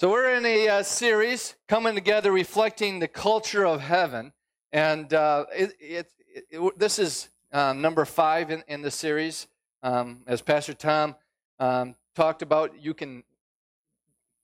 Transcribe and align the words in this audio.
So 0.00 0.12
we're 0.12 0.32
in 0.36 0.46
a 0.46 0.68
uh, 0.68 0.82
series 0.84 1.56
coming 1.66 1.96
together, 1.96 2.30
reflecting 2.30 3.00
the 3.00 3.08
culture 3.08 3.66
of 3.66 3.80
heaven, 3.80 4.32
and 4.70 5.12
uh, 5.12 5.46
it, 5.52 5.72
it, 5.80 6.12
it, 6.52 6.78
this 6.78 7.00
is 7.00 7.28
um, 7.52 7.82
number 7.82 8.04
five 8.04 8.52
in, 8.52 8.62
in 8.68 8.80
the 8.80 8.92
series. 8.92 9.48
Um, 9.82 10.20
as 10.28 10.40
Pastor 10.40 10.72
Tom 10.72 11.16
um, 11.58 11.96
talked 12.14 12.42
about, 12.42 12.80
you 12.80 12.94
can 12.94 13.24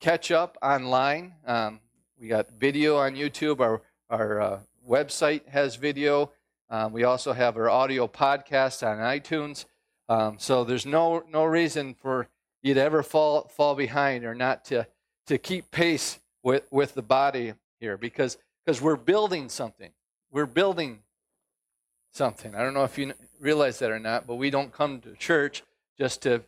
catch 0.00 0.32
up 0.32 0.58
online. 0.60 1.34
Um, 1.46 1.78
we 2.18 2.26
got 2.26 2.50
video 2.58 2.96
on 2.96 3.14
YouTube. 3.14 3.60
Our 3.60 3.80
our 4.10 4.40
uh, 4.40 4.58
website 4.84 5.46
has 5.46 5.76
video. 5.76 6.32
Um, 6.68 6.92
we 6.92 7.04
also 7.04 7.32
have 7.32 7.56
our 7.56 7.70
audio 7.70 8.08
podcast 8.08 8.84
on 8.84 8.98
iTunes. 8.98 9.66
Um, 10.08 10.34
so 10.40 10.64
there's 10.64 10.84
no 10.84 11.22
no 11.30 11.44
reason 11.44 11.94
for 11.94 12.26
you 12.60 12.74
to 12.74 12.82
ever 12.82 13.04
fall 13.04 13.46
fall 13.46 13.76
behind 13.76 14.24
or 14.24 14.34
not 14.34 14.64
to 14.64 14.88
to 15.26 15.38
keep 15.38 15.70
pace 15.70 16.18
with, 16.42 16.64
with 16.70 16.94
the 16.94 17.02
body 17.02 17.54
here 17.80 17.96
because 17.96 18.38
because 18.64 18.80
we're 18.80 18.96
building 18.96 19.48
something. 19.48 19.90
We're 20.30 20.46
building 20.46 21.00
something. 22.12 22.54
I 22.54 22.62
don't 22.62 22.74
know 22.74 22.84
if 22.84 22.96
you 22.96 23.12
realize 23.40 23.78
that 23.80 23.90
or 23.90 23.98
not, 23.98 24.26
but 24.26 24.36
we 24.36 24.50
don't 24.50 24.72
come 24.72 25.00
to 25.00 25.14
church 25.14 25.62
just 25.98 26.22
to 26.22 26.42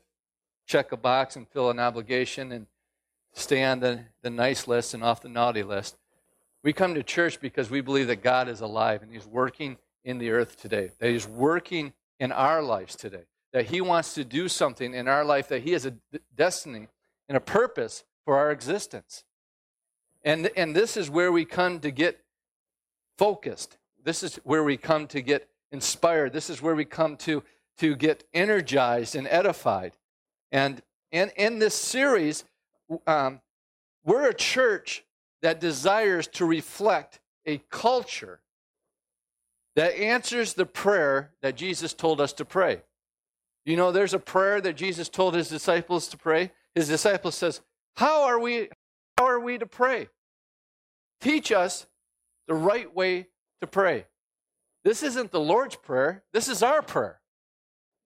check 0.66 0.92
a 0.92 0.96
box 0.96 1.36
and 1.36 1.46
fill 1.48 1.70
an 1.70 1.78
obligation 1.78 2.52
and 2.52 2.66
stay 3.34 3.62
on 3.62 3.80
the, 3.80 4.00
the 4.22 4.30
nice 4.30 4.66
list 4.66 4.94
and 4.94 5.04
off 5.04 5.20
the 5.20 5.28
naughty 5.28 5.62
list. 5.62 5.96
We 6.64 6.72
come 6.72 6.94
to 6.94 7.02
church 7.02 7.38
because 7.38 7.70
we 7.70 7.80
believe 7.80 8.06
that 8.08 8.22
God 8.22 8.48
is 8.48 8.60
alive 8.60 9.02
and 9.02 9.12
He's 9.12 9.26
working 9.26 9.76
in 10.04 10.18
the 10.18 10.30
earth 10.30 10.60
today, 10.60 10.90
that 10.98 11.10
He's 11.10 11.28
working 11.28 11.92
in 12.18 12.32
our 12.32 12.62
lives 12.62 12.96
today, 12.96 13.24
that 13.52 13.66
He 13.66 13.80
wants 13.80 14.14
to 14.14 14.24
do 14.24 14.48
something 14.48 14.94
in 14.94 15.06
our 15.06 15.24
life, 15.24 15.48
that 15.48 15.62
He 15.62 15.72
has 15.72 15.84
a 15.84 15.94
destiny 16.34 16.88
and 17.28 17.36
a 17.36 17.40
purpose 17.40 18.04
for 18.26 18.36
our 18.36 18.50
existence. 18.50 19.24
And, 20.22 20.50
and 20.56 20.76
this 20.76 20.98
is 20.98 21.08
where 21.08 21.32
we 21.32 21.46
come 21.46 21.80
to 21.80 21.90
get 21.90 22.20
focused. 23.16 23.78
This 24.04 24.22
is 24.22 24.36
where 24.44 24.64
we 24.64 24.76
come 24.76 25.06
to 25.06 25.22
get 25.22 25.48
inspired. 25.72 26.32
This 26.32 26.50
is 26.50 26.60
where 26.60 26.74
we 26.74 26.84
come 26.84 27.16
to, 27.18 27.42
to 27.78 27.96
get 27.96 28.24
energized 28.34 29.16
and 29.16 29.26
edified. 29.28 29.92
And, 30.52 30.82
and 31.12 31.32
in 31.36 31.60
this 31.60 31.74
series, 31.74 32.44
um, 33.06 33.40
we're 34.04 34.28
a 34.28 34.34
church 34.34 35.04
that 35.42 35.60
desires 35.60 36.26
to 36.28 36.44
reflect 36.44 37.20
a 37.46 37.58
culture 37.70 38.40
that 39.76 39.96
answers 39.96 40.54
the 40.54 40.66
prayer 40.66 41.30
that 41.42 41.54
Jesus 41.54 41.92
told 41.92 42.20
us 42.20 42.32
to 42.34 42.44
pray. 42.44 42.82
You 43.64 43.76
know, 43.76 43.92
there's 43.92 44.14
a 44.14 44.18
prayer 44.18 44.60
that 44.60 44.76
Jesus 44.76 45.08
told 45.08 45.34
his 45.34 45.48
disciples 45.48 46.08
to 46.08 46.16
pray. 46.16 46.50
His 46.74 46.88
disciples 46.88 47.34
says, 47.34 47.60
how 47.96 48.24
are 48.24 48.38
we 48.38 48.68
how 49.18 49.26
are 49.26 49.40
we 49.40 49.58
to 49.58 49.66
pray? 49.66 50.08
Teach 51.20 51.50
us 51.50 51.86
the 52.46 52.54
right 52.54 52.94
way 52.94 53.26
to 53.60 53.66
pray. 53.66 54.04
This 54.84 55.02
isn't 55.02 55.32
the 55.32 55.40
Lord's 55.40 55.74
prayer. 55.74 56.22
This 56.32 56.48
is 56.48 56.62
our 56.62 56.82
prayer. 56.82 57.20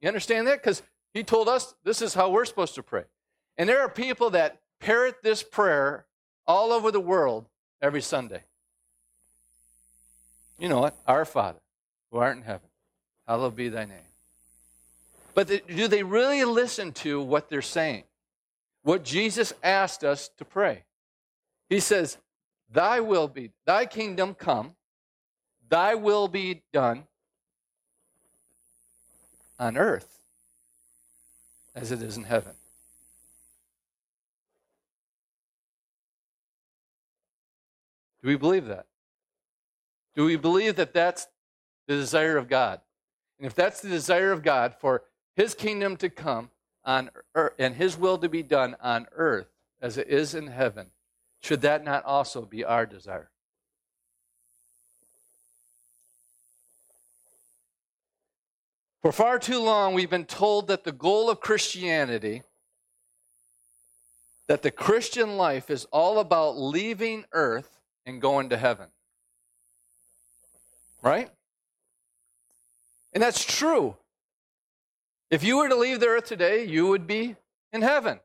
You 0.00 0.08
understand 0.08 0.46
that? 0.46 0.62
Because 0.62 0.82
he 1.12 1.24
told 1.24 1.48
us 1.48 1.74
this 1.84 2.00
is 2.00 2.14
how 2.14 2.30
we're 2.30 2.44
supposed 2.44 2.76
to 2.76 2.82
pray. 2.82 3.04
And 3.58 3.68
there 3.68 3.80
are 3.80 3.88
people 3.88 4.30
that 4.30 4.60
parrot 4.78 5.22
this 5.22 5.42
prayer 5.42 6.06
all 6.46 6.72
over 6.72 6.90
the 6.90 7.00
world 7.00 7.46
every 7.82 8.00
Sunday. 8.00 8.44
You 10.58 10.68
know 10.68 10.80
what? 10.80 10.96
Our 11.06 11.24
Father, 11.24 11.60
who 12.10 12.18
art 12.18 12.36
in 12.36 12.42
heaven, 12.42 12.68
hallowed 13.26 13.56
be 13.56 13.68
thy 13.68 13.84
name. 13.84 13.98
But 15.34 15.48
do 15.66 15.88
they 15.88 16.02
really 16.02 16.44
listen 16.44 16.92
to 16.92 17.20
what 17.20 17.50
they're 17.50 17.62
saying? 17.62 18.04
What 18.82 19.04
Jesus 19.04 19.52
asked 19.62 20.04
us 20.04 20.30
to 20.38 20.44
pray. 20.44 20.84
He 21.68 21.80
says, 21.80 22.18
Thy 22.72 23.00
will 23.00 23.28
be, 23.28 23.50
thy 23.66 23.86
kingdom 23.86 24.34
come, 24.34 24.74
thy 25.68 25.94
will 25.94 26.28
be 26.28 26.62
done 26.72 27.04
on 29.58 29.76
earth 29.76 30.20
as 31.74 31.92
it 31.92 32.02
is 32.02 32.16
in 32.16 32.24
heaven. 32.24 32.52
Do 38.22 38.28
we 38.28 38.36
believe 38.36 38.66
that? 38.66 38.86
Do 40.14 40.24
we 40.24 40.36
believe 40.36 40.76
that 40.76 40.92
that's 40.92 41.26
the 41.86 41.96
desire 41.96 42.36
of 42.36 42.48
God? 42.48 42.80
And 43.38 43.46
if 43.46 43.54
that's 43.54 43.80
the 43.80 43.88
desire 43.88 44.32
of 44.32 44.42
God 44.42 44.74
for 44.78 45.02
his 45.36 45.54
kingdom 45.54 45.96
to 45.98 46.10
come, 46.10 46.50
on 46.84 47.10
earth, 47.34 47.54
and 47.58 47.74
his 47.74 47.96
will 47.96 48.18
to 48.18 48.28
be 48.28 48.42
done 48.42 48.76
on 48.80 49.06
earth 49.16 49.48
as 49.80 49.98
it 49.98 50.08
is 50.08 50.34
in 50.34 50.48
heaven, 50.48 50.90
should 51.40 51.62
that 51.62 51.84
not 51.84 52.04
also 52.04 52.42
be 52.42 52.64
our 52.64 52.86
desire? 52.86 53.30
For 59.02 59.12
far 59.12 59.38
too 59.38 59.62
long, 59.62 59.94
we've 59.94 60.10
been 60.10 60.26
told 60.26 60.68
that 60.68 60.84
the 60.84 60.92
goal 60.92 61.30
of 61.30 61.40
Christianity, 61.40 62.42
that 64.46 64.62
the 64.62 64.70
Christian 64.70 65.38
life 65.38 65.70
is 65.70 65.86
all 65.86 66.18
about 66.18 66.58
leaving 66.58 67.24
earth 67.32 67.78
and 68.04 68.20
going 68.20 68.50
to 68.50 68.58
heaven. 68.58 68.88
Right? 71.02 71.30
And 73.14 73.22
that's 73.22 73.42
true. 73.42 73.96
If 75.30 75.44
you 75.44 75.58
were 75.58 75.68
to 75.68 75.76
leave 75.76 76.00
the 76.00 76.08
earth 76.08 76.24
today, 76.24 76.64
you 76.64 76.88
would 76.88 77.06
be 77.06 77.36
in 77.72 77.82
heaven. 77.82 78.20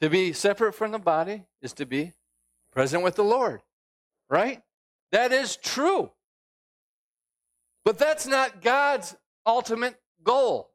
To 0.00 0.10
be 0.10 0.32
separate 0.32 0.74
from 0.74 0.90
the 0.90 0.98
body 0.98 1.44
is 1.62 1.72
to 1.74 1.86
be 1.86 2.12
present 2.72 3.04
with 3.04 3.14
the 3.14 3.24
Lord, 3.24 3.62
right? 4.28 4.62
That 5.12 5.32
is 5.32 5.56
true. 5.56 6.10
But 7.84 7.98
that's 7.98 8.26
not 8.26 8.60
God's 8.60 9.14
ultimate 9.46 9.94
goal. 10.24 10.70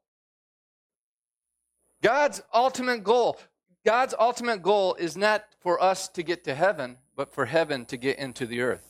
God's 2.02 2.40
ultimate 2.54 3.04
goal, 3.04 3.38
God's 3.84 4.14
ultimate 4.18 4.62
goal 4.62 4.94
is 4.94 5.16
not 5.16 5.44
for 5.60 5.82
us 5.82 6.08
to 6.08 6.22
get 6.22 6.44
to 6.44 6.54
heaven, 6.54 6.96
but 7.14 7.34
for 7.34 7.44
heaven 7.44 7.84
to 7.86 7.98
get 7.98 8.18
into 8.18 8.46
the 8.46 8.62
earth. 8.62 8.86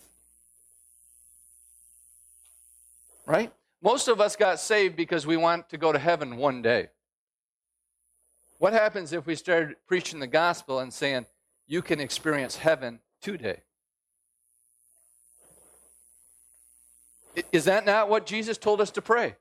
Right? 3.27 3.53
Most 3.83 4.09
of 4.09 4.21
us 4.21 4.37
got 4.37 4.61
saved 4.61 4.97
because 4.97 5.27
we 5.27 5.37
want 5.37 5.71
to 5.71 5.79
go 5.79 5.93
to 5.93 5.99
heaven 5.99 6.37
one 6.37 6.61
day. 6.63 6.89
What 8.59 8.75
happens 8.75 9.13
if 9.13 9.27
we 9.27 9.35
started 9.35 9.77
preaching 9.87 10.21
the 10.21 10.27
gospel 10.27 10.81
and 10.81 10.93
saying, 10.93 11.27
you 11.67 11.81
can 11.81 11.99
experience 11.99 12.57
heaven 12.57 13.01
today? 13.23 13.61
Is 17.53 17.65
that 17.65 17.87
not 17.87 18.11
what 18.11 18.27
Jesus 18.27 18.59
told 18.59 18.81
us 18.81 18.91
to 18.91 19.03
pray? 19.03 19.37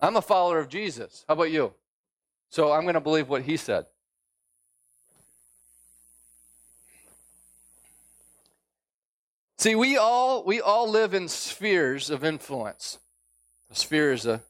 I'm 0.00 0.16
a 0.16 0.22
follower 0.22 0.58
of 0.58 0.68
Jesus. 0.68 1.24
How 1.28 1.34
about 1.34 1.52
you? 1.52 1.72
So 2.50 2.72
I'm 2.72 2.82
going 2.82 2.94
to 2.94 3.00
believe 3.00 3.28
what 3.28 3.42
he 3.42 3.56
said. 3.56 3.86
See, 9.62 9.76
we 9.76 9.96
all 9.96 10.42
we 10.42 10.60
all 10.60 10.90
live 10.90 11.14
in 11.14 11.28
spheres 11.28 12.10
of 12.10 12.24
influence. 12.24 12.98
A 13.70 13.76
sphere 13.76 14.12
is 14.12 14.26
a 14.26 14.40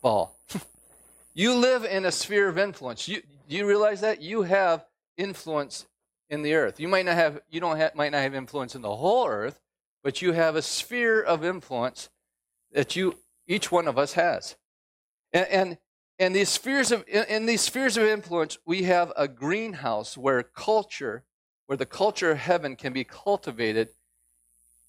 ball. 0.00 0.38
you 1.34 1.56
live 1.56 1.84
in 1.84 2.04
a 2.04 2.12
sphere 2.12 2.46
of 2.46 2.56
influence. 2.56 3.08
You 3.08 3.20
do 3.48 3.56
you 3.56 3.66
realize 3.66 4.00
that 4.02 4.22
you 4.22 4.42
have 4.42 4.84
influence 5.16 5.86
in 6.30 6.42
the 6.42 6.54
earth? 6.54 6.78
You 6.78 6.86
might 6.86 7.04
not 7.04 7.16
have 7.16 7.40
you 7.50 7.58
don't 7.58 7.78
have, 7.78 7.96
might 7.96 8.12
not 8.12 8.22
have 8.22 8.32
influence 8.32 8.76
in 8.76 8.82
the 8.82 8.94
whole 8.94 9.26
earth, 9.26 9.58
but 10.04 10.22
you 10.22 10.30
have 10.30 10.54
a 10.54 10.62
sphere 10.62 11.20
of 11.20 11.44
influence 11.44 12.10
that 12.70 12.94
you 12.94 13.16
each 13.48 13.72
one 13.72 13.88
of 13.88 13.98
us 13.98 14.12
has. 14.12 14.54
And 15.32 15.48
and, 15.48 15.78
and 16.20 16.36
these 16.36 16.48
spheres 16.48 16.92
of 16.92 17.04
in, 17.08 17.24
in 17.24 17.46
these 17.46 17.62
spheres 17.62 17.96
of 17.96 18.04
influence, 18.04 18.56
we 18.64 18.84
have 18.84 19.12
a 19.16 19.26
greenhouse 19.26 20.16
where 20.16 20.44
culture 20.44 21.24
where 21.68 21.76
the 21.76 21.84
culture 21.84 22.30
of 22.30 22.38
heaven 22.38 22.74
can 22.76 22.94
be 22.94 23.04
cultivated 23.04 23.90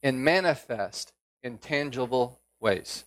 and 0.01 0.23
manifest 0.23 1.11
in 1.43 1.57
tangible 1.57 2.39
ways. 2.61 3.03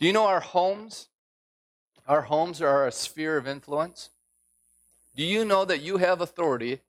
Do 0.00 0.06
you 0.08 0.12
know 0.12 0.26
our 0.26 0.40
homes? 0.40 1.06
Our 2.08 2.22
homes 2.22 2.60
are 2.60 2.84
a 2.84 2.90
sphere 2.90 3.36
of 3.36 3.46
influence. 3.46 4.10
Do 5.14 5.22
you 5.22 5.44
know 5.44 5.64
that 5.64 5.82
you 5.82 5.98
have 5.98 6.20
authority 6.20 6.80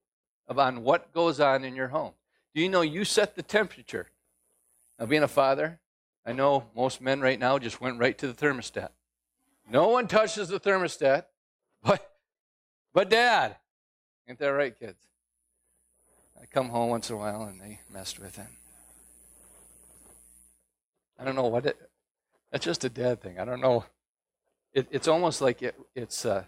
on 0.48 0.82
what 0.82 1.14
goes 1.14 1.40
on 1.40 1.64
in 1.64 1.76
your 1.76 1.90
home? 1.90 2.14
Do 2.56 2.62
you 2.64 2.68
know 2.68 2.82
you 2.82 3.06
set 3.06 3.36
the 3.36 3.44
temperature? 3.44 4.08
Now, 4.98 5.06
being 5.06 5.22
a 5.22 5.28
father, 5.28 5.80
I 6.26 6.32
know 6.32 6.66
most 6.76 7.00
men 7.00 7.22
right 7.22 7.40
now 7.40 7.60
just 7.60 7.80
went 7.80 8.00
right 8.00 8.18
to 8.18 8.26
the 8.26 8.34
thermostat. 8.34 8.90
No 9.70 9.90
one 9.90 10.08
touches 10.08 10.48
the 10.48 10.60
thermostat, 10.60 11.26
but 11.84 12.11
but 12.94 13.10
dad, 13.10 13.58
ain't 14.28 14.40
that 14.40 14.48
right, 14.48 14.78
kids? 14.78 15.08
I 16.42 16.46
come 16.46 16.70
home 16.70 16.90
once 16.90 17.10
in 17.10 17.16
a 17.16 17.20
while 17.20 17.44
and 17.44 17.62
they 17.62 17.80
messed 17.92 18.20
with 18.20 18.38
it. 18.40 18.48
I 21.20 21.24
don't 21.24 21.36
know 21.36 21.48
what 21.48 21.66
it. 21.66 21.78
That's 22.52 22.66
just 22.66 22.84
a 22.84 22.90
dad 22.90 23.22
thing. 23.22 23.40
I 23.40 23.46
don't 23.46 23.62
know. 23.62 23.86
it, 24.74 24.88
it's 24.92 25.08
almost 25.08 25.42
like 25.42 25.62
it, 25.62 25.76
it's 25.96 26.26
uh, 26.26 26.46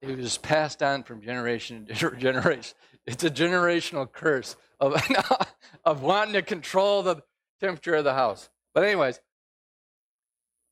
it 0.00 0.16
was 0.16 0.38
passed 0.38 0.82
on 0.82 1.02
from 1.02 1.20
generation 1.20 1.86
to 1.86 2.10
generation. 2.18 2.74
It's 3.06 3.24
a 3.24 3.30
generational 3.30 4.10
curse 4.10 4.56
of, 4.80 5.00
of 5.84 6.02
wanting 6.02 6.34
to 6.34 6.42
control 6.42 7.02
the 7.02 7.22
temperature 7.60 7.94
of 7.94 8.04
the 8.04 8.14
house. 8.14 8.48
But, 8.74 8.84
anyways, 8.84 9.20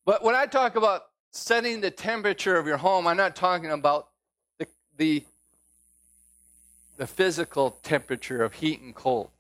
but 0.05 0.23
when 0.23 0.35
I 0.35 0.47
talk 0.47 0.77
about 0.77 1.03
setting 1.37 1.81
the 1.81 1.91
temperature 1.91 2.57
of 2.57 2.67
your 2.67 2.79
home, 2.79 3.07
I'm 3.07 3.17
not 3.17 3.37
talking 3.37 3.71
about 3.71 4.09
the, 4.59 4.67
the, 4.97 5.25
the 6.97 7.07
physical 7.07 7.79
temperature 7.83 8.43
of 8.43 8.55
heat 8.55 8.81
and 8.81 8.95
cold. 8.95 9.31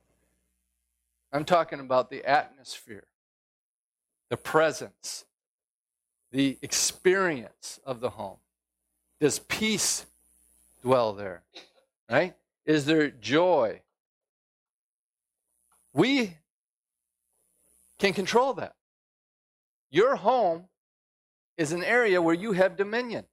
I'm 1.32 1.44
talking 1.44 1.80
about 1.80 2.10
the 2.10 2.24
atmosphere, 2.24 3.04
the 4.28 4.36
presence, 4.36 5.24
the 6.32 6.58
experience 6.62 7.80
of 7.84 8.00
the 8.00 8.10
home. 8.10 8.36
Does 9.20 9.38
peace 9.38 10.06
dwell 10.82 11.14
there? 11.14 11.42
Right? 12.10 12.34
Is 12.64 12.84
there 12.84 13.08
joy? 13.08 13.80
We 15.92 16.36
can 17.98 18.12
control 18.12 18.52
that. 18.54 18.74
Your 19.90 20.16
home 20.16 20.64
is 21.56 21.72
an 21.72 21.82
area 21.84 22.20
where 22.20 22.34
you 22.34 22.52
have 22.52 22.76
dominion. 22.76 23.24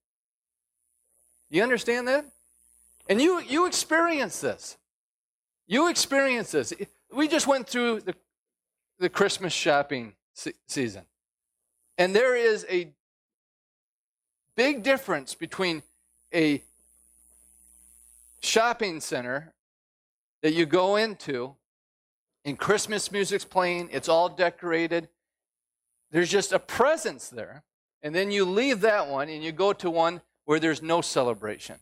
You 1.49 1.63
understand 1.63 2.07
that? 2.07 2.25
And 3.09 3.21
you, 3.21 3.41
you 3.41 3.65
experience 3.65 4.39
this. 4.41 4.77
You 5.67 5.89
experience 5.89 6.51
this. 6.51 6.73
We 7.11 7.27
just 7.27 7.47
went 7.47 7.67
through 7.67 8.01
the, 8.01 8.15
the 8.99 9.09
Christmas 9.09 9.53
shopping 9.53 10.13
se- 10.33 10.53
season. 10.67 11.03
And 11.97 12.15
there 12.15 12.35
is 12.35 12.65
a 12.69 12.89
big 14.55 14.83
difference 14.83 15.35
between 15.35 15.83
a 16.33 16.61
shopping 18.41 18.99
center 18.99 19.53
that 20.41 20.53
you 20.53 20.65
go 20.65 20.95
into 20.95 21.55
and 22.45 22.59
Christmas 22.59 23.11
music's 23.11 23.45
playing, 23.45 23.89
it's 23.91 24.09
all 24.09 24.27
decorated. 24.27 25.07
There's 26.11 26.29
just 26.29 26.51
a 26.51 26.59
presence 26.59 27.29
there. 27.29 27.63
And 28.03 28.13
then 28.13 28.29
you 28.31 28.43
leave 28.43 28.81
that 28.81 29.07
one 29.07 29.29
and 29.29 29.41
you 29.43 29.53
go 29.53 29.71
to 29.73 29.89
one 29.89 30.21
where 30.45 30.59
there's 30.59 30.81
no 30.81 30.99
celebration. 31.01 31.77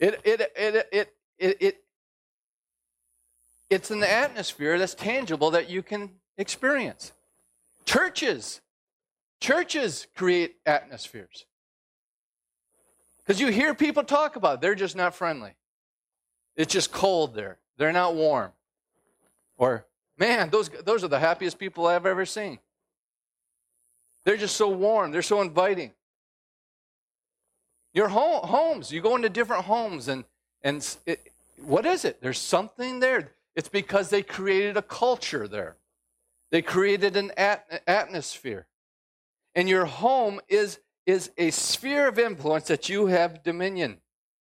It, 0.00 0.20
it, 0.24 0.40
it, 0.56 0.88
it, 0.92 1.14
it, 1.38 1.56
it, 1.60 1.76
it's 3.70 3.90
an 3.92 4.02
atmosphere 4.02 4.78
that's 4.78 4.94
tangible 4.94 5.52
that 5.52 5.70
you 5.70 5.82
can 5.82 6.10
experience. 6.36 7.12
Churches, 7.84 8.60
churches 9.40 10.08
create 10.16 10.56
atmospheres. 10.66 11.46
Because 13.18 13.40
you 13.40 13.48
hear 13.48 13.74
people 13.74 14.02
talk 14.02 14.34
about 14.34 14.54
it, 14.54 14.60
they're 14.60 14.74
just 14.74 14.96
not 14.96 15.14
friendly. 15.14 15.54
It's 16.56 16.72
just 16.72 16.90
cold 16.90 17.34
there. 17.34 17.58
They're 17.76 17.92
not 17.92 18.14
warm. 18.16 18.50
Or, 19.56 19.86
man, 20.18 20.50
those, 20.50 20.68
those 20.84 21.04
are 21.04 21.08
the 21.08 21.20
happiest 21.20 21.58
people 21.58 21.86
I've 21.86 22.06
ever 22.06 22.26
seen. 22.26 22.58
They're 24.24 24.36
just 24.36 24.56
so 24.56 24.68
warm, 24.68 25.12
they're 25.12 25.22
so 25.22 25.40
inviting. 25.40 25.92
Your 27.92 28.08
home, 28.08 28.46
homes, 28.46 28.92
you 28.92 29.00
go 29.00 29.16
into 29.16 29.28
different 29.28 29.64
homes, 29.64 30.08
and, 30.08 30.24
and 30.62 30.96
it, 31.06 31.32
what 31.56 31.86
is 31.86 32.04
it? 32.04 32.20
There's 32.20 32.38
something 32.38 33.00
there. 33.00 33.32
It's 33.56 33.68
because 33.68 34.10
they 34.10 34.22
created 34.22 34.76
a 34.76 34.82
culture 34.82 35.48
there, 35.48 35.76
they 36.50 36.62
created 36.62 37.16
an 37.16 37.32
at, 37.36 37.82
atmosphere. 37.86 38.66
And 39.54 39.68
your 39.68 39.84
home 39.84 40.40
is, 40.48 40.78
is 41.06 41.32
a 41.36 41.50
sphere 41.50 42.06
of 42.06 42.20
influence 42.20 42.68
that 42.68 42.88
you 42.88 43.06
have 43.06 43.42
dominion 43.42 43.98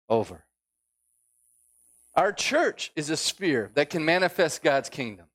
over. 0.09 0.45
Our 2.17 2.33
church 2.33 2.91
is 2.97 3.09
a 3.09 3.17
sphere 3.17 3.71
that 3.75 3.89
can 3.89 4.05
manifest 4.05 4.65
God's 4.65 4.89
kingdom. 4.89 5.27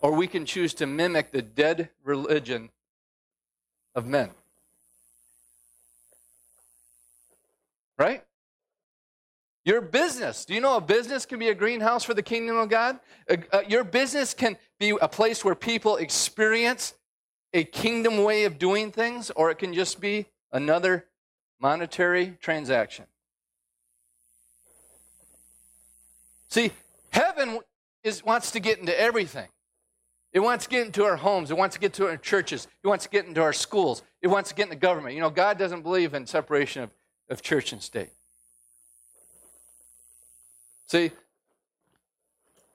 Or 0.00 0.12
we 0.12 0.26
can 0.26 0.46
choose 0.46 0.74
to 0.74 0.86
mimic 0.86 1.32
the 1.32 1.42
dead 1.42 1.90
religion 2.04 2.70
of 3.94 4.06
men. 4.06 4.30
Right? 7.98 8.24
Your 9.64 9.80
business. 9.80 10.44
Do 10.44 10.54
you 10.54 10.60
know 10.60 10.76
a 10.76 10.80
business 10.80 11.26
can 11.26 11.38
be 11.38 11.48
a 11.48 11.54
greenhouse 11.54 12.04
for 12.04 12.14
the 12.14 12.22
kingdom 12.22 12.56
of 12.56 12.68
God? 12.68 13.00
Your 13.66 13.84
business 13.84 14.32
can 14.32 14.56
be 14.78 14.96
a 15.02 15.08
place 15.08 15.44
where 15.44 15.56
people 15.56 15.96
experience 15.96 16.94
a 17.52 17.64
kingdom 17.64 18.22
way 18.22 18.44
of 18.44 18.58
doing 18.58 18.92
things, 18.92 19.30
or 19.30 19.50
it 19.50 19.58
can 19.58 19.74
just 19.74 20.00
be 20.00 20.26
another 20.52 21.06
monetary 21.60 22.38
transaction. 22.40 23.06
See, 26.48 26.70
heaven 27.10 27.58
is, 28.04 28.24
wants 28.24 28.52
to 28.52 28.60
get 28.60 28.78
into 28.78 28.98
everything. 28.98 29.48
It 30.32 30.40
wants 30.40 30.64
to 30.64 30.70
get 30.70 30.86
into 30.86 31.04
our 31.04 31.16
homes. 31.16 31.50
It 31.50 31.56
wants 31.56 31.74
to 31.74 31.80
get 31.80 31.94
to 31.94 32.06
our 32.06 32.16
churches. 32.16 32.68
It 32.84 32.86
wants 32.86 33.04
to 33.04 33.10
get 33.10 33.26
into 33.26 33.42
our 33.42 33.52
schools. 33.52 34.02
It 34.20 34.28
wants 34.28 34.50
to 34.50 34.54
get 34.54 34.64
into 34.64 34.76
government. 34.76 35.14
You 35.14 35.20
know, 35.20 35.30
God 35.30 35.58
doesn't 35.58 35.82
believe 35.82 36.14
in 36.14 36.26
separation 36.26 36.82
of, 36.82 36.90
of 37.30 37.42
church 37.42 37.72
and 37.72 37.82
state. 37.82 38.10
See, 40.86 41.12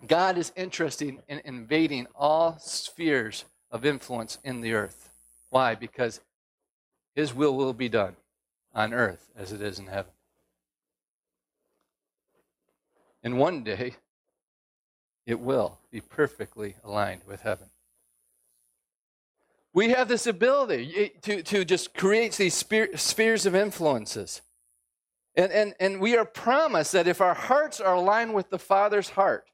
God 0.08 0.38
is 0.38 0.52
interested 0.56 1.18
in 1.28 1.42
invading 1.46 2.08
all 2.16 2.58
spheres 2.60 3.46
of 3.72 3.86
influence 3.86 4.38
in 4.44 4.62
the 4.62 4.74
earth. 4.74 5.10
Why? 5.50 5.76
Because 5.76 6.20
his 7.16 7.34
will 7.34 7.56
will 7.56 7.74
be 7.74 7.90
done 7.90 8.16
on 8.74 8.94
earth 8.94 9.30
as 9.36 9.52
it 9.52 9.62
is 9.62 9.80
in 9.80 9.88
heaven. 9.88 10.12
And 13.24 13.40
one 13.40 13.64
day, 13.64 13.96
it 15.26 15.40
will 15.40 15.80
be 15.92 16.02
perfectly 16.02 16.76
aligned 16.84 17.22
with 17.28 17.42
heaven. 17.42 17.68
We 19.74 19.90
have 19.90 20.08
this 20.08 20.28
ability 20.28 20.94
eh, 20.96 21.10
to, 21.24 21.44
to 21.44 21.66
just 21.66 21.94
create 21.94 22.34
these 22.34 22.54
spheres 22.54 23.46
of 23.46 23.56
influences. 23.56 24.42
And, 25.36 25.52
and, 25.52 25.74
and 25.80 26.00
we 26.00 26.16
are 26.16 26.26
promised 26.26 26.92
that 26.92 27.08
if 27.08 27.22
our 27.22 27.34
hearts 27.34 27.80
are 27.80 27.96
aligned 27.96 28.34
with 28.36 28.50
the 28.50 28.60
Father's 28.60 29.10
heart, 29.10 29.46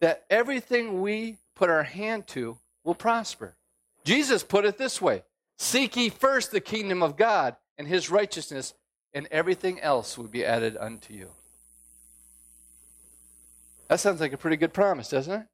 that 0.00 0.24
everything 0.28 1.00
we 1.00 1.38
put 1.54 1.70
our 1.70 1.84
hand 1.84 2.26
to 2.28 2.58
will 2.84 2.94
prosper. 2.94 3.56
Jesus 4.04 4.42
put 4.42 4.66
it 4.66 4.76
this 4.76 5.00
way 5.00 5.24
Seek 5.58 5.96
ye 5.96 6.10
first 6.10 6.50
the 6.50 6.60
kingdom 6.60 7.02
of 7.02 7.16
God 7.16 7.56
and 7.78 7.88
his 7.88 8.10
righteousness, 8.10 8.74
and 9.14 9.26
everything 9.30 9.80
else 9.80 10.18
will 10.18 10.28
be 10.28 10.44
added 10.44 10.76
unto 10.78 11.14
you. 11.14 11.30
That 13.88 14.00
sounds 14.00 14.20
like 14.20 14.32
a 14.32 14.38
pretty 14.38 14.56
good 14.56 14.72
promise, 14.72 15.08
doesn't 15.08 15.32
it? 15.32 15.46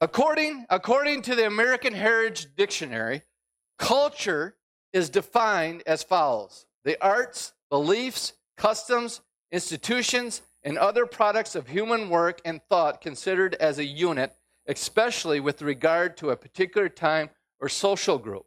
According, 0.00 0.66
according 0.68 1.22
to 1.22 1.34
the 1.34 1.46
American 1.46 1.94
Heritage 1.94 2.48
Dictionary, 2.56 3.22
culture 3.78 4.56
is 4.92 5.08
defined 5.08 5.82
as 5.86 6.02
follows 6.02 6.66
the 6.84 7.02
arts, 7.02 7.54
beliefs, 7.70 8.34
customs, 8.56 9.20
institutions, 9.50 10.42
and 10.62 10.76
other 10.76 11.06
products 11.06 11.54
of 11.54 11.68
human 11.68 12.10
work 12.10 12.40
and 12.44 12.60
thought 12.68 13.00
considered 13.00 13.54
as 13.54 13.78
a 13.78 13.84
unit, 13.84 14.34
especially 14.66 15.40
with 15.40 15.62
regard 15.62 16.16
to 16.16 16.30
a 16.30 16.36
particular 16.36 16.88
time 16.88 17.30
or 17.60 17.68
social 17.68 18.18
group. 18.18 18.46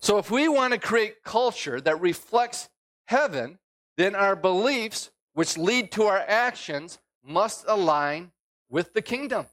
So, 0.00 0.18
if 0.18 0.30
we 0.30 0.48
want 0.48 0.72
to 0.72 0.78
create 0.78 1.22
culture 1.24 1.80
that 1.80 2.00
reflects 2.00 2.68
heaven, 3.06 3.58
then 3.96 4.14
our 4.14 4.36
beliefs 4.36 5.10
which 5.38 5.56
lead 5.56 5.92
to 5.92 6.02
our 6.02 6.18
actions 6.26 6.98
must 7.24 7.64
align 7.68 8.32
with 8.68 8.92
the 8.92 9.00
kingdom. 9.00 9.46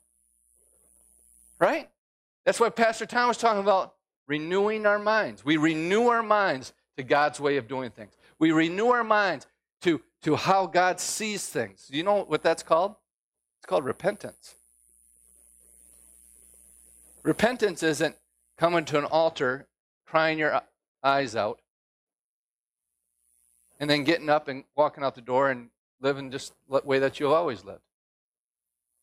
Right? 1.59 1.91
That's 2.43 2.59
why 2.59 2.69
Pastor 2.69 3.05
Tom 3.05 3.27
was 3.27 3.37
talking 3.37 3.61
about 3.61 3.93
renewing 4.25 4.87
our 4.87 4.97
minds. 4.97 5.45
We 5.45 5.57
renew 5.57 6.07
our 6.07 6.23
minds 6.23 6.73
to 6.97 7.03
God's 7.03 7.39
way 7.39 7.57
of 7.57 7.67
doing 7.67 7.91
things. 7.91 8.13
We 8.39 8.51
renew 8.51 8.87
our 8.87 9.03
minds 9.03 9.45
to, 9.81 10.01
to 10.23 10.35
how 10.35 10.65
God 10.65 10.99
sees 10.99 11.45
things. 11.45 11.87
Do 11.91 11.95
you 11.97 12.03
know 12.03 12.23
what 12.23 12.41
that's 12.41 12.63
called? 12.63 12.95
It's 13.59 13.67
called 13.67 13.85
repentance. 13.85 14.55
Repentance 17.21 17.83
isn't 17.83 18.15
coming 18.57 18.85
to 18.85 18.97
an 18.97 19.05
altar, 19.05 19.67
crying 20.07 20.39
your 20.39 20.63
eyes 21.03 21.35
out, 21.35 21.59
and 23.79 23.87
then 23.87 24.03
getting 24.03 24.31
up 24.31 24.47
and 24.47 24.63
walking 24.75 25.03
out 25.03 25.13
the 25.13 25.21
door 25.21 25.51
and 25.51 25.69
living 26.05 26.29
just 26.29 26.53
the 26.69 26.81
way 26.85 27.00
that 27.00 27.19
you've 27.19 27.31
always 27.31 27.65
lived. 27.65 27.81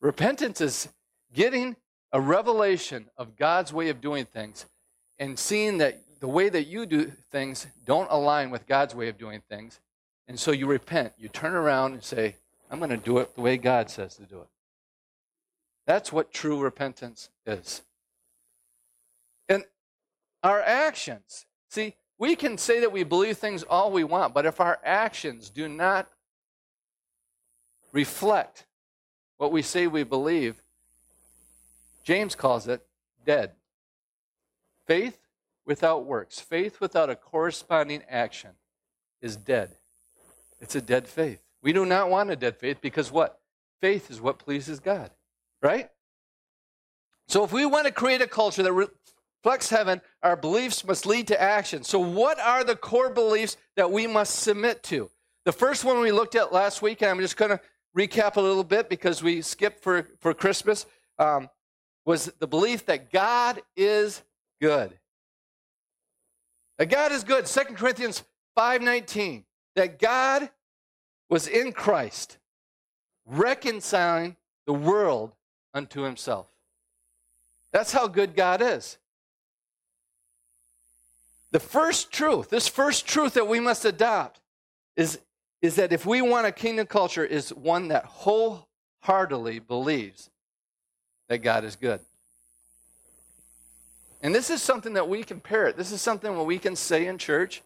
Repentance 0.00 0.60
is 0.60 0.88
getting 1.34 1.74
a 2.12 2.20
revelation 2.20 3.10
of 3.18 3.36
God's 3.36 3.72
way 3.72 3.88
of 3.88 4.00
doing 4.00 4.24
things 4.24 4.66
and 5.18 5.36
seeing 5.36 5.78
that 5.78 6.00
the 6.20 6.28
way 6.28 6.48
that 6.48 6.68
you 6.68 6.86
do 6.86 7.06
things 7.32 7.66
don't 7.84 8.08
align 8.10 8.50
with 8.50 8.68
God's 8.68 8.94
way 8.94 9.08
of 9.08 9.18
doing 9.18 9.42
things. 9.48 9.80
And 10.28 10.38
so 10.38 10.52
you 10.52 10.68
repent. 10.68 11.12
You 11.18 11.28
turn 11.28 11.54
around 11.54 11.94
and 11.94 12.02
say, 12.04 12.36
I'm 12.70 12.78
going 12.78 12.90
to 12.90 12.96
do 12.96 13.18
it 13.18 13.34
the 13.34 13.40
way 13.40 13.56
God 13.56 13.90
says 13.90 14.14
to 14.16 14.22
do 14.22 14.40
it. 14.40 14.48
That's 15.86 16.12
what 16.12 16.32
true 16.32 16.60
repentance 16.60 17.30
is. 17.44 17.82
And 19.48 19.64
our 20.44 20.60
actions, 20.60 21.46
see, 21.68 21.96
we 22.18 22.36
can 22.36 22.56
say 22.56 22.78
that 22.78 22.92
we 22.92 23.02
believe 23.02 23.38
things 23.38 23.64
all 23.64 23.90
we 23.90 24.04
want, 24.04 24.32
but 24.32 24.46
if 24.46 24.60
our 24.60 24.78
actions 24.84 25.50
do 25.50 25.68
not 25.68 26.08
reflect 27.92 28.64
what 29.36 29.52
we 29.52 29.62
say 29.62 29.86
we 29.86 30.02
believe, 30.02 30.62
James 32.04 32.34
calls 32.34 32.66
it 32.66 32.82
dead. 33.24 33.52
Faith 34.86 35.18
without 35.64 36.04
works, 36.04 36.40
faith 36.40 36.80
without 36.80 37.10
a 37.10 37.16
corresponding 37.16 38.02
action 38.08 38.50
is 39.20 39.36
dead. 39.36 39.70
It's 40.60 40.74
a 40.74 40.80
dead 40.80 41.06
faith. 41.06 41.42
We 41.62 41.72
do 41.72 41.86
not 41.86 42.10
want 42.10 42.30
a 42.30 42.36
dead 42.36 42.56
faith 42.56 42.78
because 42.80 43.12
what? 43.12 43.38
Faith 43.80 44.10
is 44.10 44.20
what 44.20 44.38
pleases 44.38 44.80
God, 44.80 45.10
right? 45.60 45.90
So 47.28 47.44
if 47.44 47.52
we 47.52 47.64
want 47.66 47.86
to 47.86 47.92
create 47.92 48.20
a 48.20 48.26
culture 48.26 48.62
that 48.62 48.72
reflects 48.72 49.70
heaven, 49.70 50.00
our 50.22 50.36
beliefs 50.36 50.84
must 50.84 51.06
lead 51.06 51.28
to 51.28 51.40
action. 51.40 51.82
So, 51.82 51.98
what 51.98 52.38
are 52.38 52.62
the 52.62 52.76
core 52.76 53.10
beliefs 53.10 53.56
that 53.76 53.90
we 53.90 54.06
must 54.06 54.40
submit 54.40 54.82
to? 54.84 55.10
The 55.44 55.52
first 55.52 55.84
one 55.84 56.00
we 56.00 56.12
looked 56.12 56.34
at 56.34 56.52
last 56.52 56.82
week, 56.82 57.02
and 57.02 57.10
I'm 57.10 57.18
just 57.18 57.36
going 57.36 57.50
to 57.50 57.60
recap 57.96 58.36
a 58.36 58.40
little 58.40 58.64
bit 58.64 58.88
because 58.88 59.22
we 59.22 59.42
skipped 59.42 59.82
for, 59.82 60.08
for 60.20 60.34
Christmas, 60.34 60.86
um, 61.18 61.48
was 62.04 62.26
the 62.38 62.46
belief 62.46 62.86
that 62.86 63.12
God 63.12 63.60
is 63.76 64.22
good. 64.60 64.98
That 66.78 66.86
God 66.86 67.12
is 67.12 67.24
good. 67.24 67.46
2 67.46 67.76
Corinthians 67.76 68.24
5:19. 68.56 69.44
That 69.76 69.98
God 69.98 70.50
was 71.30 71.48
in 71.48 71.72
Christ, 71.72 72.38
reconciling 73.24 74.36
the 74.66 74.74
world 74.74 75.34
unto 75.72 76.02
himself. 76.02 76.46
That's 77.72 77.92
how 77.92 78.06
good 78.06 78.34
God 78.34 78.60
is. 78.60 78.98
The 81.52 81.60
first 81.60 82.10
truth, 82.10 82.50
this 82.50 82.68
first 82.68 83.06
truth 83.06 83.34
that 83.34 83.46
we 83.46 83.60
must 83.60 83.84
adopt 83.84 84.40
is, 84.96 85.18
is 85.62 85.76
that 85.76 85.92
if 85.92 86.04
we 86.04 86.20
want 86.20 86.46
a 86.46 86.52
kingdom 86.52 86.86
culture, 86.86 87.24
is 87.24 87.50
one 87.54 87.88
that 87.88 88.04
wholeheartedly 88.04 89.60
believes 89.60 90.28
that 91.28 91.38
God 91.38 91.64
is 91.64 91.76
good. 91.76 92.00
And 94.22 94.34
this 94.34 94.50
is 94.50 94.60
something 94.60 94.94
that 94.94 95.08
we 95.08 95.22
can 95.22 95.40
parrot. 95.40 95.76
This 95.76 95.92
is 95.92 96.02
something 96.02 96.36
that 96.36 96.42
we 96.42 96.58
can 96.58 96.76
say 96.76 97.06
in 97.06 97.16
church. 97.16 97.62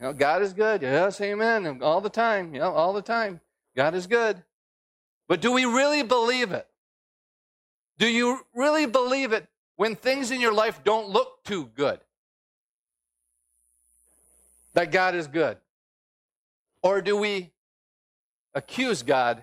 You 0.00 0.06
know, 0.06 0.12
God 0.12 0.42
is 0.42 0.52
good. 0.52 0.82
Yes, 0.82 1.20
amen. 1.20 1.80
All 1.82 2.00
the 2.00 2.10
time. 2.10 2.54
You 2.54 2.60
know, 2.60 2.72
all 2.72 2.92
the 2.92 3.02
time. 3.02 3.40
God 3.74 3.94
is 3.94 4.06
good. 4.06 4.42
But 5.28 5.40
do 5.40 5.52
we 5.52 5.64
really 5.64 6.02
believe 6.02 6.52
it? 6.52 6.66
Do 7.98 8.08
you 8.08 8.40
really 8.54 8.86
believe 8.86 9.32
it 9.32 9.46
when 9.76 9.96
things 9.96 10.30
in 10.30 10.40
your 10.40 10.52
life 10.52 10.82
don't 10.84 11.08
look 11.08 11.42
too 11.44 11.70
good? 11.74 11.98
That 14.74 14.92
God 14.92 15.14
is 15.14 15.26
good? 15.26 15.56
Or 16.86 17.02
do 17.02 17.16
we 17.16 17.50
accuse 18.54 19.02
God 19.02 19.42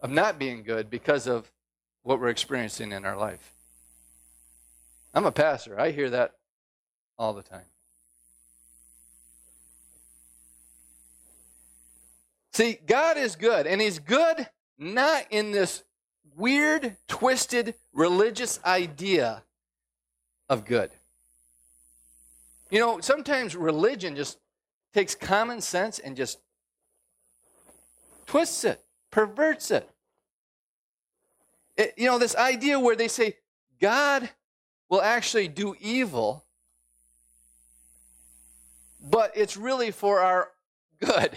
of 0.00 0.08
not 0.08 0.38
being 0.38 0.62
good 0.62 0.88
because 0.88 1.26
of 1.26 1.52
what 2.02 2.18
we're 2.18 2.30
experiencing 2.30 2.92
in 2.92 3.04
our 3.04 3.14
life? 3.14 3.52
I'm 5.12 5.26
a 5.26 5.32
pastor. 5.32 5.78
I 5.78 5.90
hear 5.90 6.08
that 6.08 6.32
all 7.18 7.34
the 7.34 7.42
time. 7.42 7.66
See, 12.54 12.78
God 12.86 13.18
is 13.18 13.36
good, 13.36 13.66
and 13.66 13.78
He's 13.78 13.98
good 13.98 14.48
not 14.78 15.26
in 15.28 15.52
this 15.52 15.84
weird, 16.34 16.96
twisted 17.06 17.74
religious 17.92 18.58
idea 18.64 19.42
of 20.48 20.64
good. 20.64 20.90
You 22.70 22.78
know, 22.78 23.00
sometimes 23.00 23.54
religion 23.54 24.16
just 24.16 24.38
takes 24.92 25.14
common 25.14 25.60
sense 25.60 25.98
and 25.98 26.16
just 26.16 26.38
twists 28.26 28.64
it, 28.64 28.82
perverts 29.10 29.70
it. 29.70 29.88
it. 31.76 31.94
You 31.96 32.06
know, 32.06 32.18
this 32.18 32.36
idea 32.36 32.78
where 32.78 32.96
they 32.96 33.08
say 33.08 33.36
God 33.80 34.28
will 34.88 35.02
actually 35.02 35.48
do 35.48 35.74
evil, 35.80 36.44
but 39.00 39.32
it's 39.34 39.56
really 39.56 39.90
for 39.90 40.20
our 40.20 40.50
good. 41.00 41.36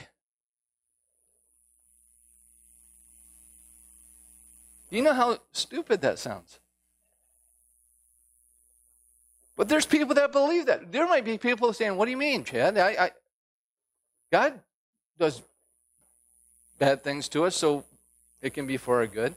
Do 4.89 4.97
you 4.97 5.01
know 5.01 5.13
how 5.13 5.39
stupid 5.51 6.01
that 6.01 6.19
sounds? 6.19 6.59
But 9.55 9.69
there's 9.69 9.85
people 9.85 10.15
that 10.15 10.31
believe 10.31 10.65
that. 10.65 10.91
There 10.91 11.07
might 11.07 11.25
be 11.25 11.37
people 11.37 11.71
saying, 11.73 11.95
What 11.95 12.05
do 12.05 12.11
you 12.11 12.17
mean, 12.17 12.43
Chad? 12.43 12.77
I, 12.77 12.89
I, 12.89 13.11
God 14.31 14.59
does 15.17 15.41
bad 16.77 17.03
things 17.03 17.29
to 17.29 17.45
us, 17.45 17.55
so 17.55 17.85
it 18.41 18.53
can 18.53 18.67
be 18.67 18.77
for 18.77 18.97
our 18.97 19.07
good. 19.07 19.35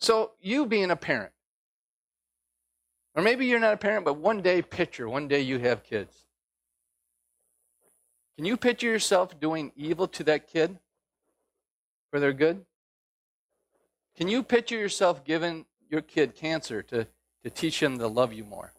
So, 0.00 0.32
you 0.40 0.66
being 0.66 0.90
a 0.90 0.96
parent, 0.96 1.32
or 3.14 3.22
maybe 3.22 3.46
you're 3.46 3.60
not 3.60 3.74
a 3.74 3.76
parent, 3.76 4.04
but 4.04 4.14
one 4.14 4.42
day 4.42 4.60
picture, 4.62 5.08
one 5.08 5.28
day 5.28 5.40
you 5.40 5.58
have 5.58 5.84
kids. 5.84 6.24
Can 8.36 8.44
you 8.46 8.56
picture 8.56 8.88
yourself 8.88 9.38
doing 9.38 9.70
evil 9.76 10.08
to 10.08 10.24
that 10.24 10.48
kid 10.48 10.78
for 12.10 12.18
their 12.18 12.32
good? 12.32 12.64
Can 14.16 14.28
you 14.28 14.42
picture 14.42 14.76
yourself 14.76 15.24
giving 15.24 15.66
your 15.88 16.00
kid 16.00 16.34
cancer 16.34 16.82
to, 16.82 17.06
to 17.44 17.50
teach 17.50 17.82
him 17.82 17.98
to 17.98 18.08
love 18.08 18.32
you 18.32 18.44
more? 18.44 18.72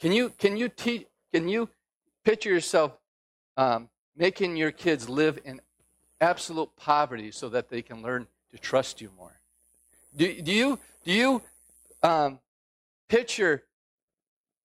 Can 0.00 0.12
you, 0.12 0.30
can 0.30 0.56
you, 0.56 0.68
te- 0.68 1.06
can 1.32 1.48
you 1.48 1.68
picture 2.24 2.50
yourself 2.50 2.92
um, 3.56 3.88
making 4.16 4.56
your 4.56 4.70
kids 4.70 5.08
live 5.08 5.38
in 5.44 5.60
absolute 6.20 6.70
poverty 6.76 7.30
so 7.30 7.48
that 7.48 7.68
they 7.68 7.82
can 7.82 8.02
learn 8.02 8.26
to 8.50 8.58
trust 8.58 9.00
you 9.00 9.10
more? 9.16 9.40
Do, 10.16 10.40
do 10.42 10.52
you, 10.52 10.78
do 11.04 11.12
you 11.12 11.42
um, 12.02 12.38
picture 13.08 13.64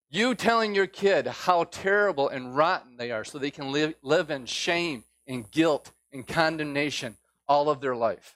you 0.09 0.35
telling 0.35 0.75
your 0.75 0.87
kid 0.87 1.27
how 1.27 1.63
terrible 1.65 2.29
and 2.29 2.55
rotten 2.55 2.97
they 2.97 3.11
are 3.11 3.23
so 3.23 3.37
they 3.37 3.51
can 3.51 3.71
live, 3.71 3.95
live 4.01 4.29
in 4.29 4.45
shame 4.45 5.03
and 5.27 5.49
guilt 5.49 5.91
and 6.11 6.25
condemnation 6.25 7.17
all 7.47 7.69
of 7.69 7.81
their 7.81 7.95
life? 7.95 8.35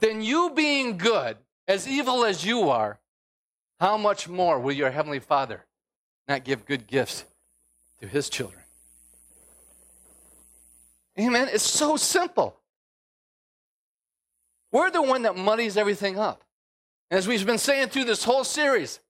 Then 0.00 0.22
you 0.22 0.50
being 0.54 0.96
good, 0.96 1.36
as 1.66 1.88
evil 1.88 2.24
as 2.24 2.44
you 2.44 2.70
are, 2.70 2.98
how 3.80 3.96
much 3.96 4.28
more 4.28 4.58
will 4.58 4.72
your 4.72 4.90
Heavenly 4.90 5.18
Father 5.18 5.64
not 6.28 6.44
give 6.44 6.66
good 6.66 6.86
gifts 6.86 7.24
to 8.00 8.06
His 8.06 8.28
children? 8.28 8.62
Amen. 11.18 11.48
It's 11.50 11.64
so 11.64 11.96
simple. 11.96 12.56
We're 14.70 14.90
the 14.90 15.02
one 15.02 15.22
that 15.22 15.36
muddies 15.36 15.76
everything 15.76 16.18
up. 16.18 16.42
As 17.10 17.26
we've 17.26 17.44
been 17.44 17.58
saying 17.58 17.88
through 17.88 18.04
this 18.04 18.22
whole 18.22 18.44
series, 18.44 19.00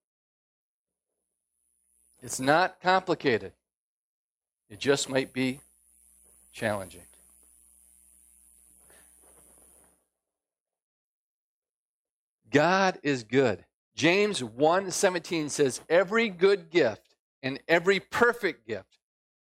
it's 2.22 2.40
not 2.40 2.80
complicated. 2.80 3.52
It 4.70 4.78
just 4.78 5.08
might 5.08 5.32
be 5.32 5.60
challenging. 6.52 7.02
God 12.50 12.98
is 13.02 13.24
good. 13.24 13.64
James 13.94 14.42
1:17 14.42 15.50
says 15.50 15.80
every 15.88 16.28
good 16.28 16.70
gift 16.70 17.07
and 17.42 17.60
every 17.68 18.00
perfect 18.00 18.66
gift 18.66 18.98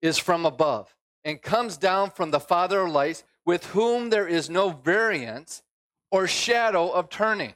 is 0.02 0.18
from 0.18 0.46
above 0.46 0.94
and 1.24 1.42
comes 1.42 1.76
down 1.76 2.10
from 2.10 2.30
the 2.30 2.40
Father 2.40 2.80
of 2.82 2.92
lights 2.92 3.24
with 3.44 3.66
whom 3.66 4.10
there 4.10 4.28
is 4.28 4.50
no 4.50 4.70
variance 4.70 5.62
or 6.10 6.26
shadow 6.26 6.90
of 6.90 7.08
turning. 7.08 7.54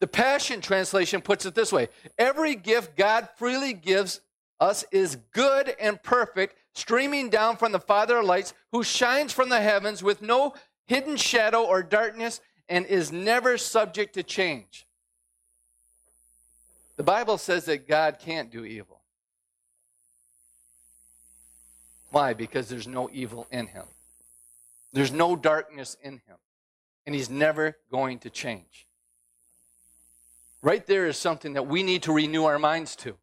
The 0.00 0.06
Passion 0.06 0.60
Translation 0.60 1.20
puts 1.20 1.46
it 1.46 1.54
this 1.54 1.72
way 1.72 1.88
Every 2.18 2.54
gift 2.54 2.96
God 2.96 3.28
freely 3.36 3.72
gives 3.72 4.20
us 4.60 4.84
is 4.90 5.16
good 5.32 5.74
and 5.80 6.02
perfect, 6.02 6.56
streaming 6.74 7.30
down 7.30 7.56
from 7.56 7.72
the 7.72 7.80
Father 7.80 8.18
of 8.18 8.24
lights, 8.24 8.54
who 8.72 8.82
shines 8.82 9.32
from 9.32 9.48
the 9.48 9.60
heavens 9.60 10.02
with 10.02 10.22
no 10.22 10.54
hidden 10.86 11.16
shadow 11.16 11.62
or 11.62 11.82
darkness 11.82 12.40
and 12.68 12.86
is 12.86 13.12
never 13.12 13.58
subject 13.58 14.14
to 14.14 14.22
change. 14.22 14.86
The 16.96 17.02
Bible 17.02 17.38
says 17.38 17.64
that 17.66 17.88
God 17.88 18.18
can't 18.18 18.50
do 18.50 18.64
evil. 18.64 19.00
Why? 22.14 22.32
Because 22.32 22.68
there's 22.68 22.86
no 22.86 23.10
evil 23.12 23.48
in 23.50 23.66
him. 23.66 23.86
There's 24.92 25.10
no 25.10 25.34
darkness 25.34 25.96
in 26.00 26.12
him. 26.12 26.36
And 27.06 27.12
he's 27.12 27.28
never 27.28 27.76
going 27.90 28.20
to 28.20 28.30
change. 28.30 28.86
Right 30.62 30.86
there 30.86 31.08
is 31.08 31.16
something 31.16 31.54
that 31.54 31.66
we 31.66 31.82
need 31.82 32.04
to 32.04 32.12
renew 32.12 32.44
our 32.44 32.60
minds 32.60 32.94
to. 32.98 33.16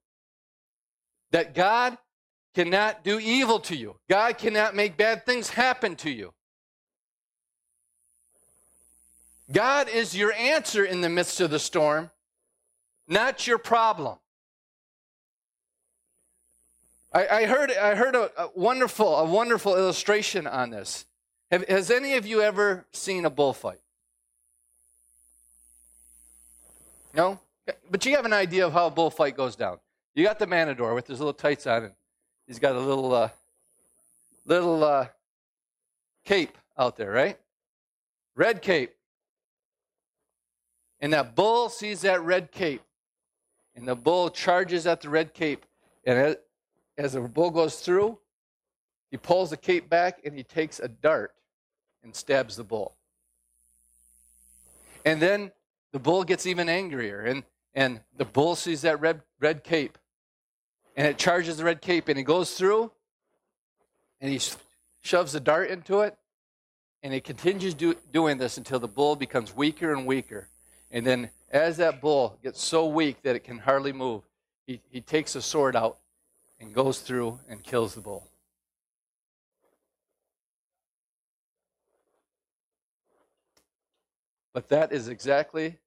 That 1.31 1.55
God 1.55 1.99
cannot 2.53 3.05
do 3.05 3.17
evil 3.17 3.59
to 3.61 3.77
you, 3.77 3.95
God 4.09 4.37
cannot 4.37 4.75
make 4.75 4.97
bad 4.97 5.25
things 5.25 5.51
happen 5.51 5.95
to 5.95 6.09
you. 6.09 6.33
God 9.53 9.87
is 9.87 10.17
your 10.17 10.33
answer 10.33 10.83
in 10.83 10.99
the 10.99 11.07
midst 11.07 11.39
of 11.39 11.49
the 11.49 11.59
storm, 11.59 12.11
not 13.07 13.47
your 13.47 13.57
problem. 13.57 14.17
I, 17.13 17.27
I 17.27 17.45
heard, 17.45 17.71
I 17.71 17.95
heard 17.95 18.15
a, 18.15 18.31
a, 18.41 18.49
wonderful, 18.55 19.15
a 19.17 19.25
wonderful 19.25 19.75
illustration 19.75 20.47
on 20.47 20.69
this. 20.69 21.05
Have, 21.51 21.67
has 21.67 21.91
any 21.91 22.15
of 22.15 22.25
you 22.25 22.41
ever 22.41 22.85
seen 22.91 23.25
a 23.25 23.29
bullfight? 23.29 23.81
No? 27.13 27.39
But 27.89 28.05
you 28.05 28.15
have 28.15 28.25
an 28.25 28.33
idea 28.33 28.65
of 28.65 28.73
how 28.73 28.87
a 28.87 28.91
bullfight 28.91 29.35
goes 29.35 29.57
down. 29.57 29.79
You 30.15 30.23
got 30.23 30.39
the 30.39 30.47
matador 30.47 30.93
with 30.93 31.07
his 31.07 31.19
little 31.19 31.33
tights 31.33 31.67
on, 31.67 31.83
and 31.83 31.93
he's 32.47 32.59
got 32.59 32.75
a 32.75 32.79
little, 32.79 33.13
uh, 33.13 33.29
little 34.45 34.83
uh, 34.83 35.07
cape 36.23 36.57
out 36.77 36.95
there, 36.95 37.11
right? 37.11 37.37
Red 38.35 38.61
cape. 38.61 38.93
And 41.01 41.11
that 41.13 41.35
bull 41.35 41.67
sees 41.67 42.01
that 42.01 42.21
red 42.23 42.51
cape, 42.51 42.83
and 43.75 43.87
the 43.87 43.95
bull 43.95 44.29
charges 44.29 44.87
at 44.87 45.01
the 45.01 45.09
red 45.09 45.33
cape, 45.33 45.65
and 46.05 46.37
as 47.01 47.13
the 47.13 47.21
bull 47.21 47.51
goes 47.51 47.77
through, 47.77 48.19
he 49.09 49.17
pulls 49.17 49.49
the 49.49 49.57
cape 49.57 49.89
back 49.89 50.21
and 50.23 50.35
he 50.35 50.43
takes 50.43 50.79
a 50.79 50.87
dart 50.87 51.33
and 52.03 52.15
stabs 52.15 52.55
the 52.55 52.63
bull. 52.63 52.95
And 55.05 55.21
then 55.21 55.51
the 55.91 55.99
bull 55.99 56.23
gets 56.23 56.45
even 56.45 56.69
angrier, 56.69 57.21
and, 57.21 57.43
and 57.73 58.01
the 58.15 58.25
bull 58.25 58.55
sees 58.55 58.81
that 58.81 59.01
red, 59.01 59.21
red 59.39 59.63
cape, 59.63 59.97
and 60.95 61.07
it 61.07 61.17
charges 61.17 61.57
the 61.57 61.63
red 61.63 61.81
cape, 61.81 62.07
and 62.07 62.17
he 62.17 62.23
goes 62.23 62.53
through, 62.53 62.91
and 64.19 64.31
he 64.31 64.39
shoves 65.01 65.31
the 65.33 65.39
dart 65.39 65.69
into 65.69 66.01
it, 66.01 66.17
and 67.03 67.13
he 67.13 67.19
continues 67.19 67.73
do, 67.73 67.95
doing 68.11 68.37
this 68.37 68.57
until 68.57 68.79
the 68.79 68.87
bull 68.87 69.15
becomes 69.15 69.55
weaker 69.55 69.93
and 69.93 70.05
weaker. 70.05 70.47
And 70.91 71.05
then, 71.05 71.29
as 71.49 71.77
that 71.77 71.99
bull 71.99 72.37
gets 72.43 72.61
so 72.61 72.85
weak 72.85 73.23
that 73.23 73.35
it 73.35 73.43
can 73.43 73.57
hardly 73.57 73.91
move, 73.91 74.23
he, 74.67 74.81
he 74.89 75.01
takes 75.01 75.35
a 75.35 75.41
sword 75.41 75.75
out 75.75 75.97
and 76.61 76.73
goes 76.73 76.99
through 76.99 77.39
and 77.49 77.63
kills 77.63 77.95
the 77.95 78.01
bull. 78.01 78.27
But 84.53 84.69
that 84.69 84.91
is 84.91 85.07
exactly 85.07 85.77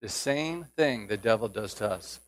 the 0.00 0.08
same 0.08 0.66
thing 0.76 1.06
the 1.06 1.16
devil 1.16 1.48
does 1.48 1.74
to 1.74 1.90
us. 1.90 2.20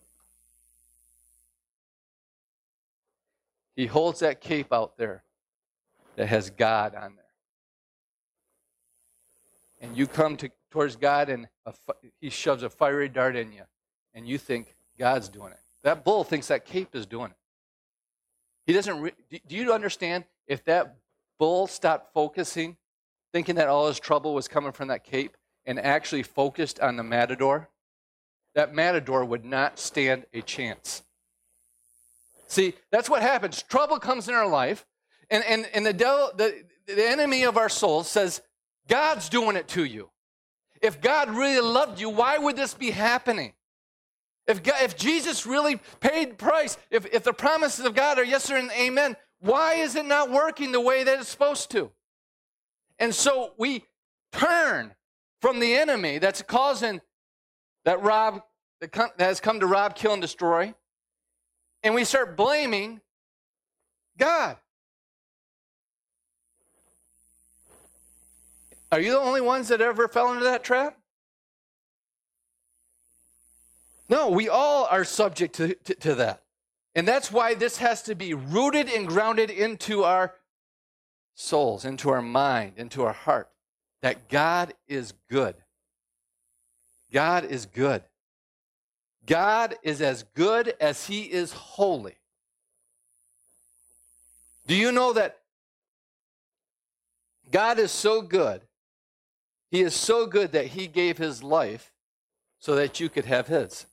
He 3.76 3.86
holds 3.86 4.20
that 4.20 4.40
cape 4.40 4.72
out 4.72 4.96
there 4.96 5.24
that 6.16 6.26
has 6.26 6.48
God 6.48 6.94
on 6.94 7.16
there. 7.16 7.24
And 9.80 9.96
you 9.96 10.06
come 10.06 10.36
to, 10.38 10.50
towards 10.70 10.96
God 10.96 11.28
and 11.28 11.48
a, 11.66 11.74
he 12.20 12.30
shoves 12.30 12.62
a 12.62 12.70
fiery 12.70 13.08
dart 13.08 13.36
in 13.36 13.52
you. 13.52 13.62
And 14.14 14.28
you 14.28 14.38
think 14.38 14.76
God's 14.96 15.28
doing 15.28 15.52
it. 15.52 15.58
That 15.82 16.04
bull 16.04 16.22
thinks 16.22 16.46
that 16.46 16.64
cape 16.64 16.94
is 16.94 17.04
doing 17.04 17.32
it. 17.32 17.36
He 18.66 18.72
doesn't. 18.72 19.00
Re- 19.00 19.12
do 19.46 19.56
you 19.56 19.72
understand? 19.72 20.24
If 20.46 20.64
that 20.64 20.96
bull 21.38 21.66
stopped 21.66 22.12
focusing, 22.12 22.76
thinking 23.32 23.56
that 23.56 23.68
all 23.68 23.88
his 23.88 23.98
trouble 23.98 24.34
was 24.34 24.48
coming 24.48 24.72
from 24.72 24.88
that 24.88 25.04
cape, 25.04 25.36
and 25.66 25.78
actually 25.78 26.22
focused 26.22 26.80
on 26.80 26.96
the 26.96 27.02
matador, 27.02 27.70
that 28.54 28.74
matador 28.74 29.24
would 29.24 29.44
not 29.44 29.78
stand 29.78 30.26
a 30.32 30.42
chance. 30.42 31.02
See, 32.46 32.74
that's 32.90 33.10
what 33.10 33.22
happens. 33.22 33.62
Trouble 33.62 33.98
comes 33.98 34.28
in 34.28 34.34
our 34.34 34.46
life, 34.46 34.86
and, 35.30 35.42
and, 35.44 35.66
and 35.74 35.84
the 35.84 35.92
devil, 35.92 36.30
the, 36.36 36.64
the 36.86 37.08
enemy 37.08 37.44
of 37.44 37.56
our 37.56 37.68
souls 37.68 38.08
says, 38.08 38.42
God's 38.88 39.28
doing 39.28 39.56
it 39.56 39.66
to 39.68 39.84
you. 39.84 40.10
If 40.82 41.00
God 41.00 41.30
really 41.30 41.66
loved 41.66 41.98
you, 41.98 42.10
why 42.10 42.36
would 42.36 42.56
this 42.56 42.74
be 42.74 42.90
happening? 42.90 43.54
If, 44.46 44.62
God, 44.62 44.82
if 44.82 44.96
Jesus 44.96 45.46
really 45.46 45.80
paid 46.00 46.32
the 46.32 46.34
price, 46.34 46.76
if, 46.90 47.06
if 47.06 47.24
the 47.24 47.32
promises 47.32 47.84
of 47.84 47.94
God 47.94 48.18
are 48.18 48.24
yes 48.24 48.50
and 48.50 48.70
amen, 48.72 49.16
why 49.40 49.74
is 49.74 49.94
it 49.94 50.04
not 50.04 50.30
working 50.30 50.72
the 50.72 50.80
way 50.80 51.04
that 51.04 51.20
it's 51.20 51.28
supposed 51.28 51.70
to? 51.70 51.90
And 52.98 53.14
so 53.14 53.52
we 53.58 53.84
turn 54.32 54.94
from 55.40 55.60
the 55.60 55.74
enemy 55.74 56.18
that's 56.18 56.42
causing 56.42 57.00
that 57.84 58.02
rob 58.02 58.42
that 58.80 59.12
has 59.18 59.40
come 59.40 59.60
to 59.60 59.66
rob, 59.66 59.94
kill, 59.94 60.12
and 60.12 60.20
destroy, 60.20 60.74
and 61.82 61.94
we 61.94 62.04
start 62.04 62.36
blaming 62.36 63.00
God. 64.18 64.56
Are 68.92 69.00
you 69.00 69.12
the 69.12 69.18
only 69.18 69.40
ones 69.40 69.68
that 69.68 69.80
ever 69.80 70.06
fell 70.06 70.32
into 70.32 70.44
that 70.44 70.62
trap? 70.62 70.98
No, 74.08 74.30
we 74.30 74.48
all 74.48 74.86
are 74.90 75.04
subject 75.04 75.54
to, 75.56 75.74
to, 75.74 75.94
to, 75.94 76.14
that. 76.16 76.42
And 76.94 77.08
that's 77.08 77.32
why 77.32 77.54
this 77.54 77.78
has 77.78 78.02
to 78.02 78.14
be 78.14 78.34
rooted 78.34 78.88
and 78.88 79.08
grounded 79.08 79.50
into 79.50 80.04
our 80.04 80.34
souls, 81.34 81.84
into 81.84 82.10
our 82.10 82.22
mind, 82.22 82.74
into 82.76 83.02
our 83.04 83.12
heart, 83.12 83.48
that 84.02 84.28
God 84.28 84.74
is 84.86 85.14
good. 85.30 85.56
God 87.12 87.44
is 87.44 87.66
good. 87.66 88.02
God 89.26 89.76
is 89.82 90.02
as 90.02 90.24
good 90.34 90.74
as 90.80 91.06
he 91.06 91.22
is 91.22 91.52
holy. 91.52 92.16
Do 94.66 94.74
you 94.74 94.92
know 94.92 95.12
that 95.14 95.38
God 97.50 97.78
is 97.78 97.90
so 97.90 98.22
good? 98.22 98.62
He 99.70 99.80
is 99.80 99.94
so 99.94 100.26
good 100.26 100.52
that 100.52 100.66
he 100.68 100.86
gave 100.86 101.18
his 101.18 101.42
life 101.42 101.92
so 102.58 102.76
that 102.76 103.00
you 103.00 103.08
could 103.08 103.24
have 103.24 103.46
his. 103.46 103.86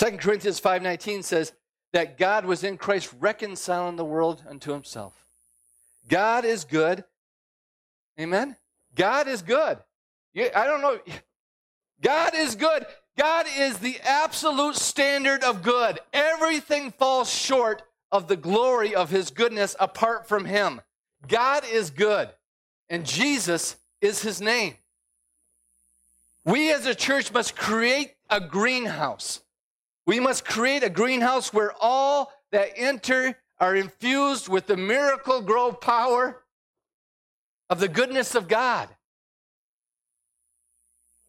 2 0.00 0.16
Corinthians 0.16 0.58
5:19 0.58 1.22
says 1.22 1.52
that 1.92 2.16
God 2.16 2.46
was 2.46 2.64
in 2.64 2.78
Christ 2.78 3.12
reconciling 3.18 3.96
the 3.96 4.04
world 4.04 4.42
unto 4.48 4.72
himself. 4.72 5.26
God 6.08 6.46
is 6.46 6.64
good. 6.64 7.04
Amen. 8.18 8.56
God 8.94 9.28
is 9.28 9.42
good. 9.42 9.78
I 10.34 10.64
don't 10.64 10.80
know. 10.80 10.98
God 12.00 12.34
is 12.34 12.54
good. 12.54 12.86
God 13.18 13.44
is 13.58 13.76
the 13.76 14.00
absolute 14.00 14.76
standard 14.76 15.44
of 15.44 15.62
good. 15.62 16.00
Everything 16.14 16.92
falls 16.92 17.30
short 17.30 17.82
of 18.10 18.26
the 18.26 18.36
glory 18.36 18.94
of 18.94 19.10
his 19.10 19.30
goodness 19.30 19.76
apart 19.78 20.26
from 20.26 20.46
him. 20.46 20.80
God 21.28 21.62
is 21.70 21.90
good, 21.90 22.30
and 22.88 23.04
Jesus 23.04 23.76
is 24.00 24.22
his 24.22 24.40
name. 24.40 24.76
We 26.46 26.72
as 26.72 26.86
a 26.86 26.94
church 26.94 27.30
must 27.34 27.54
create 27.54 28.14
a 28.30 28.40
greenhouse 28.40 29.42
we 30.10 30.18
must 30.18 30.44
create 30.44 30.82
a 30.82 30.90
greenhouse 30.90 31.52
where 31.52 31.72
all 31.80 32.32
that 32.50 32.72
enter 32.74 33.38
are 33.60 33.76
infused 33.76 34.48
with 34.48 34.66
the 34.66 34.76
Miracle-Gro 34.76 35.74
power 35.74 36.42
of 37.68 37.78
the 37.78 37.86
goodness 37.86 38.34
of 38.34 38.48
God. 38.48 38.88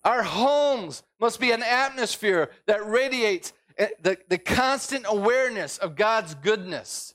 Our 0.03 0.23
homes 0.23 1.03
must 1.19 1.39
be 1.39 1.51
an 1.51 1.61
atmosphere 1.61 2.49
that 2.65 2.83
radiates 2.83 3.53
eh, 3.77 3.89
the, 4.01 4.17
the 4.29 4.39
constant 4.39 5.05
awareness 5.07 5.77
of 5.77 5.95
God's 5.95 6.33
goodness. 6.33 7.13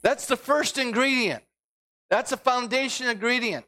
That's 0.00 0.24
the 0.24 0.38
first 0.38 0.78
ingredient. 0.78 1.42
That's 2.08 2.32
a 2.32 2.38
foundation 2.38 3.08
ingredient 3.08 3.66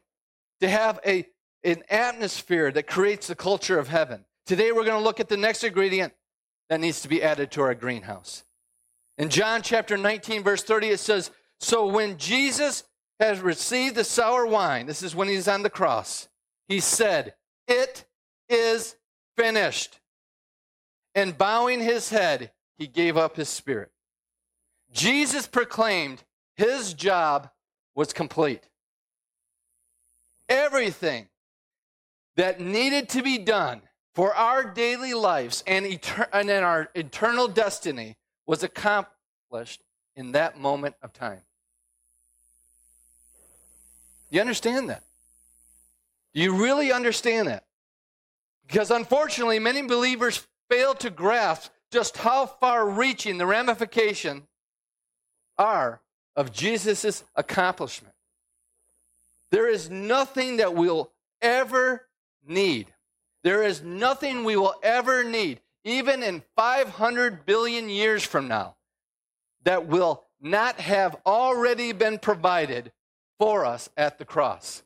to 0.59 0.67
have 0.67 0.99
a 1.05 1.27
an 1.63 1.83
atmosphere 1.89 2.71
that 2.71 2.87
creates 2.87 3.27
the 3.27 3.35
culture 3.35 3.79
of 3.79 3.87
heaven. 3.87 4.25
Today 4.45 4.71
we're 4.71 4.83
going 4.83 4.99
to 4.99 5.03
look 5.03 5.19
at 5.19 5.29
the 5.29 5.37
next 5.37 5.63
ingredient 5.63 6.13
that 6.69 6.79
needs 6.79 7.01
to 7.01 7.07
be 7.07 7.23
added 7.23 7.51
to 7.51 7.61
our 7.61 7.73
greenhouse. 7.73 8.43
In 9.17 9.29
John 9.29 9.61
chapter 9.61 9.95
19, 9.95 10.43
verse 10.43 10.63
30, 10.63 10.89
it 10.89 10.99
says, 10.99 11.31
So 11.59 11.85
when 11.87 12.17
Jesus 12.17 12.83
has 13.19 13.39
received 13.39 13.95
the 13.95 14.03
sour 14.03 14.45
wine, 14.45 14.87
this 14.87 15.03
is 15.03 15.15
when 15.15 15.27
he's 15.27 15.47
on 15.47 15.63
the 15.63 15.69
cross, 15.69 16.27
he 16.67 16.79
said, 16.79 17.35
It 17.67 18.05
is 18.49 18.95
finished. 19.37 19.99
And 21.15 21.37
bowing 21.37 21.79
his 21.79 22.09
head, 22.09 22.51
he 22.77 22.87
gave 22.87 23.17
up 23.17 23.35
his 23.35 23.49
spirit. 23.49 23.91
Jesus 24.91 25.47
proclaimed 25.47 26.23
his 26.55 26.93
job 26.93 27.49
was 27.95 28.13
complete. 28.13 28.67
Everything 30.49 31.27
that 32.35 32.59
needed 32.59 33.09
to 33.09 33.21
be 33.21 33.37
done 33.37 33.81
for 34.13 34.33
our 34.35 34.63
daily 34.63 35.13
lives 35.13 35.63
and, 35.65 35.85
and 36.31 36.49
in 36.49 36.63
our 36.63 36.89
eternal 36.95 37.47
destiny 37.47 38.17
was 38.45 38.63
accomplished 38.63 39.81
in 40.15 40.33
that 40.33 40.59
moment 40.59 40.95
of 41.01 41.13
time. 41.13 41.41
You 44.29 44.41
understand 44.41 44.89
that? 44.89 45.03
Do 46.33 46.41
you 46.41 46.55
really 46.63 46.91
understand 46.91 47.47
that? 47.47 47.65
Because 48.65 48.89
unfortunately, 48.89 49.59
many 49.59 49.83
believers 49.83 50.47
fail 50.69 50.95
to 50.95 51.09
grasp 51.09 51.71
just 51.91 52.17
how 52.17 52.47
far 52.47 52.89
reaching 52.89 53.37
the 53.37 53.45
ramifications 53.45 54.43
are 55.57 56.01
of 56.35 56.51
Jesus' 56.51 57.23
accomplishment. 57.35 58.15
There 59.51 59.69
is 59.69 59.89
nothing 59.91 60.57
that 60.57 60.73
we'll 60.73 61.11
ever 61.41 62.07
need. 62.47 62.87
There 63.43 63.63
is 63.63 63.81
nothing 63.81 64.43
we 64.43 64.55
will 64.55 64.75
ever 64.81 65.23
need, 65.23 65.59
even 65.83 66.23
in 66.23 66.43
500 66.55 67.45
billion 67.45 67.89
years 67.89 68.23
from 68.23 68.47
now, 68.47 68.75
that 69.63 69.85
will 69.87 70.23
not 70.41 70.79
have 70.79 71.15
already 71.25 71.91
been 71.91 72.19
provided 72.19 72.91
for 73.37 73.65
us 73.65 73.89
at 73.97 74.17
the 74.17 74.25
cross. 74.25 74.83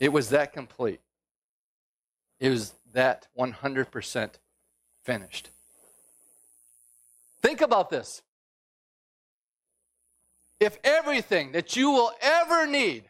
It 0.00 0.12
was 0.12 0.30
that 0.30 0.52
complete. 0.52 1.00
It 2.40 2.50
was 2.50 2.72
that 2.92 3.28
100% 3.38 4.30
finished. 5.04 5.48
Think 7.40 7.60
about 7.60 7.90
this. 7.90 8.22
If 10.62 10.78
everything 10.84 11.50
that 11.52 11.74
you 11.74 11.90
will 11.90 12.12
ever 12.20 12.68
need 12.68 13.02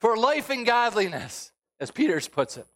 for 0.00 0.16
life 0.16 0.50
and 0.50 0.66
godliness, 0.66 1.52
as 1.78 1.92
Peter's 1.92 2.26
puts 2.26 2.56
it, 2.56 2.66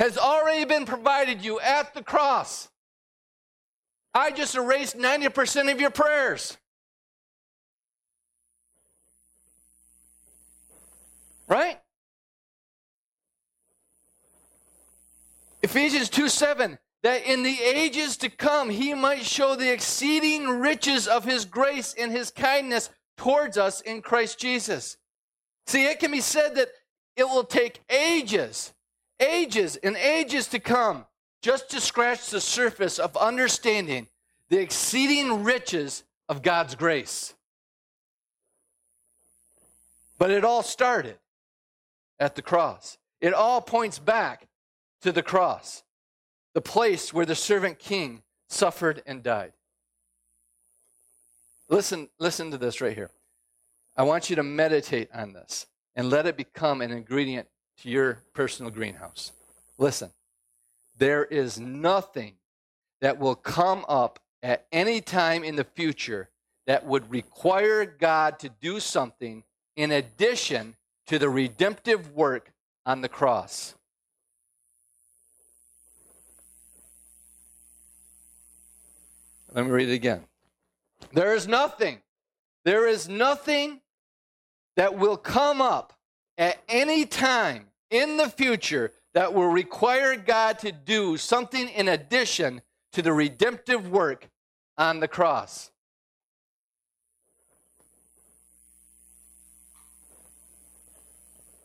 has 0.00 0.18
already 0.18 0.64
been 0.64 0.84
provided 0.84 1.44
you 1.44 1.60
at 1.60 1.94
the 1.94 2.02
cross, 2.02 2.68
I 4.12 4.32
just 4.32 4.56
erased 4.56 4.98
90% 4.98 5.70
of 5.70 5.80
your 5.80 5.90
prayers. 5.90 6.56
Right? 11.46 11.78
Ephesians 15.62 16.08
2 16.10 16.28
7, 16.28 16.78
that 17.04 17.26
in 17.26 17.42
the 17.42 17.60
ages 17.62 18.16
to 18.16 18.30
come 18.30 18.70
he 18.70 18.94
might 18.94 19.22
show 19.22 19.54
the 19.54 19.70
exceeding 19.70 20.48
riches 20.48 21.06
of 21.06 21.24
his 21.24 21.44
grace 21.44 21.94
and 21.98 22.10
his 22.10 22.30
kindness 22.30 22.88
towards 23.18 23.58
us 23.58 23.82
in 23.82 24.00
Christ 24.00 24.38
Jesus. 24.38 24.96
See, 25.66 25.84
it 25.84 26.00
can 26.00 26.10
be 26.10 26.22
said 26.22 26.54
that 26.54 26.68
it 27.14 27.24
will 27.24 27.44
take 27.44 27.82
ages, 27.90 28.72
ages, 29.20 29.76
and 29.76 29.96
ages 29.98 30.46
to 30.48 30.58
come 30.58 31.04
just 31.42 31.70
to 31.70 31.80
scratch 31.80 32.30
the 32.30 32.40
surface 32.40 32.98
of 32.98 33.14
understanding 33.18 34.08
the 34.48 34.58
exceeding 34.58 35.44
riches 35.44 36.04
of 36.30 36.40
God's 36.40 36.74
grace. 36.74 37.34
But 40.16 40.30
it 40.30 40.42
all 40.42 40.62
started 40.62 41.18
at 42.18 42.34
the 42.34 42.42
cross. 42.42 42.96
It 43.20 43.34
all 43.34 43.60
points 43.60 43.98
back 43.98 44.48
to 45.02 45.12
the 45.12 45.22
cross, 45.22 45.82
the 46.54 46.60
place 46.60 47.12
where 47.12 47.26
the 47.26 47.34
servant 47.34 47.78
king 47.78 48.22
suffered 48.48 49.02
and 49.06 49.22
died. 49.22 49.52
Listen, 51.68 52.08
listen 52.18 52.50
to 52.50 52.58
this 52.58 52.80
right 52.80 52.94
here. 52.94 53.10
I 53.96 54.04
want 54.04 54.30
you 54.30 54.36
to 54.36 54.42
meditate 54.42 55.08
on 55.12 55.32
this 55.32 55.66
and 55.94 56.10
let 56.10 56.26
it 56.26 56.36
become 56.36 56.80
an 56.80 56.90
ingredient 56.90 57.48
to 57.82 57.90
your 57.90 58.20
personal 58.32 58.70
greenhouse. 58.70 59.32
Listen, 59.78 60.10
there 60.98 61.24
is 61.24 61.58
nothing 61.58 62.34
that 63.00 63.18
will 63.18 63.34
come 63.34 63.84
up 63.88 64.20
at 64.42 64.66
any 64.72 65.00
time 65.00 65.42
in 65.42 65.56
the 65.56 65.64
future 65.64 66.28
that 66.66 66.86
would 66.86 67.10
require 67.10 67.84
God 67.84 68.38
to 68.38 68.48
do 68.48 68.80
something 68.80 69.42
in 69.76 69.90
addition 69.90 70.76
to 71.06 71.18
the 71.18 71.28
redemptive 71.28 72.12
work 72.12 72.52
on 72.86 73.00
the 73.00 73.08
cross. 73.08 73.74
Let 79.54 79.66
me 79.66 79.70
read 79.70 79.88
it 79.88 79.94
again. 79.94 80.24
There 81.12 81.32
is 81.32 81.46
nothing, 81.46 81.98
there 82.64 82.88
is 82.88 83.08
nothing 83.08 83.80
that 84.74 84.98
will 84.98 85.16
come 85.16 85.62
up 85.62 85.92
at 86.36 86.58
any 86.68 87.06
time 87.06 87.66
in 87.88 88.16
the 88.16 88.28
future 88.28 88.92
that 89.12 89.32
will 89.32 89.46
require 89.46 90.16
God 90.16 90.58
to 90.60 90.72
do 90.72 91.16
something 91.16 91.68
in 91.68 91.86
addition 91.86 92.62
to 92.92 93.02
the 93.02 93.12
redemptive 93.12 93.88
work 93.88 94.28
on 94.76 94.98
the 94.98 95.06
cross. 95.06 95.70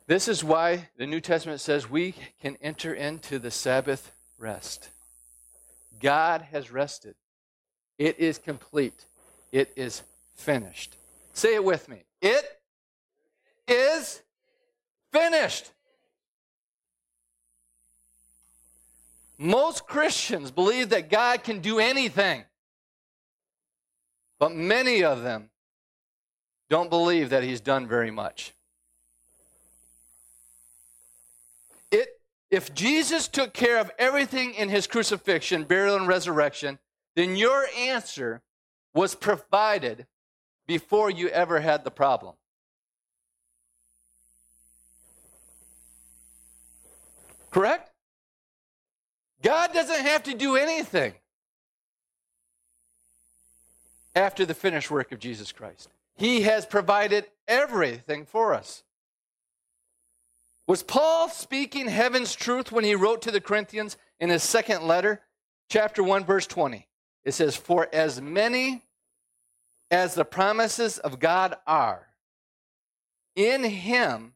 This 0.06 0.28
is 0.28 0.44
why 0.44 0.90
the 0.98 1.08
New 1.08 1.22
Testament 1.22 1.60
says 1.60 1.90
we 1.90 2.14
can 2.40 2.56
enter 2.62 2.94
into 2.94 3.40
the 3.40 3.52
Sabbath 3.52 4.12
rest. 4.38 4.90
God 6.00 6.42
has 6.52 6.72
rested. 6.72 7.16
It 8.00 8.18
is 8.18 8.40
complete. 8.40 9.06
It 9.52 9.72
is 9.76 10.02
finished. 10.36 10.96
Say 11.34 11.54
it 11.54 11.64
with 11.64 11.88
me. 11.88 12.02
It 12.22 12.44
is 13.68 14.22
finished. 15.12 15.70
Most 19.38 19.86
Christians 19.86 20.50
believe 20.50 20.90
that 20.90 21.12
God 21.12 21.44
can 21.44 21.60
do 21.60 21.78
anything, 21.78 22.44
but 24.40 24.56
many 24.56 25.04
of 25.04 25.22
them 25.22 25.52
don't 26.70 26.90
believe 26.90 27.30
that 27.30 27.44
He's 27.44 27.62
done 27.62 27.88
very 27.88 28.10
much. 28.10 28.54
If 32.52 32.74
Jesus 32.74 33.28
took 33.28 33.54
care 33.54 33.78
of 33.78 33.92
everything 34.00 34.56
in 34.56 34.70
his 34.70 34.88
crucifixion, 34.88 35.66
burial, 35.66 35.96
and 35.96 36.08
resurrection, 36.08 36.80
then 37.20 37.36
your 37.36 37.66
answer 37.78 38.42
was 38.94 39.14
provided 39.14 40.08
before 40.68 41.10
you 41.10 41.28
ever 41.28 41.60
had 41.60 41.84
the 41.84 41.92
problem. 41.92 42.36
Correct? 47.52 47.92
God 49.42 49.74
doesn't 49.74 50.02
have 50.02 50.24
to 50.24 50.34
do 50.34 50.56
anything 50.56 51.14
after 54.16 54.46
the 54.46 54.54
finished 54.54 54.90
work 54.90 55.12
of 55.12 55.20
Jesus 55.20 55.52
Christ. 55.52 55.90
He 56.16 56.44
has 56.44 56.66
provided 56.66 57.26
everything 57.48 58.26
for 58.26 58.54
us. 58.54 58.84
Was 60.68 60.84
Paul 60.84 61.30
speaking 61.30 61.88
heaven's 61.88 62.36
truth 62.36 62.72
when 62.72 62.84
he 62.84 62.96
wrote 62.96 63.24
to 63.24 63.32
the 63.32 63.42
Corinthians 63.42 63.98
in 64.20 64.30
his 64.30 64.44
second 64.44 64.84
letter, 64.84 65.22
chapter 65.70 66.04
1, 66.04 66.24
verse 66.26 66.46
20? 66.46 66.86
It 67.24 67.34
says, 67.34 67.56
For 67.56 67.88
as 67.94 68.22
many 68.22 68.84
as 69.92 70.16
the 70.16 70.26
promises 70.26 70.98
of 70.98 71.20
God 71.20 71.56
are, 71.68 72.08
in 73.36 73.64
him 73.64 74.34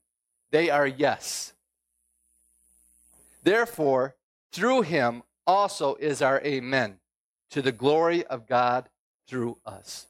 they 0.52 0.70
are 0.70 0.88
yes. 0.88 1.54
Therefore, 3.44 4.16
through 4.52 4.84
him 4.84 5.24
also 5.46 5.96
is 5.96 6.22
our 6.22 6.40
amen, 6.42 7.00
to 7.50 7.62
the 7.62 7.72
glory 7.72 8.26
of 8.26 8.48
God 8.48 8.88
through 9.28 9.58
us. 9.66 10.08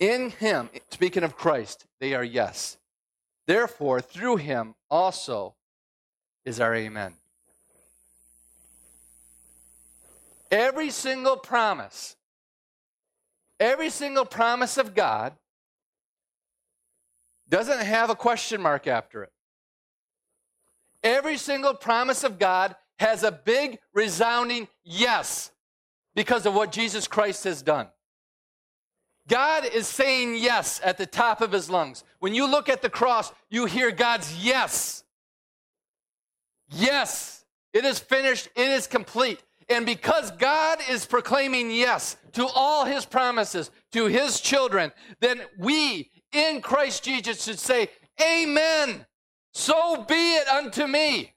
In 0.00 0.30
him, 0.30 0.70
speaking 0.90 1.22
of 1.22 1.36
Christ, 1.36 1.86
they 2.00 2.14
are 2.14 2.24
yes. 2.24 2.78
Therefore, 3.46 4.00
through 4.00 4.36
him 4.36 4.74
also 4.90 5.54
is 6.44 6.60
our 6.60 6.74
amen. 6.74 7.14
Every 10.50 10.90
single 10.90 11.36
promise, 11.36 12.16
every 13.60 13.90
single 13.90 14.24
promise 14.24 14.78
of 14.78 14.94
God 14.94 15.34
doesn't 17.48 17.80
have 17.80 18.10
a 18.10 18.14
question 18.14 18.60
mark 18.60 18.86
after 18.86 19.22
it. 19.24 19.32
Every 21.02 21.36
single 21.36 21.74
promise 21.74 22.24
of 22.24 22.38
God 22.38 22.76
has 22.98 23.22
a 23.22 23.32
big, 23.32 23.78
resounding 23.92 24.68
yes 24.84 25.50
because 26.14 26.46
of 26.46 26.54
what 26.54 26.72
Jesus 26.72 27.06
Christ 27.06 27.44
has 27.44 27.62
done. 27.62 27.88
God 29.28 29.66
is 29.66 29.86
saying 29.86 30.36
yes 30.36 30.80
at 30.82 30.98
the 30.98 31.06
top 31.06 31.40
of 31.40 31.52
his 31.52 31.68
lungs. 31.70 32.02
When 32.18 32.34
you 32.34 32.50
look 32.50 32.68
at 32.68 32.82
the 32.82 32.90
cross, 32.90 33.30
you 33.50 33.66
hear 33.66 33.90
God's 33.90 34.44
yes. 34.44 35.04
Yes, 36.70 37.44
it 37.72 37.84
is 37.84 37.98
finished, 37.98 38.48
it 38.56 38.68
is 38.68 38.86
complete. 38.86 39.42
And 39.68 39.84
because 39.84 40.30
God 40.32 40.78
is 40.88 41.04
proclaiming 41.04 41.70
yes 41.70 42.16
to 42.32 42.46
all 42.46 42.84
his 42.84 43.04
promises 43.04 43.70
to 43.92 44.06
his 44.06 44.40
children, 44.40 44.92
then 45.20 45.42
we 45.58 46.10
in 46.32 46.60
Christ 46.60 47.04
Jesus 47.04 47.44
should 47.44 47.58
say, 47.58 47.88
Amen. 48.20 49.04
So 49.52 50.04
be 50.08 50.36
it 50.36 50.48
unto 50.48 50.86
me. 50.86 51.34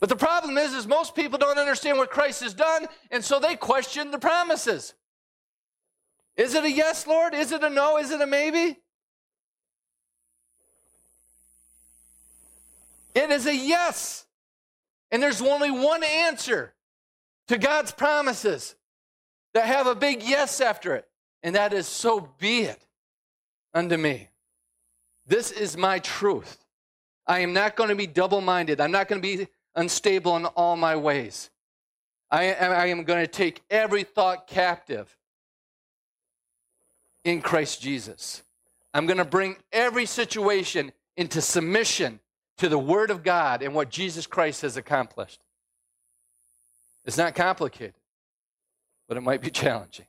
But 0.00 0.08
the 0.10 0.16
problem 0.16 0.58
is, 0.58 0.74
is 0.74 0.86
most 0.86 1.14
people 1.14 1.38
don't 1.38 1.58
understand 1.58 1.96
what 1.96 2.10
Christ 2.10 2.42
has 2.42 2.52
done, 2.52 2.86
and 3.10 3.24
so 3.24 3.40
they 3.40 3.56
question 3.56 4.10
the 4.10 4.18
promises. 4.18 4.92
Is 6.36 6.54
it 6.54 6.64
a 6.64 6.70
yes, 6.70 7.06
Lord? 7.06 7.32
Is 7.32 7.52
it 7.52 7.64
a 7.64 7.70
no? 7.70 7.96
Is 7.96 8.10
it 8.10 8.20
a 8.20 8.26
maybe? 8.26 8.76
It 13.14 13.30
is 13.30 13.46
a 13.46 13.54
yes. 13.54 14.26
And 15.10 15.22
there's 15.22 15.40
only 15.40 15.70
one 15.70 16.02
answer 16.02 16.74
to 17.48 17.58
God's 17.58 17.92
promises 17.92 18.74
that 19.52 19.66
have 19.66 19.86
a 19.86 19.94
big 19.94 20.22
yes 20.22 20.60
after 20.60 20.94
it, 20.94 21.06
and 21.42 21.54
that 21.54 21.72
is 21.72 21.86
so 21.86 22.28
be 22.38 22.62
it 22.62 22.84
unto 23.72 23.96
me. 23.96 24.28
This 25.26 25.50
is 25.50 25.76
my 25.76 26.00
truth. 26.00 26.64
I 27.26 27.40
am 27.40 27.52
not 27.52 27.76
going 27.76 27.88
to 27.88 27.94
be 27.94 28.06
double 28.06 28.40
minded. 28.40 28.80
I'm 28.80 28.90
not 28.90 29.08
going 29.08 29.22
to 29.22 29.36
be 29.36 29.46
unstable 29.74 30.36
in 30.36 30.46
all 30.46 30.76
my 30.76 30.96
ways. 30.96 31.50
I 32.30 32.44
am, 32.44 32.72
I 32.72 32.86
am 32.86 33.04
going 33.04 33.24
to 33.24 33.30
take 33.30 33.62
every 33.70 34.02
thought 34.02 34.46
captive 34.46 35.16
in 37.22 37.40
Christ 37.40 37.80
Jesus. 37.80 38.42
I'm 38.92 39.06
going 39.06 39.18
to 39.18 39.24
bring 39.24 39.56
every 39.72 40.06
situation 40.06 40.92
into 41.16 41.40
submission 41.40 42.20
to 42.58 42.68
the 42.68 42.78
Word 42.78 43.10
of 43.10 43.22
God 43.22 43.62
and 43.62 43.74
what 43.74 43.90
Jesus 43.90 44.26
Christ 44.26 44.62
has 44.62 44.76
accomplished. 44.76 45.40
It's 47.04 47.18
not 47.18 47.34
complicated, 47.34 47.94
but 49.08 49.16
it 49.16 49.22
might 49.22 49.42
be 49.42 49.50
challenging. 49.50 50.06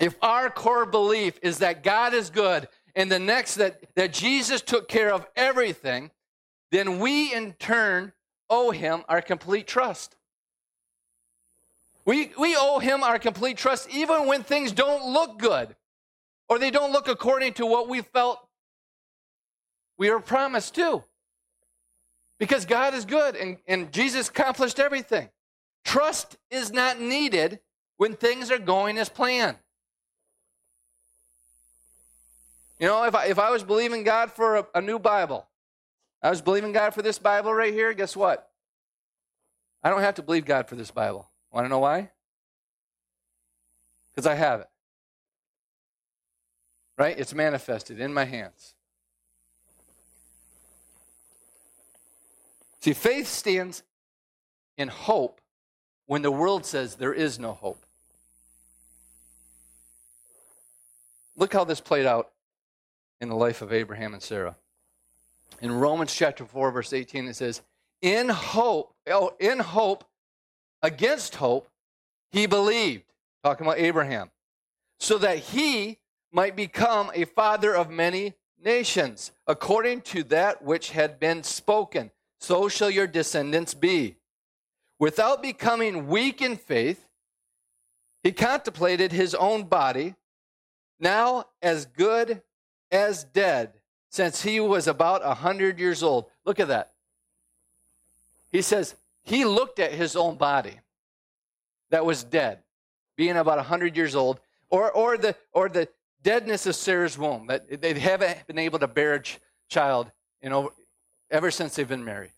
If 0.00 0.16
our 0.22 0.50
core 0.50 0.86
belief 0.86 1.38
is 1.42 1.58
that 1.58 1.82
God 1.82 2.14
is 2.14 2.30
good 2.30 2.68
and 2.96 3.10
the 3.10 3.18
next 3.18 3.56
that, 3.56 3.80
that 3.94 4.12
Jesus 4.12 4.60
took 4.60 4.88
care 4.88 5.12
of 5.12 5.26
everything, 5.36 6.10
then 6.70 6.98
we 6.98 7.32
in 7.32 7.52
turn 7.54 8.12
owe 8.50 8.70
him 8.70 9.02
our 9.08 9.22
complete 9.22 9.66
trust. 9.66 10.16
We, 12.04 12.32
we 12.38 12.56
owe 12.58 12.80
him 12.80 13.02
our 13.02 13.18
complete 13.18 13.56
trust 13.56 13.88
even 13.88 14.26
when 14.26 14.42
things 14.42 14.72
don't 14.72 15.12
look 15.12 15.38
good 15.38 15.74
or 16.48 16.58
they 16.58 16.70
don't 16.70 16.92
look 16.92 17.08
according 17.08 17.54
to 17.54 17.66
what 17.66 17.88
we 17.88 18.02
felt 18.02 18.46
we 19.96 20.10
were 20.10 20.20
promised 20.20 20.74
too. 20.74 21.02
Because 22.38 22.64
God 22.64 22.94
is 22.94 23.04
good 23.04 23.36
and, 23.36 23.58
and 23.66 23.92
Jesus 23.92 24.28
accomplished 24.28 24.78
everything. 24.80 25.28
Trust 25.84 26.36
is 26.50 26.72
not 26.72 27.00
needed 27.00 27.60
when 27.96 28.14
things 28.14 28.50
are 28.50 28.58
going 28.58 28.98
as 28.98 29.08
planned. 29.08 29.56
You 32.78 32.88
know, 32.88 33.04
if 33.04 33.14
I, 33.14 33.26
if 33.26 33.38
I 33.38 33.50
was 33.50 33.62
believing 33.62 34.02
God 34.02 34.32
for 34.32 34.56
a, 34.56 34.66
a 34.74 34.80
new 34.80 34.98
Bible, 34.98 35.46
I 36.22 36.30
was 36.30 36.42
believing 36.42 36.72
God 36.72 36.92
for 36.92 37.02
this 37.02 37.18
Bible 37.18 37.54
right 37.54 37.72
here, 37.72 37.92
guess 37.92 38.16
what? 38.16 38.50
I 39.82 39.90
don't 39.90 40.00
have 40.00 40.14
to 40.16 40.22
believe 40.22 40.44
God 40.44 40.68
for 40.68 40.74
this 40.74 40.90
Bible. 40.90 41.30
Want 41.52 41.66
to 41.66 41.68
know 41.68 41.78
why? 41.78 42.10
Because 44.10 44.26
I 44.26 44.34
have 44.34 44.60
it. 44.60 44.68
Right? 46.96 47.18
It's 47.18 47.34
manifested 47.34 48.00
in 48.00 48.12
my 48.12 48.24
hands. 48.24 48.74
See, 52.84 52.92
faith 52.92 53.28
stands 53.28 53.82
in 54.76 54.88
hope 54.88 55.40
when 56.04 56.20
the 56.20 56.30
world 56.30 56.66
says 56.66 56.96
there 56.96 57.14
is 57.14 57.38
no 57.38 57.54
hope. 57.54 57.82
Look 61.34 61.54
how 61.54 61.64
this 61.64 61.80
played 61.80 62.04
out 62.04 62.30
in 63.22 63.30
the 63.30 63.36
life 63.36 63.62
of 63.62 63.72
Abraham 63.72 64.12
and 64.12 64.22
Sarah. 64.22 64.56
In 65.62 65.72
Romans 65.72 66.14
chapter 66.14 66.44
4, 66.44 66.72
verse 66.72 66.92
18, 66.92 67.26
it 67.26 67.36
says, 67.36 67.62
In 68.02 68.28
hope, 68.28 68.94
oh, 69.06 69.32
in 69.40 69.60
hope, 69.60 70.04
against 70.82 71.36
hope, 71.36 71.66
he 72.32 72.44
believed, 72.44 73.04
talking 73.42 73.66
about 73.66 73.78
Abraham, 73.78 74.30
so 74.98 75.16
that 75.16 75.38
he 75.38 75.96
might 76.30 76.54
become 76.54 77.10
a 77.14 77.24
father 77.24 77.74
of 77.74 77.88
many 77.88 78.34
nations, 78.62 79.32
according 79.46 80.02
to 80.02 80.22
that 80.24 80.62
which 80.62 80.90
had 80.90 81.18
been 81.18 81.42
spoken 81.42 82.10
so 82.44 82.68
shall 82.68 82.90
your 82.90 83.06
descendants 83.06 83.74
be. 83.74 84.16
Without 84.98 85.42
becoming 85.42 86.06
weak 86.06 86.42
in 86.42 86.56
faith, 86.56 87.08
he 88.22 88.32
contemplated 88.32 89.12
his 89.12 89.34
own 89.34 89.64
body, 89.64 90.14
now 91.00 91.44
as 91.62 91.86
good 91.86 92.42
as 92.90 93.24
dead, 93.24 93.72
since 94.10 94.42
he 94.42 94.60
was 94.60 94.86
about 94.86 95.22
a 95.24 95.34
hundred 95.34 95.78
years 95.78 96.02
old. 96.02 96.26
Look 96.44 96.60
at 96.60 96.68
that. 96.68 96.92
He 98.52 98.62
says 98.62 98.94
he 99.22 99.44
looked 99.44 99.78
at 99.78 99.92
his 99.92 100.14
own 100.14 100.36
body 100.36 100.80
that 101.90 102.04
was 102.04 102.24
dead, 102.24 102.60
being 103.16 103.36
about 103.36 103.58
a 103.58 103.62
hundred 103.62 103.96
years 103.96 104.14
old, 104.14 104.40
or, 104.70 104.90
or, 104.92 105.18
the, 105.18 105.34
or 105.52 105.68
the 105.68 105.88
deadness 106.22 106.66
of 106.66 106.76
Sarah's 106.76 107.18
womb, 107.18 107.48
that 107.48 107.80
they 107.80 107.98
haven't 107.98 108.46
been 108.46 108.58
able 108.58 108.78
to 108.78 108.88
bear 108.88 109.14
a 109.14 109.22
child 109.68 110.10
you 110.44 110.50
know, 110.50 110.72
ever 111.34 111.50
since 111.50 111.74
they've 111.74 111.88
been 111.88 112.04
married. 112.04 112.30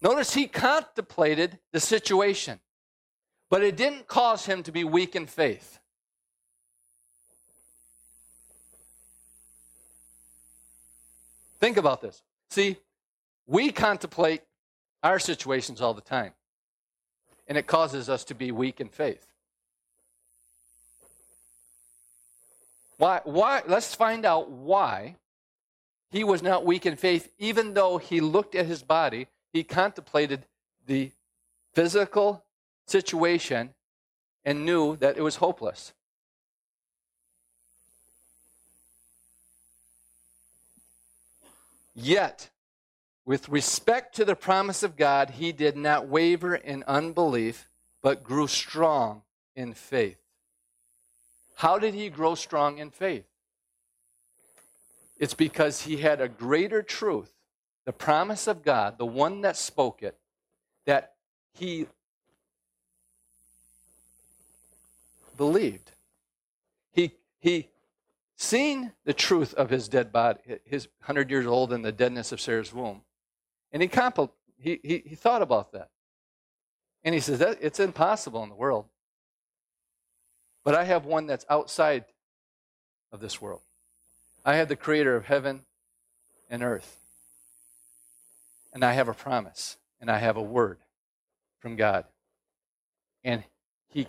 Notice 0.00 0.32
he 0.32 0.46
contemplated 0.46 1.58
the 1.70 1.78
situation, 1.78 2.58
but 3.50 3.62
it 3.62 3.76
didn't 3.76 4.08
cause 4.08 4.46
him 4.46 4.62
to 4.62 4.72
be 4.72 4.82
weak 4.82 5.14
in 5.14 5.26
faith. 5.26 5.78
Think 11.60 11.76
about 11.76 12.00
this. 12.00 12.22
See, 12.48 12.78
we 13.46 13.70
contemplate 13.70 14.40
our 15.02 15.18
situations 15.18 15.82
all 15.82 15.92
the 15.92 16.00
time, 16.00 16.32
and 17.46 17.58
it 17.58 17.66
causes 17.66 18.08
us 18.08 18.24
to 18.24 18.34
be 18.34 18.50
weak 18.50 18.80
in 18.80 18.88
faith. 18.88 19.26
Why? 22.96 23.20
Why? 23.24 23.62
Let's 23.68 23.94
find 23.94 24.24
out 24.24 24.50
why 24.50 25.16
he 26.12 26.22
was 26.22 26.42
not 26.42 26.66
weak 26.66 26.84
in 26.86 26.96
faith, 26.96 27.32
even 27.38 27.74
though 27.74 27.96
he 27.96 28.20
looked 28.20 28.54
at 28.54 28.66
his 28.66 28.82
body 28.82 29.26
he 29.52 29.64
contemplated 29.64 30.46
the 30.86 31.10
physical 31.74 32.44
situation 32.86 33.70
and 34.44 34.64
knew 34.64 34.96
that 34.96 35.16
it 35.16 35.22
was 35.22 35.36
hopeless. 35.36 35.92
Yet, 41.94 42.50
with 43.24 43.48
respect 43.48 44.16
to 44.16 44.24
the 44.24 44.34
promise 44.34 44.82
of 44.82 44.96
God, 44.96 45.30
he 45.30 45.52
did 45.52 45.76
not 45.76 46.08
waver 46.08 46.54
in 46.54 46.82
unbelief, 46.86 47.68
but 48.02 48.24
grew 48.24 48.48
strong 48.48 49.22
in 49.54 49.74
faith. 49.74 50.18
How 51.56 51.78
did 51.78 51.94
he 51.94 52.08
grow 52.08 52.34
strong 52.34 52.78
in 52.78 52.90
faith? 52.90 53.26
It's 55.22 55.34
because 55.34 55.82
he 55.82 55.98
had 55.98 56.20
a 56.20 56.26
greater 56.26 56.82
truth 56.82 57.32
the 57.84 57.92
promise 57.92 58.48
of 58.48 58.64
God, 58.64 58.98
the 58.98 59.06
one 59.06 59.42
that 59.42 59.56
spoke 59.56 60.02
it, 60.02 60.18
that 60.84 61.14
he 61.52 61.86
believed. 65.36 65.92
He, 66.92 67.12
he 67.38 67.68
seen 68.36 68.90
the 69.04 69.12
truth 69.12 69.54
of 69.54 69.70
his 69.70 69.86
dead 69.86 70.10
body, 70.10 70.40
his 70.64 70.88
100 71.02 71.30
years 71.30 71.46
old 71.46 71.72
and 71.72 71.84
the 71.84 71.92
deadness 71.92 72.32
of 72.32 72.40
Sarah's 72.40 72.72
womb. 72.72 73.02
And 73.70 73.80
he, 73.80 73.88
compl- 73.88 74.30
he, 74.58 74.80
he, 74.82 75.04
he 75.06 75.14
thought 75.14 75.42
about 75.42 75.70
that. 75.70 75.90
And 77.04 77.14
he 77.14 77.20
says, 77.20 77.38
that, 77.38 77.58
it's 77.60 77.78
impossible 77.78 78.42
in 78.42 78.48
the 78.48 78.56
world. 78.56 78.86
But 80.64 80.74
I 80.74 80.82
have 80.82 81.04
one 81.04 81.28
that's 81.28 81.46
outside 81.48 82.06
of 83.12 83.20
this 83.20 83.40
world. 83.40 83.62
I 84.44 84.56
have 84.56 84.68
the 84.68 84.76
creator 84.76 85.14
of 85.14 85.26
heaven 85.26 85.62
and 86.50 86.62
earth. 86.62 86.98
And 88.72 88.84
I 88.84 88.92
have 88.92 89.08
a 89.08 89.14
promise 89.14 89.76
and 90.00 90.10
I 90.10 90.18
have 90.18 90.36
a 90.36 90.42
word 90.42 90.78
from 91.60 91.76
God. 91.76 92.04
And 93.22 93.44
he 93.88 94.06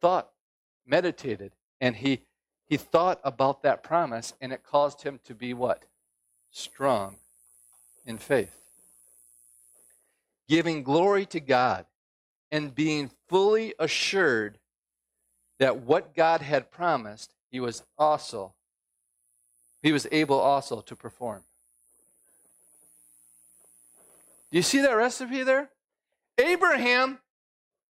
thought, 0.00 0.30
meditated, 0.86 1.52
and 1.80 1.96
he 1.96 2.20
he 2.66 2.76
thought 2.78 3.20
about 3.24 3.62
that 3.62 3.82
promise 3.82 4.32
and 4.40 4.52
it 4.52 4.62
caused 4.64 5.02
him 5.02 5.20
to 5.24 5.34
be 5.34 5.52
what? 5.52 5.84
Strong 6.50 7.16
in 8.06 8.18
faith. 8.18 8.54
Giving 10.48 10.82
glory 10.82 11.26
to 11.26 11.40
God 11.40 11.86
and 12.50 12.74
being 12.74 13.10
fully 13.28 13.74
assured 13.78 14.58
that 15.58 15.82
what 15.82 16.14
God 16.14 16.40
had 16.40 16.70
promised, 16.70 17.34
he 17.50 17.60
was 17.60 17.82
also 17.98 18.54
he 19.84 19.92
was 19.92 20.06
able 20.10 20.40
also 20.40 20.80
to 20.80 20.96
perform. 20.96 21.42
Do 24.50 24.56
you 24.56 24.62
see 24.62 24.80
that 24.80 24.96
recipe 24.96 25.42
there? 25.42 25.68
Abraham 26.38 27.18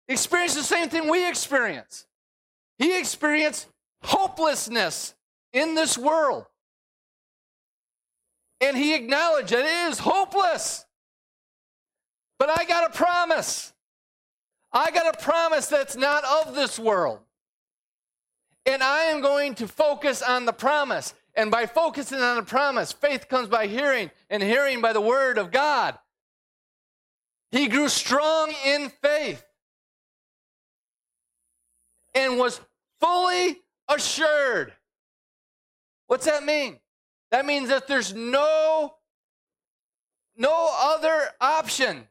experienced 0.09 0.57
the 0.57 0.63
same 0.63 0.89
thing 0.89 1.11
we 1.11 1.29
experience. 1.29 2.07
He 2.79 2.99
experienced 2.99 3.67
hopelessness 4.03 5.15
in 5.53 5.75
this 5.75 5.99
world. 5.99 6.47
And 8.63 8.75
he 8.75 8.95
acknowledged 8.95 9.51
that 9.51 9.67
it 9.67 9.93
is 9.93 9.99
hopeless. 9.99 10.87
But 12.39 12.49
I 12.59 12.65
got 12.65 12.89
a 12.89 12.97
promise. 12.97 13.75
I 14.73 14.91
got 14.93 15.15
a 15.15 15.23
promise 15.23 15.67
that's 15.67 15.95
not 15.95 16.25
of 16.25 16.55
this 16.55 16.79
world. 16.79 17.19
And 18.65 18.83
I 18.83 19.05
am 19.05 19.21
going 19.21 19.57
to 19.57 19.69
focus 19.69 20.23
on 20.23 20.47
the 20.47 20.55
promise. 20.55 21.13
And 21.35 21.51
by 21.51 21.67
focusing 21.67 22.21
on 22.21 22.37
the 22.37 22.43
promise, 22.43 22.93
faith 22.93 23.29
comes 23.29 23.49
by 23.49 23.67
hearing, 23.67 24.11
and 24.29 24.43
hearing 24.43 24.81
by 24.81 24.93
the 24.93 25.01
word 25.01 25.39
of 25.39 25.51
God. 25.51 25.99
He 27.51 27.69
grew 27.69 27.89
strong 27.89 28.53
in 28.67 28.91
faith 29.03 29.45
and 32.15 32.39
was 32.39 32.61
fully 33.01 33.61
assured. 33.89 34.73
What's 36.07 36.27
that 36.27 36.45
mean? 36.45 36.79
That 37.31 37.47
means 37.47 37.69
that 37.69 37.89
there's 37.89 38.15
no 38.15 38.95
no 40.37 40.71
other 40.81 41.29
option. 41.41 42.09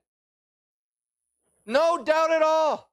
No 1.65 2.03
doubt 2.03 2.31
at 2.31 2.41
all. 2.41 2.89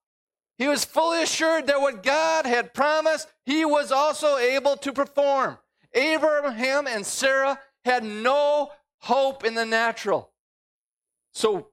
He 0.56 0.68
was 0.68 0.84
fully 0.84 1.22
assured 1.22 1.66
that 1.68 1.80
what 1.80 2.02
God 2.02 2.44
had 2.46 2.74
promised, 2.74 3.28
he 3.44 3.64
was 3.64 3.92
also 3.92 4.36
able 4.36 4.76
to 4.78 4.92
perform. 4.92 5.58
Abraham 5.94 6.86
and 6.86 7.04
Sarah 7.04 7.58
had 7.84 8.04
no 8.04 8.70
hope 8.98 9.44
in 9.44 9.54
the 9.54 9.66
natural. 9.66 10.30
So, 11.32 11.68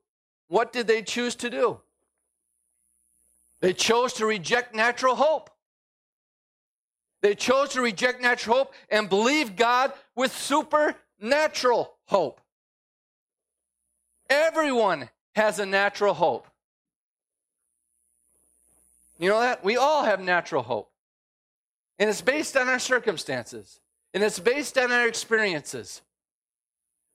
what 0.48 0.72
did 0.72 0.88
they 0.88 1.02
choose 1.02 1.36
to 1.36 1.50
do? 1.50 1.80
They 3.62 3.74
chose 3.74 4.14
to 4.14 4.26
reject 4.26 4.76
natural 4.76 5.16
hope. 5.16 5.50
They 7.22 7.34
chose 7.34 7.70
to 7.70 7.82
reject 7.82 8.22
natural 8.22 8.58
hope 8.58 8.74
and 8.90 9.10
believe 9.10 9.56
God 9.56 9.92
with 10.16 10.36
supernatural 10.36 11.96
hope. 12.06 12.40
Everyone 14.30 15.10
has 15.36 15.60
a 15.60 15.66
natural 15.66 16.14
hope. 16.14 16.48
You 19.18 19.30
know 19.30 19.40
that? 19.40 19.64
We 19.64 19.78
all 19.78 20.04
have 20.04 20.20
natural 20.20 20.62
hope. 20.62 20.92
And 21.98 22.10
it's 22.10 22.22
based 22.22 22.58
on 22.58 22.68
our 22.68 22.80
circumstances, 22.80 23.80
and 24.16 24.24
it's 24.24 24.40
based 24.40 24.78
on 24.78 24.94
our 24.94 25.08
experiences. 25.08 26.02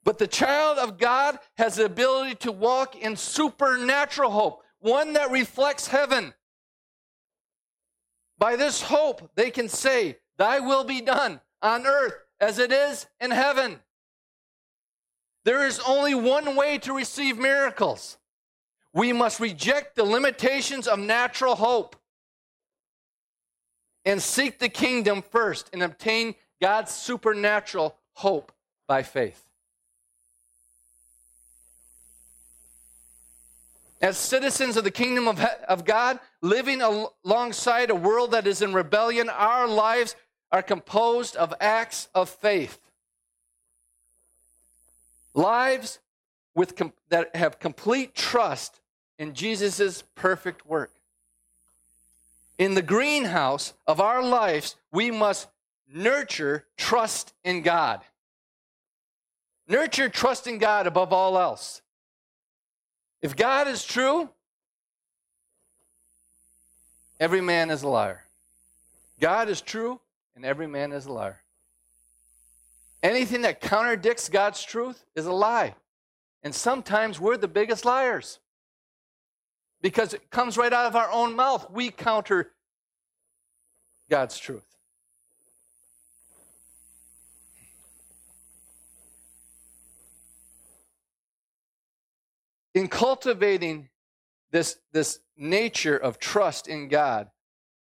But 0.05 0.19
the 0.19 0.27
child 0.27 0.77
of 0.77 0.99
God 0.99 1.39
has 1.57 1.77
the 1.77 1.87
ability 1.87 2.35
to 2.37 2.53
walk 2.53 2.95
in 2.95 3.17
supernatural 3.17 4.31
hope, 4.31 4.63
one 4.81 5.15
that 5.15 5.31
reflects 5.31 5.89
heaven. 5.89 6.35
By 8.39 8.57
this 8.57 8.83
hope, 8.83 9.31
they 9.35 9.51
can 9.51 9.69
say, 9.69 10.19
Thy 10.37 10.61
will 10.61 10.85
be 10.85 11.01
done 11.01 11.41
on 11.63 11.87
earth 11.87 12.15
as 12.39 12.59
it 12.59 12.71
is 12.71 13.07
in 13.19 13.31
heaven. 13.31 13.81
There 15.45 15.67
is 15.67 15.81
only 15.87 16.15
one 16.15 16.55
way 16.55 16.77
to 16.79 16.93
receive 16.93 17.39
miracles. 17.39 18.19
We 18.93 19.15
must 19.15 19.41
reject 19.41 19.97
the 19.97 20.05
limitations 20.05 20.87
of 20.87 20.99
natural 20.99 21.55
hope 21.55 21.97
and 24.05 24.21
seek 24.21 24.59
the 24.59 24.69
kingdom 24.69 25.23
first 25.23 25.71
and 25.73 25.83
obtain 25.83 26.35
God's 26.61 26.93
supernatural 26.93 27.97
hope 28.15 28.53
by 28.87 29.03
faith. 29.03 29.45
As 34.01 34.17
citizens 34.17 34.77
of 34.77 34.85
the 34.85 34.91
kingdom 34.91 35.29
of, 35.29 35.41
of 35.69 35.85
God, 35.85 36.19
living 36.41 36.81
alongside 36.81 37.91
a 37.91 37.95
world 37.95 38.31
that 38.31 38.47
is 38.47 38.63
in 38.63 38.73
rebellion, 38.73 39.29
our 39.29 39.69
lives 39.69 40.17
are 40.51 40.63
composed 40.63 41.37
of 41.37 41.55
acts 41.61 42.09
of 42.15 42.29
faith. 42.29 42.81
Lives 45.35 45.99
with 46.55 46.77
com- 46.77 46.95
that 47.11 47.37
have 47.37 47.59
complete 47.59 48.15
trust 48.15 48.81
in 49.19 49.35
Jesus' 49.35 50.03
perfect 50.15 50.67
work. 50.67 50.93
In 52.59 52.75
the 52.75 52.83
greenhouse 52.83 53.75
of 53.87 54.01
our 54.01 54.23
lives, 54.23 54.77
we 54.91 55.11
must 55.11 55.49
nurture 55.93 56.67
trust 56.77 57.33
in 57.45 57.63
God. 57.63 58.01
Nurture 59.69 60.09
trust 60.09 60.47
in 60.47 60.59
God 60.59 60.87
above 60.87 61.13
all 61.13 61.39
else. 61.39 61.83
If 63.23 63.37
God 63.37 63.69
is 63.69 63.85
true, 63.85 64.29
every 67.19 67.41
man 67.41 67.71
is 67.71 67.83
a 67.83 67.89
liar. 67.89 68.25
God 69.21 69.49
is 69.49 69.61
true, 69.61 70.01
and 70.35 70.45
every 70.45 70.67
man 70.67 70.93
is 70.93 71.07
a 71.07 71.13
liar. 71.13 71.43
Anything 73.03 73.43
that 73.43 73.61
contradicts 73.61 74.29
God's 74.29 74.63
truth 74.63 75.05
is 75.15 75.27
a 75.27 75.33
lie. 75.33 75.75
And 76.43 76.55
sometimes 76.55 77.21
we're 77.21 77.37
the 77.37 77.49
biggest 77.49 77.85
liars 77.85 78.39
because 79.83 80.15
it 80.15 80.31
comes 80.31 80.57
right 80.57 80.73
out 80.73 80.87
of 80.87 80.97
our 80.97 81.11
own 81.11 81.37
mouth. 81.37 81.71
We 81.71 81.91
counter 81.91 82.53
God's 84.09 84.39
truth. 84.39 84.70
In 92.75 92.89
cultivating 92.89 93.89
this, 94.51 94.79
this 94.93 95.19
nature 95.37 95.97
of 95.97 96.19
trust 96.19 96.69
in 96.69 96.89
God, 96.89 97.31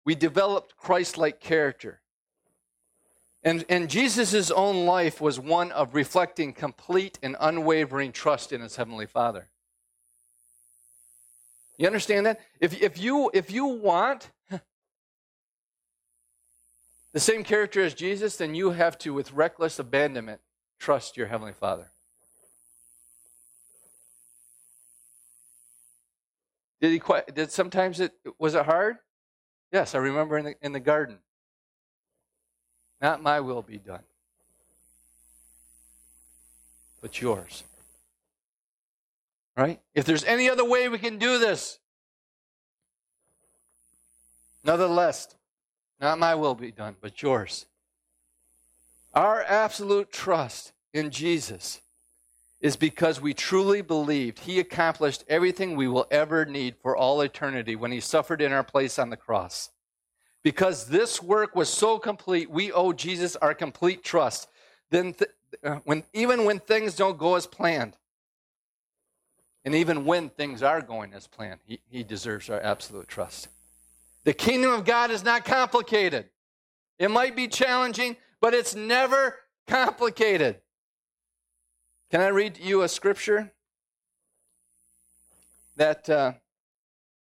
we 0.06 0.16
developed 0.16 0.78
Christ 0.78 1.18
like 1.18 1.40
character. 1.40 2.02
And, 3.44 3.66
and 3.70 3.90
Jesus' 3.90 4.52
own 4.52 4.86
life 4.86 5.22
was 5.22 5.40
one 5.40 5.72
of 5.72 5.96
reflecting 5.96 6.54
complete 6.54 7.18
and 7.22 7.36
unwavering 7.40 8.12
trust 8.12 8.52
in 8.52 8.62
his 8.62 8.76
Heavenly 8.76 9.06
Father. 9.06 9.48
You 11.78 11.88
understand 11.88 12.26
that? 12.26 12.40
If, 12.60 12.82
if, 12.82 12.98
you, 12.98 13.30
if 13.34 13.52
you 13.52 13.66
want 13.66 14.32
the 17.14 17.20
same 17.20 17.44
character 17.44 17.84
as 17.84 17.94
Jesus, 17.94 18.38
then 18.38 18.56
you 18.56 18.72
have 18.72 18.98
to, 19.00 19.14
with 19.14 19.32
reckless 19.32 19.78
abandonment, 19.80 20.42
trust 20.80 21.16
your 21.18 21.28
Heavenly 21.28 21.54
Father. 21.54 21.92
Did 26.80 26.92
he 26.92 27.00
quite, 27.00 27.34
did 27.34 27.52
sometimes 27.52 28.00
it 28.00 28.14
was 28.38 28.54
it 28.54 28.66
hard? 28.66 28.98
Yes, 29.72 29.96
I 29.96 29.98
remember 29.98 30.38
in 30.38 30.46
the 30.46 30.56
in 30.62 30.74
the 30.74 30.80
garden. 30.80 31.20
Not 33.02 33.22
my 33.22 33.40
will 33.40 33.62
be 33.62 33.78
done, 33.78 34.04
but 37.02 37.22
yours. 37.22 37.64
Right? 39.56 39.82
If 39.96 40.06
there's 40.06 40.24
any 40.24 40.50
other 40.50 40.66
way 40.66 40.88
we 40.88 41.00
can 41.00 41.18
do 41.18 41.40
this, 41.40 41.80
nonetheless, 44.64 45.36
not 46.00 46.20
my 46.20 46.36
will 46.36 46.56
be 46.56 46.72
done, 46.72 46.96
but 47.02 47.22
yours. 47.22 47.66
Our 49.14 49.42
absolute 49.44 50.12
trust 50.12 50.74
in 50.94 51.10
Jesus 51.10 51.82
is 52.60 52.76
because 52.76 53.22
we 53.22 53.34
truly 53.34 53.82
believed 53.82 54.40
he 54.40 54.60
accomplished 54.60 55.24
everything 55.28 55.76
we 55.76 55.88
will 55.88 56.08
ever 56.10 56.46
need 56.46 56.76
for 56.82 56.96
all 56.96 57.22
eternity 57.22 57.76
when 57.76 57.92
he 57.92 58.00
suffered 58.00 58.42
in 58.42 58.52
our 58.52 58.64
place 58.64 58.98
on 58.98 59.10
the 59.10 59.18
cross. 59.18 59.70
Because 60.44 60.88
this 60.88 61.22
work 61.22 61.56
was 61.56 61.70
so 61.70 62.00
complete, 62.00 62.50
we 62.50 62.72
owe 62.72 62.94
Jesus 62.94 63.36
our 63.36 63.54
complete 63.54 64.04
trust. 64.04 64.48
Then, 64.90 65.14
th- 65.14 65.32
uh, 65.64 65.80
when, 65.84 66.04
even 66.14 66.46
when 66.46 66.60
things 66.60 66.96
don't 66.96 67.18
go 67.18 67.36
as 67.36 67.46
planned, 67.46 67.98
and 69.66 69.76
even 69.76 70.06
when 70.06 70.30
things 70.30 70.64
are 70.64 70.82
going 70.82 71.14
as 71.14 71.28
planned, 71.28 71.60
he, 71.66 71.82
he 71.90 72.04
deserves 72.04 72.50
our 72.50 72.62
absolute 72.62 73.08
trust. 73.08 73.50
The 74.24 74.34
kingdom 74.34 74.72
of 74.72 74.86
God 74.86 75.12
is 75.12 75.24
not 75.24 75.46
complicated. 75.46 76.30
It 76.98 77.12
might 77.12 77.36
be 77.36 77.48
challenging, 77.48 78.16
but 78.40 78.54
it's 78.54 78.76
never 78.76 79.36
complicated. 79.68 80.62
Can 82.10 82.22
I 82.22 82.28
read 82.28 82.58
you 82.58 82.84
a 82.84 82.88
scripture 82.88 83.52
that 85.76 86.10
uh, 86.10 86.34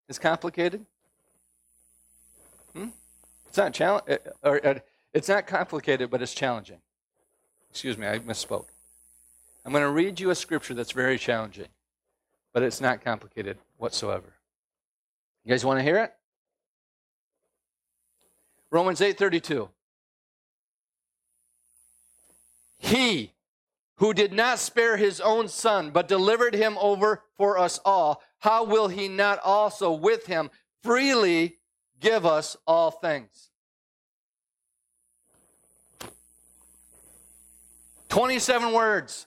is 0.08 0.18
complicated? 0.18 0.84
Hmm? 2.72 2.88
It's 3.46 3.56
not 3.56 3.72
challenge, 3.72 4.04
uh, 4.08 4.16
or, 4.42 4.66
uh, 4.66 4.78
it's 5.12 5.28
not 5.28 5.46
complicated, 5.46 6.10
but 6.10 6.22
it's 6.22 6.34
challenging. 6.34 6.78
Excuse 7.70 7.96
me, 7.96 8.06
I 8.06 8.18
misspoke. 8.18 8.66
I'm 9.64 9.70
going 9.70 9.84
to 9.84 9.90
read 9.90 10.18
you 10.18 10.30
a 10.30 10.34
scripture 10.34 10.74
that's 10.74 10.92
very 10.92 11.18
challenging, 11.18 11.68
but 12.52 12.64
it's 12.64 12.80
not 12.80 13.02
complicated 13.02 13.58
whatsoever. 13.78 14.34
You 15.44 15.50
guys 15.50 15.64
want 15.64 15.78
to 15.78 15.84
hear 15.84 15.98
it? 15.98 16.12
Romans 18.70 19.00
8:32. 19.00 19.68
He 22.78 23.33
who 23.98 24.12
did 24.12 24.32
not 24.32 24.58
spare 24.58 24.96
his 24.96 25.20
own 25.20 25.48
son, 25.48 25.90
but 25.90 26.08
delivered 26.08 26.54
him 26.54 26.76
over 26.80 27.22
for 27.36 27.58
us 27.58 27.78
all, 27.84 28.22
how 28.40 28.64
will 28.64 28.88
he 28.88 29.08
not 29.08 29.38
also 29.44 29.92
with 29.92 30.26
him 30.26 30.50
freely 30.82 31.56
give 32.00 32.26
us 32.26 32.56
all 32.66 32.90
things? 32.90 33.50
27 38.08 38.72
words. 38.72 39.26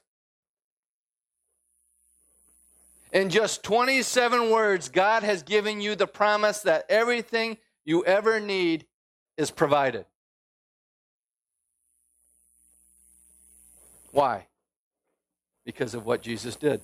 In 3.11 3.29
just 3.29 3.63
27 3.63 4.49
words, 4.49 4.89
God 4.89 5.23
has 5.23 5.43
given 5.43 5.81
you 5.81 5.95
the 5.95 6.07
promise 6.07 6.59
that 6.61 6.85
everything 6.89 7.57
you 7.85 8.05
ever 8.05 8.39
need 8.39 8.85
is 9.37 9.49
provided. 9.49 10.05
Why? 14.11 14.47
Because 15.67 15.93
of 15.93 16.05
what 16.05 16.21
Jesus 16.21 16.55
did. 16.55 16.79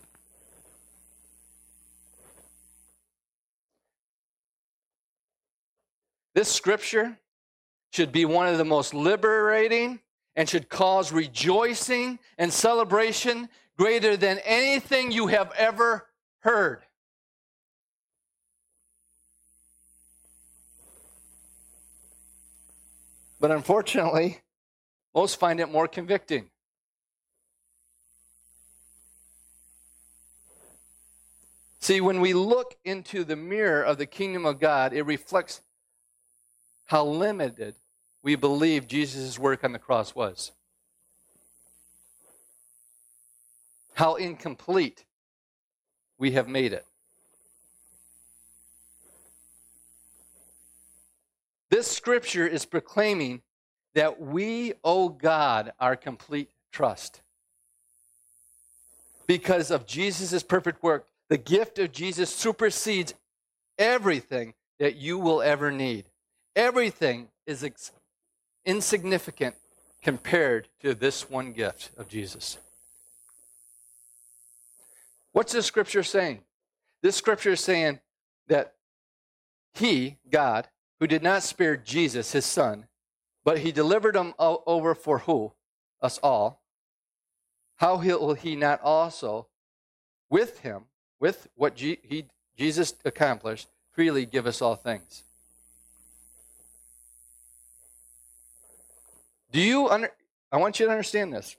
This 6.36 6.52
scripture 6.52 7.18
should 7.94 8.12
be 8.12 8.26
one 8.26 8.48
of 8.48 8.58
the 8.58 8.66
most 8.66 8.94
liberating 8.94 10.02
and 10.36 10.50
should 10.50 10.68
cause 10.68 11.14
rejoicing 11.14 12.20
and 12.38 12.52
celebration 12.52 13.48
greater 13.78 14.18
than 14.18 14.40
anything 14.40 15.14
you 15.14 15.28
have 15.28 15.54
ever 15.58 16.06
heard. 16.40 16.84
But 23.40 23.52
unfortunately, 23.52 24.42
most 25.16 25.40
find 25.40 25.62
it 25.62 25.72
more 25.72 25.88
convicting. 25.88 26.50
See, 31.84 32.00
when 32.00 32.22
we 32.22 32.34
look 32.34 32.78
into 32.86 33.26
the 33.26 33.36
mirror 33.36 33.84
of 33.84 33.98
the 33.98 34.06
kingdom 34.06 34.46
of 34.46 34.58
God, 34.58 34.94
it 34.94 35.02
reflects 35.02 35.60
how 36.86 37.04
limited 37.04 37.76
we 38.22 38.38
believe 38.38 38.88
Jesus' 38.88 39.38
work 39.38 39.66
on 39.66 39.74
the 39.74 39.80
cross 39.80 40.16
was. 40.16 40.54
How 43.96 44.16
incomplete 44.16 45.04
we 46.18 46.32
have 46.32 46.48
made 46.48 46.72
it. 46.72 46.86
This 51.70 51.92
scripture 51.92 52.48
is 52.48 52.66
proclaiming 52.66 53.42
that 53.94 54.22
we 54.22 54.72
owe 54.86 55.10
God 55.10 55.74
our 55.82 55.98
complete 55.98 56.50
trust. 56.72 57.22
Because 59.28 59.70
of 59.70 59.86
Jesus' 59.86 60.44
perfect 60.44 60.82
work, 60.82 61.08
the 61.30 61.38
gift 61.38 61.80
of 61.80 61.92
Jesus 61.92 62.30
supersedes 62.30 63.14
everything 63.78 64.54
that 64.80 64.96
you 64.96 65.18
will 65.18 65.42
ever 65.42 65.72
need. 65.72 66.06
Everything 66.56 67.30
is 67.46 67.64
ex- 67.64 67.92
insignificant 68.66 69.56
compared 70.02 70.68
to 70.82 70.94
this 70.94 71.30
one 71.30 71.54
gift 71.54 71.90
of 71.98 72.08
Jesus. 72.08 72.58
What's 75.32 75.54
this 75.54 75.66
scripture 75.66 76.04
saying? 76.04 76.42
This 77.02 77.16
scripture 77.16 77.52
is 77.52 77.62
saying 77.62 78.00
that 78.48 78.76
He, 79.74 80.18
God, 80.30 80.68
who 81.00 81.08
did 81.08 81.24
not 81.24 81.44
spare 81.44 81.76
Jesus, 81.76 82.34
His 82.34 82.46
Son, 82.46 82.86
but 83.44 83.60
He 83.60 83.72
delivered 83.72 84.16
Him 84.16 84.34
over 84.38 84.94
for 84.94 85.20
who? 85.20 85.54
Us 86.02 86.20
all. 86.22 86.62
How 87.78 87.98
will 87.98 88.36
He 88.36 88.56
not 88.56 88.82
also, 88.82 89.48
with 90.30 90.60
Him, 90.60 90.86
with 91.24 91.48
what 91.56 91.74
G- 91.74 92.00
he, 92.04 92.26
Jesus 92.58 92.96
accomplished, 93.06 93.70
freely 93.94 94.26
give 94.26 94.46
us 94.46 94.62
all 94.62 94.76
things? 94.76 95.24
Do 99.54 99.62
you 99.62 99.88
under, 99.88 100.12
I 100.52 100.58
want 100.58 100.82
you 100.82 100.86
to 100.86 100.92
understand 100.92 101.32
this. 101.32 101.56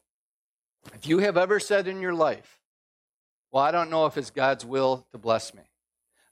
If 0.93 1.07
you 1.07 1.21
have 1.21 1.39
ever 1.39 1.59
said 1.59 1.89
in 1.89 2.03
your 2.03 2.13
life, 2.13 2.59
well, 3.53 3.63
I 3.63 3.71
don't 3.71 3.89
know 3.89 4.05
if 4.05 4.19
it's 4.19 4.29
God's 4.29 4.67
will 4.67 5.07
to 5.13 5.17
bless 5.17 5.55
me. 5.55 5.63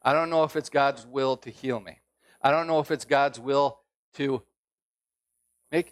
I 0.02 0.12
don't 0.12 0.28
know 0.28 0.44
if 0.44 0.54
it's 0.54 0.68
God's 0.68 1.06
will 1.06 1.38
to 1.38 1.48
heal 1.48 1.80
me. 1.80 2.00
I 2.42 2.50
don't 2.50 2.66
know 2.66 2.80
if 2.80 2.90
it's 2.90 3.06
God's 3.06 3.40
will 3.40 3.78
to 4.16 4.42
make 5.70 5.90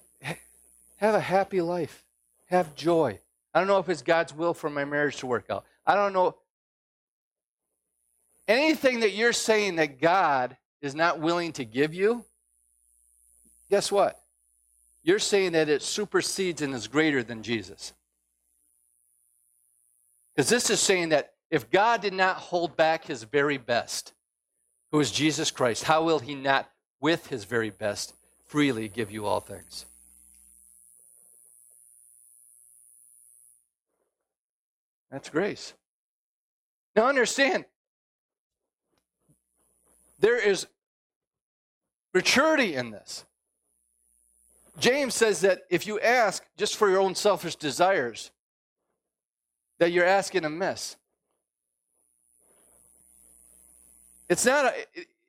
have 0.99 1.15
a 1.15 1.21
happy 1.21 1.63
life, 1.63 2.05
have 2.51 2.75
joy. 2.75 3.19
I 3.55 3.61
don't 3.61 3.67
know 3.67 3.79
if 3.79 3.89
it's 3.89 4.03
God's 4.03 4.35
will 4.35 4.53
for 4.53 4.69
my 4.69 4.85
marriage 4.85 5.17
to 5.21 5.27
work 5.27 5.47
out. 5.49 5.65
I 5.87 5.95
don't 5.95 6.13
know 6.13 6.35
anything 8.51 9.01
that 9.01 9.13
you're 9.13 9.33
saying 9.33 9.77
that 9.77 10.01
God 10.01 10.57
is 10.83 10.95
not 10.95 11.21
willing 11.21 11.53
to 11.53 11.65
give 11.65 11.95
you. 11.95 12.25
Guess 13.71 13.93
what? 13.93 14.21
You're 15.03 15.19
saying 15.19 15.53
that 15.53 15.69
it 15.69 15.83
supersedes 15.83 16.61
and 16.61 16.75
is 16.75 16.89
greater 16.89 17.23
than 17.23 17.43
Jesus. 17.43 17.93
Because 20.35 20.49
this 20.49 20.71
is 20.71 20.81
saying 20.81 21.11
that 21.11 21.35
if 21.51 21.71
God 21.71 22.01
did 22.01 22.13
not 22.13 22.37
hold 22.37 22.77
back 22.77 23.05
his 23.05 23.23
very 23.25 23.59
best, 23.59 24.13
who 24.91 25.01
is 25.01 25.11
Jesus 25.11 25.51
Christ, 25.51 25.85
how 25.85 26.05
will 26.05 26.19
he 26.19 26.35
not, 26.35 26.69
with 27.01 27.29
his 27.29 27.45
very 27.45 27.71
best, 27.71 28.15
freely 28.47 28.89
give 28.89 29.11
you 29.11 29.27
all 29.27 29.41
things? 29.41 29.87
That's 35.11 35.29
grace. 35.29 35.75
Now 36.95 37.07
understand, 37.07 37.65
there 40.21 40.39
is 40.39 40.67
maturity 42.15 42.75
in 42.75 42.91
this. 42.91 43.25
James 44.79 45.15
says 45.15 45.41
that 45.41 45.63
if 45.69 45.87
you 45.87 45.99
ask 46.01 46.45
just 46.57 46.77
for 46.77 46.89
your 46.89 47.01
own 47.01 47.15
selfish 47.15 47.57
desires, 47.57 48.31
that 49.79 49.93
you're 49.93 50.05
asking 50.07 50.45
amiss. 50.45 50.97
It's 54.29 54.47
not 54.47 54.67
a, 54.67 54.73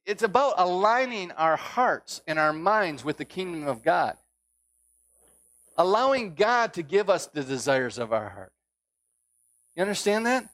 it's 0.06 0.24
about 0.24 0.56
aligning 0.58 1.32
our 1.32 1.56
hearts 1.56 2.22
and 2.28 2.38
our 2.38 2.54
minds 2.54 3.04
with 3.04 3.18
the 3.18 3.26
kingdom 3.26 3.68
of 3.68 3.84
God. 3.84 4.16
Allowing 5.78 6.36
God 6.36 6.74
to 6.74 6.84
give 6.84 7.10
us 7.10 7.28
the 7.28 7.44
desires 7.44 7.98
of 7.98 8.14
our 8.14 8.30
heart. 8.30 8.52
You 9.76 9.82
understand 9.82 10.26
that? 10.26 10.50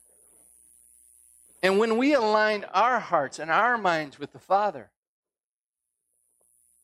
And 1.63 1.79
when 1.79 1.97
we 1.97 2.13
align 2.13 2.65
our 2.73 2.99
hearts 2.99 3.39
and 3.39 3.49
our 3.49 3.77
minds 3.77 4.19
with 4.19 4.31
the 4.31 4.39
Father, 4.39 4.91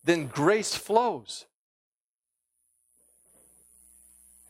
then 0.04 0.28
grace 0.28 0.76
flows. 0.76 1.46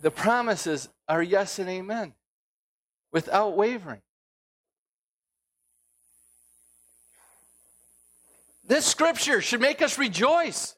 The 0.01 0.11
promises 0.11 0.89
are 1.07 1.21
yes 1.21 1.59
and 1.59 1.69
amen 1.69 2.13
without 3.11 3.55
wavering. 3.55 4.01
This 8.65 8.86
scripture 8.86 9.41
should 9.41 9.61
make 9.61 9.82
us 9.82 9.97
rejoice. 9.97 10.76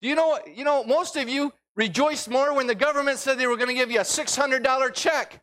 You 0.00 0.16
know, 0.16 0.38
you 0.52 0.64
know, 0.64 0.84
most 0.84 1.16
of 1.16 1.28
you 1.28 1.52
rejoiced 1.76 2.28
more 2.28 2.52
when 2.54 2.66
the 2.66 2.74
government 2.74 3.18
said 3.18 3.38
they 3.38 3.46
were 3.46 3.56
going 3.56 3.68
to 3.68 3.74
give 3.74 3.90
you 3.90 4.00
a 4.00 4.04
$600 4.04 4.94
check. 4.94 5.40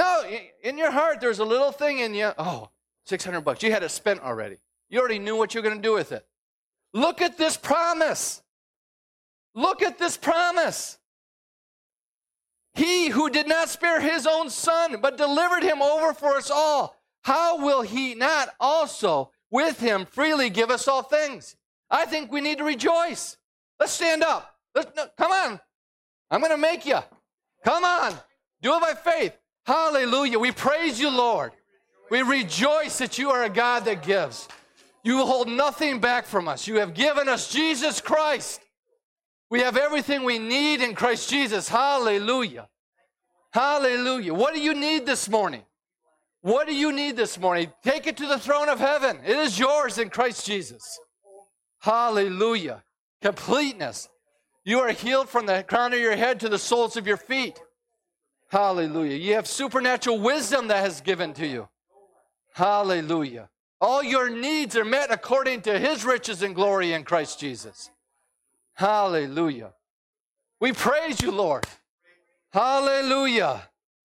No, 0.00 0.24
in 0.62 0.78
your 0.78 0.90
heart, 0.90 1.20
there's 1.20 1.40
a 1.40 1.44
little 1.44 1.72
thing 1.72 1.98
in 1.98 2.14
you. 2.14 2.32
Oh, 2.38 2.70
600 3.04 3.42
bucks. 3.42 3.62
You 3.62 3.70
had 3.70 3.82
it 3.82 3.90
spent 3.90 4.22
already. 4.22 4.56
You 4.88 4.98
already 4.98 5.18
knew 5.18 5.36
what 5.36 5.52
you're 5.52 5.62
going 5.62 5.76
to 5.76 5.82
do 5.82 5.92
with 5.92 6.10
it. 6.10 6.24
Look 6.94 7.20
at 7.20 7.36
this 7.36 7.58
promise. 7.58 8.40
Look 9.54 9.82
at 9.82 9.98
this 9.98 10.16
promise. 10.16 10.96
He 12.72 13.08
who 13.08 13.28
did 13.28 13.46
not 13.46 13.68
spare 13.68 14.00
his 14.00 14.26
own 14.26 14.48
son, 14.48 15.02
but 15.02 15.18
delivered 15.18 15.62
him 15.62 15.82
over 15.82 16.14
for 16.14 16.36
us 16.36 16.50
all, 16.50 16.96
how 17.20 17.62
will 17.62 17.82
he 17.82 18.14
not 18.14 18.48
also 18.58 19.30
with 19.50 19.80
him 19.80 20.06
freely 20.06 20.48
give 20.48 20.70
us 20.70 20.88
all 20.88 21.02
things? 21.02 21.56
I 21.90 22.06
think 22.06 22.32
we 22.32 22.40
need 22.40 22.56
to 22.56 22.64
rejoice. 22.64 23.36
Let's 23.78 23.92
stand 23.92 24.22
up. 24.22 24.56
Let's, 24.74 24.96
no, 24.96 25.08
come 25.18 25.30
on. 25.30 25.60
I'm 26.30 26.40
going 26.40 26.52
to 26.52 26.56
make 26.56 26.86
you. 26.86 27.00
Come 27.66 27.84
on. 27.84 28.14
Do 28.62 28.74
it 28.76 28.80
by 28.80 28.94
faith. 28.94 29.36
Hallelujah. 29.66 30.38
We 30.38 30.52
praise 30.52 31.00
you, 31.00 31.10
Lord. 31.10 31.52
We 32.10 32.22
rejoice 32.22 32.98
that 32.98 33.18
you 33.18 33.30
are 33.30 33.44
a 33.44 33.50
God 33.50 33.84
that 33.84 34.02
gives. 34.02 34.48
You 35.02 35.24
hold 35.24 35.48
nothing 35.48 36.00
back 36.00 36.26
from 36.26 36.48
us. 36.48 36.66
You 36.66 36.76
have 36.76 36.94
given 36.94 37.28
us 37.28 37.50
Jesus 37.50 38.00
Christ. 38.00 38.60
We 39.48 39.60
have 39.60 39.76
everything 39.76 40.24
we 40.24 40.38
need 40.38 40.80
in 40.80 40.94
Christ 40.94 41.30
Jesus. 41.30 41.68
Hallelujah. 41.68 42.68
Hallelujah. 43.52 44.34
What 44.34 44.54
do 44.54 44.60
you 44.60 44.74
need 44.74 45.06
this 45.06 45.28
morning? 45.28 45.62
What 46.42 46.66
do 46.66 46.74
you 46.74 46.92
need 46.92 47.16
this 47.16 47.38
morning? 47.38 47.72
Take 47.82 48.06
it 48.06 48.16
to 48.18 48.26
the 48.26 48.38
throne 48.38 48.68
of 48.68 48.78
heaven. 48.78 49.18
It 49.24 49.36
is 49.36 49.58
yours 49.58 49.98
in 49.98 50.08
Christ 50.08 50.46
Jesus. 50.46 50.98
Hallelujah. 51.80 52.82
Completeness. 53.20 54.08
You 54.64 54.80
are 54.80 54.92
healed 54.92 55.28
from 55.28 55.46
the 55.46 55.64
crown 55.66 55.92
of 55.92 56.00
your 56.00 56.16
head 56.16 56.40
to 56.40 56.48
the 56.48 56.58
soles 56.58 56.96
of 56.96 57.06
your 57.06 57.16
feet. 57.16 57.60
Hallelujah. 58.50 59.16
You 59.16 59.34
have 59.34 59.46
supernatural 59.46 60.18
wisdom 60.18 60.68
that 60.68 60.82
has 60.82 61.00
given 61.00 61.32
to 61.34 61.46
you. 61.46 61.68
Hallelujah. 62.52 63.48
All 63.80 64.02
your 64.02 64.28
needs 64.28 64.76
are 64.76 64.84
met 64.84 65.12
according 65.12 65.62
to 65.62 65.78
his 65.78 66.04
riches 66.04 66.42
and 66.42 66.54
glory 66.54 66.92
in 66.92 67.04
Christ 67.04 67.38
Jesus. 67.38 67.90
Hallelujah. 68.74 69.72
We 70.58 70.72
praise 70.72 71.22
you, 71.22 71.30
Lord. 71.30 71.64
Hallelujah. 72.52 73.62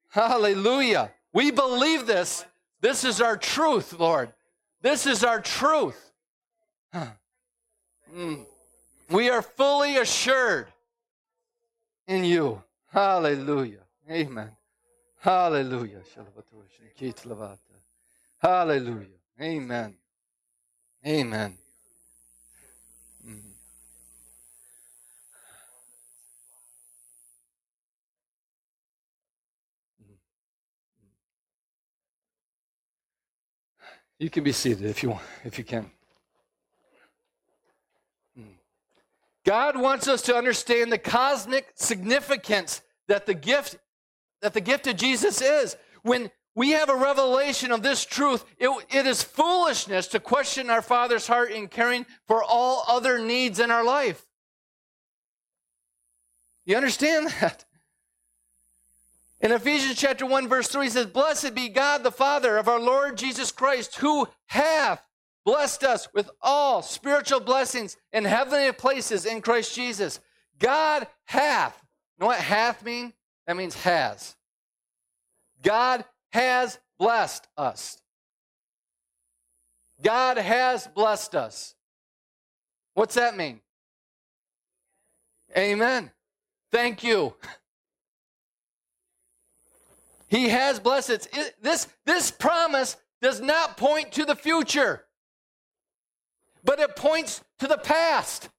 Hallelujah. 0.10 1.12
We 1.34 1.52
believe 1.52 2.06
this. 2.06 2.46
This 2.82 3.04
is 3.04 3.20
our 3.20 3.36
truth, 3.36 4.00
Lord. 4.00 4.32
This 4.82 5.08
is 5.08 5.24
our 5.24 5.42
truth. 5.42 6.12
Mm. 8.16 8.46
We 9.10 9.30
are 9.30 9.42
fully 9.42 9.98
assured 9.98 10.68
in 12.08 12.24
you. 12.24 12.62
Hallelujah. 12.92 13.85
Amen. 14.10 14.52
Hallelujah. 15.20 16.02
Hallelujah. 18.40 19.08
Amen. 19.42 19.96
Amen. 21.06 21.58
Mm. 23.28 23.42
You 34.20 34.30
can 34.30 34.44
be 34.44 34.52
seated 34.52 34.86
if 34.86 35.04
you 35.04 35.10
want, 35.10 35.24
if 35.44 35.58
you 35.58 35.64
can. 35.64 35.92
God 39.46 39.80
wants 39.80 40.08
us 40.08 40.24
to 40.24 40.36
understand 40.36 40.92
the 40.92 40.98
cosmic 40.98 41.72
significance 41.76 42.82
that 43.08 43.28
the 43.28 43.36
gift 43.36 43.78
that 44.42 44.54
the 44.54 44.62
gift 44.62 44.88
of 44.88 44.96
Jesus 44.96 45.42
is. 45.42 45.76
When 46.04 46.30
we 46.56 46.72
have 46.72 46.90
a 46.90 46.96
revelation 46.96 47.72
of 47.72 47.84
this 47.84 48.06
truth, 48.06 48.46
it, 48.58 48.70
it 48.90 49.06
is 49.06 49.24
foolishness 49.24 50.08
to 50.08 50.20
question 50.20 50.70
our 50.70 50.82
Father's 50.82 51.28
heart 51.28 51.52
in 51.52 51.68
caring 51.68 52.06
for 52.28 52.44
all 52.44 52.86
other 52.88 53.20
needs 53.20 53.60
in 53.60 53.72
our 53.72 53.84
life. 53.84 54.26
You 56.66 56.78
understand 56.78 57.30
that? 57.42 57.66
In 59.42 59.52
Ephesians 59.52 59.98
chapter 59.98 60.26
1, 60.26 60.48
verse 60.48 60.70
3 60.70 60.86
he 60.86 60.90
says, 60.90 61.06
Blessed 61.08 61.54
be 61.54 61.70
God 61.70 62.04
the 62.04 62.12
Father 62.12 62.58
of 62.58 62.68
our 62.68 62.80
Lord 62.80 63.18
Jesus 63.18 63.52
Christ, 63.52 63.98
who 63.98 64.28
hath 64.48 65.04
blessed 65.44 65.84
us 65.84 66.08
with 66.14 66.30
all 66.42 66.82
spiritual 66.82 67.42
blessings 67.42 67.98
in 68.14 68.26
heavenly 68.26 68.72
places 68.72 69.26
in 69.26 69.42
Christ 69.42 69.76
Jesus. 69.76 70.20
God 70.58 71.06
hath. 71.26 71.80
You 72.18 72.24
know 72.24 72.28
what 72.28 72.40
hath 72.40 72.84
mean? 72.84 73.14
That 73.48 73.58
means 73.58 73.76
has. 73.76 74.36
God 75.62 76.06
has 76.32 76.80
blessed 76.98 77.48
us. 77.58 78.02
God 80.02 80.38
has 80.38 80.88
blessed 80.88 81.36
us. 81.36 81.76
What's 82.94 83.16
that 83.16 83.38
mean? 83.38 83.62
Amen. 85.58 86.12
Thank 86.72 87.04
you. 87.04 87.34
He 90.28 90.50
has 90.50 90.80
blessed 90.80 91.12
us. 91.12 91.28
This, 91.62 91.88
this 92.06 92.32
promise 92.32 92.98
does 93.22 93.40
not 93.40 93.78
point 93.78 94.12
to 94.14 94.26
the 94.26 94.36
future, 94.36 95.06
but 96.64 96.80
it 96.80 96.96
points 96.96 97.42
to 97.60 97.68
the 97.68 97.78
past. 97.78 98.50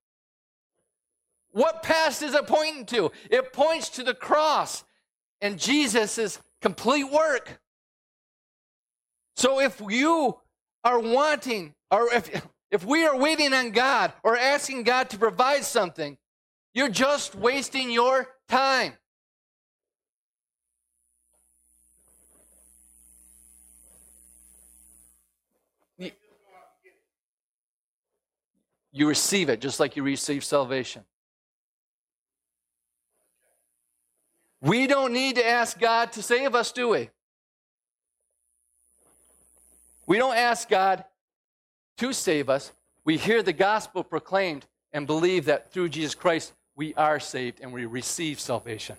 What 1.56 1.82
past 1.82 2.20
is 2.20 2.34
it 2.34 2.46
pointing 2.46 2.84
to? 2.86 3.10
It 3.30 3.54
points 3.54 3.88
to 3.88 4.02
the 4.02 4.12
cross 4.12 4.84
and 5.40 5.58
Jesus' 5.58 6.38
complete 6.60 7.10
work. 7.10 7.62
So 9.36 9.60
if 9.60 9.80
you 9.88 10.36
are 10.84 10.98
wanting, 10.98 11.72
or 11.90 12.12
if, 12.12 12.46
if 12.70 12.84
we 12.84 13.06
are 13.06 13.16
waiting 13.16 13.54
on 13.54 13.70
God 13.70 14.12
or 14.22 14.36
asking 14.36 14.82
God 14.82 15.08
to 15.08 15.18
provide 15.18 15.64
something, 15.64 16.18
you're 16.74 16.90
just 16.90 17.34
wasting 17.34 17.90
your 17.90 18.28
time. 18.50 18.92
You 28.92 29.08
receive 29.08 29.48
it 29.48 29.62
just 29.62 29.80
like 29.80 29.96
you 29.96 30.02
receive 30.02 30.44
salvation. 30.44 31.02
We 34.60 34.86
don't 34.86 35.12
need 35.12 35.36
to 35.36 35.46
ask 35.46 35.78
God 35.78 36.12
to 36.12 36.22
save 36.22 36.54
us, 36.54 36.72
do 36.72 36.88
we? 36.88 37.10
We 40.06 40.18
don't 40.18 40.36
ask 40.36 40.68
God 40.68 41.04
to 41.98 42.12
save 42.12 42.48
us. 42.48 42.72
We 43.04 43.16
hear 43.18 43.42
the 43.42 43.52
gospel 43.52 44.04
proclaimed 44.04 44.66
and 44.92 45.06
believe 45.06 45.46
that 45.46 45.72
through 45.72 45.90
Jesus 45.90 46.14
Christ 46.14 46.52
we 46.74 46.94
are 46.94 47.20
saved 47.20 47.60
and 47.60 47.72
we 47.72 47.86
receive 47.86 48.40
salvation. 48.40 48.96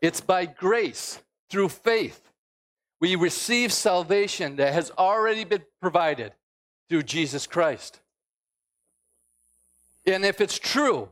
It's 0.00 0.20
by 0.20 0.46
grace, 0.46 1.20
through 1.50 1.68
faith, 1.68 2.30
we 3.00 3.16
receive 3.16 3.72
salvation 3.72 4.56
that 4.56 4.72
has 4.72 4.90
already 4.96 5.44
been 5.44 5.64
provided 5.80 6.32
through 6.88 7.02
Jesus 7.02 7.46
Christ. 7.46 8.00
And 10.06 10.24
if 10.24 10.40
it's 10.40 10.58
true 10.58 11.08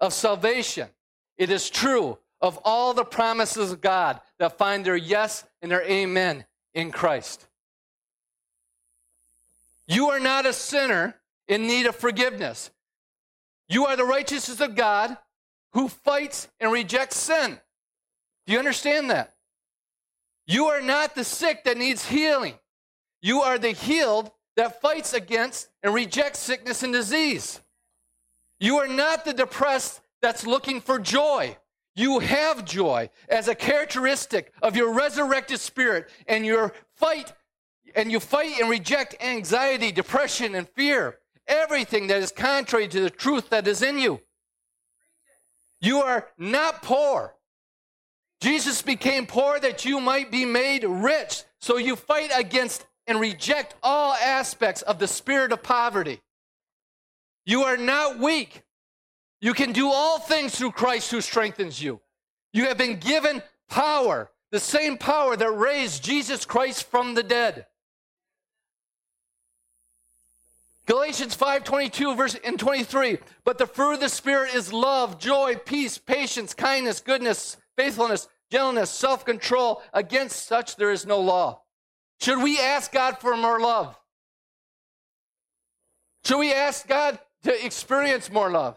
of 0.00 0.12
salvation, 0.12 0.88
it 1.36 1.50
is 1.50 1.70
true 1.70 2.18
of 2.40 2.58
all 2.64 2.94
the 2.94 3.04
promises 3.04 3.72
of 3.72 3.80
God 3.80 4.20
that 4.38 4.58
find 4.58 4.84
their 4.84 4.96
yes 4.96 5.44
and 5.60 5.70
their 5.70 5.82
amen 5.82 6.44
in 6.74 6.90
Christ. 6.90 7.46
You 9.86 10.10
are 10.10 10.20
not 10.20 10.46
a 10.46 10.52
sinner 10.52 11.16
in 11.48 11.66
need 11.66 11.86
of 11.86 11.96
forgiveness. 11.96 12.70
You 13.68 13.86
are 13.86 13.96
the 13.96 14.04
righteousness 14.04 14.60
of 14.60 14.76
God 14.76 15.16
who 15.72 15.88
fights 15.88 16.48
and 16.60 16.72
rejects 16.72 17.16
sin. 17.16 17.58
Do 18.46 18.52
you 18.52 18.58
understand 18.58 19.10
that? 19.10 19.34
You 20.46 20.66
are 20.66 20.80
not 20.80 21.14
the 21.14 21.24
sick 21.24 21.64
that 21.64 21.76
needs 21.76 22.06
healing. 22.06 22.54
You 23.22 23.42
are 23.42 23.58
the 23.58 23.70
healed 23.70 24.30
that 24.56 24.80
fights 24.80 25.12
against 25.12 25.68
and 25.82 25.94
rejects 25.94 26.38
sickness 26.38 26.82
and 26.82 26.92
disease. 26.92 27.60
You 28.60 28.78
are 28.78 28.88
not 28.88 29.24
the 29.24 29.32
depressed 29.32 30.00
that's 30.22 30.46
looking 30.46 30.80
for 30.80 30.98
joy. 30.98 31.56
You 31.96 32.20
have 32.20 32.64
joy 32.64 33.10
as 33.28 33.48
a 33.48 33.54
characteristic 33.54 34.52
of 34.62 34.76
your 34.76 34.92
resurrected 34.92 35.58
spirit 35.58 36.08
and 36.26 36.46
your 36.46 36.72
fight 36.96 37.32
and 37.96 38.12
you 38.12 38.20
fight 38.20 38.60
and 38.60 38.70
reject 38.70 39.16
anxiety, 39.20 39.90
depression 39.90 40.54
and 40.54 40.68
fear, 40.68 41.18
everything 41.48 42.06
that 42.06 42.22
is 42.22 42.30
contrary 42.30 42.86
to 42.86 43.00
the 43.00 43.10
truth 43.10 43.50
that 43.50 43.66
is 43.66 43.82
in 43.82 43.98
you. 43.98 44.20
You 45.80 46.02
are 46.02 46.28
not 46.38 46.82
poor. 46.82 47.34
Jesus 48.40 48.82
became 48.82 49.26
poor 49.26 49.58
that 49.58 49.84
you 49.84 50.00
might 50.00 50.30
be 50.30 50.44
made 50.44 50.84
rich. 50.84 51.42
So 51.60 51.76
you 51.78 51.96
fight 51.96 52.30
against 52.34 52.86
and 53.06 53.18
reject 53.20 53.74
all 53.82 54.14
aspects 54.14 54.82
of 54.82 54.98
the 54.98 55.08
spirit 55.08 55.52
of 55.52 55.62
poverty. 55.62 56.20
You 57.50 57.64
are 57.64 57.76
not 57.76 58.20
weak. 58.20 58.62
You 59.40 59.54
can 59.54 59.72
do 59.72 59.90
all 59.90 60.20
things 60.20 60.56
through 60.56 60.70
Christ 60.70 61.10
who 61.10 61.20
strengthens 61.20 61.82
you. 61.82 62.00
You 62.52 62.66
have 62.66 62.78
been 62.78 63.00
given 63.00 63.42
power, 63.68 64.30
the 64.52 64.60
same 64.60 64.96
power 64.96 65.34
that 65.34 65.50
raised 65.50 66.04
Jesus 66.04 66.44
Christ 66.44 66.88
from 66.88 67.14
the 67.14 67.24
dead. 67.24 67.66
Galatians 70.86 71.34
5:22 71.34 72.14
verse 72.14 72.36
and 72.36 72.56
23. 72.56 73.18
But 73.42 73.58
the 73.58 73.66
fruit 73.66 73.94
of 73.94 74.00
the 74.00 74.08
spirit 74.08 74.54
is 74.54 74.72
love, 74.72 75.18
joy, 75.18 75.56
peace, 75.56 75.98
patience, 75.98 76.54
kindness, 76.54 77.00
goodness, 77.00 77.56
faithfulness, 77.76 78.28
gentleness, 78.52 78.90
self 78.90 79.24
control. 79.24 79.82
Against 79.92 80.46
such 80.46 80.76
there 80.76 80.92
is 80.92 81.04
no 81.04 81.18
law. 81.18 81.62
Should 82.20 82.44
we 82.44 82.60
ask 82.60 82.92
God 82.92 83.18
for 83.18 83.36
more 83.36 83.58
love? 83.58 83.98
Should 86.24 86.38
we 86.38 86.52
ask 86.52 86.86
God 86.86 87.18
to 87.44 87.64
experience 87.64 88.30
more 88.30 88.50
love? 88.50 88.76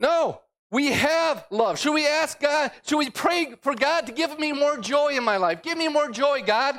No, 0.00 0.40
we 0.70 0.92
have 0.92 1.46
love. 1.50 1.78
Should 1.78 1.94
we 1.94 2.06
ask 2.06 2.40
God? 2.40 2.72
Should 2.86 2.98
we 2.98 3.10
pray 3.10 3.54
for 3.60 3.74
God 3.74 4.06
to 4.06 4.12
give 4.12 4.38
me 4.38 4.52
more 4.52 4.78
joy 4.78 5.16
in 5.16 5.22
my 5.22 5.36
life? 5.36 5.62
Give 5.62 5.78
me 5.78 5.88
more 5.88 6.10
joy, 6.10 6.42
God. 6.42 6.78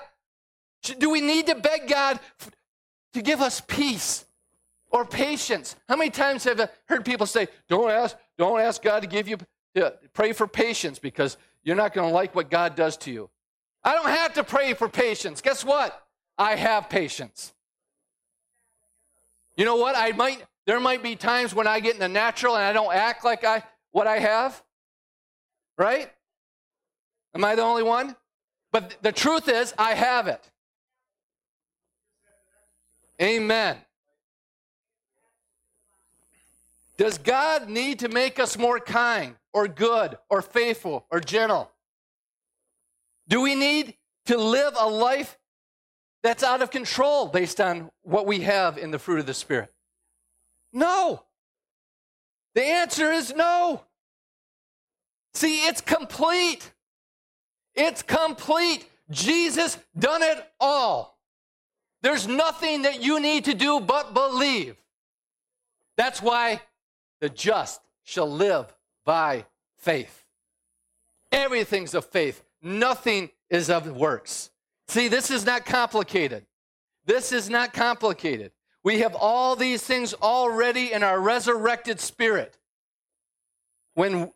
Do 1.00 1.10
we 1.10 1.22
need 1.22 1.48
to 1.48 1.56
beg 1.56 1.88
God 1.88 2.20
to 3.14 3.22
give 3.22 3.40
us 3.40 3.62
peace 3.62 4.26
or 4.92 5.06
patience? 5.06 5.76
How 5.88 5.96
many 5.96 6.10
times 6.10 6.44
have 6.44 6.60
I 6.60 6.68
heard 6.86 7.06
people 7.06 7.26
say, 7.26 7.48
"Don't 7.70 7.90
ask, 7.90 8.18
don't 8.38 8.60
ask 8.60 8.82
God 8.82 9.02
to 9.02 9.08
give 9.08 9.28
you 9.28 9.38
pray 10.14 10.34
for 10.34 10.48
patience 10.48 11.00
because 11.00 11.38
you're 11.64 11.76
not 11.76 11.94
going 11.94 12.08
to 12.08 12.14
like 12.14 12.36
what 12.36 12.50
God 12.50 12.76
does 12.76 12.98
to 12.98 13.12
you. 13.12 13.30
I 13.84 13.96
don't 13.96 14.10
have 14.10 14.34
to 14.34 14.44
pray 14.44 14.74
for 14.74 14.88
patience. 14.88 15.42
Guess 15.42 15.66
what? 15.66 16.06
I 16.38 16.56
have 16.56 16.90
patience. 16.90 17.53
You 19.56 19.66
know 19.66 19.76
what? 19.76 19.96
I 19.98 20.12
might 20.12 20.44
there 20.66 20.80
might 20.80 21.04
be 21.04 21.16
times 21.16 21.54
when 21.54 21.68
I 21.68 21.80
get 21.80 21.94
in 21.94 22.00
the 22.00 22.08
natural 22.08 22.56
and 22.56 22.64
I 22.64 22.74
don't 22.74 22.94
act 22.94 23.26
like 23.26 23.44
I 23.44 23.64
what 23.92 24.08
I 24.08 24.20
have. 24.20 24.62
Right? 25.78 26.12
Am 27.36 27.44
I 27.44 27.56
the 27.56 27.64
only 27.64 27.84
one? 27.84 28.16
But 28.72 28.98
the 29.02 29.12
truth 29.12 29.48
is 29.50 29.74
I 29.78 29.94
have 29.94 30.28
it. 30.28 30.50
Amen. 33.22 33.78
Does 36.98 37.18
God 37.18 37.70
need 37.70 38.00
to 38.00 38.10
make 38.10 38.40
us 38.40 38.58
more 38.58 38.80
kind 38.80 39.36
or 39.52 39.68
good 39.68 40.18
or 40.30 40.42
faithful 40.42 41.06
or 41.12 41.20
gentle? 41.20 41.72
Do 43.28 43.42
we 43.42 43.56
need 43.56 43.96
to 44.26 44.38
live 44.38 44.74
a 44.80 44.88
life 44.88 45.38
that's 46.24 46.44
out 46.44 46.62
of 46.62 46.72
control 46.72 47.28
based 47.28 47.60
on 47.60 47.92
what 48.02 48.26
we 48.26 48.42
have 48.42 48.78
in 48.78 48.92
the 48.92 49.00
fruit 49.00 49.20
of 49.20 49.26
the 49.26 49.34
Spirit? 49.34 49.72
No. 50.72 51.24
The 52.56 52.64
answer 52.64 53.12
is 53.12 53.34
no. 53.36 53.84
See, 55.34 55.66
it's 55.68 55.82
complete. 55.82 56.72
It's 57.76 58.02
complete. 58.02 58.88
Jesus 59.10 59.78
done 59.98 60.24
it 60.24 60.44
all. 60.60 61.20
There's 62.02 62.28
nothing 62.28 62.84
that 62.84 63.02
you 63.02 63.20
need 63.20 63.46
to 63.46 63.54
do 63.54 63.80
but 63.80 64.14
believe. 64.14 64.76
That's 65.98 66.22
why 66.22 66.62
the 67.22 67.30
just 67.30 67.82
shall 68.04 68.30
live 68.30 68.74
by 69.06 69.46
faith. 69.78 70.26
Everything's 71.32 71.94
of 71.94 72.06
faith, 72.06 72.44
nothing 72.62 73.32
is 73.50 73.70
of 73.70 73.90
works. 73.96 74.50
See, 74.88 75.08
this 75.08 75.32
is 75.32 75.46
not 75.46 75.66
complicated. 75.66 76.46
This 77.06 77.32
is 77.32 77.50
not 77.50 77.74
complicated. 77.74 78.52
We 78.84 79.00
have 79.00 79.16
all 79.16 79.56
these 79.56 79.82
things 79.82 80.14
already 80.14 80.92
in 80.92 81.04
our 81.04 81.20
resurrected 81.20 82.00
spirit. 82.00 82.58
When, 83.94 84.32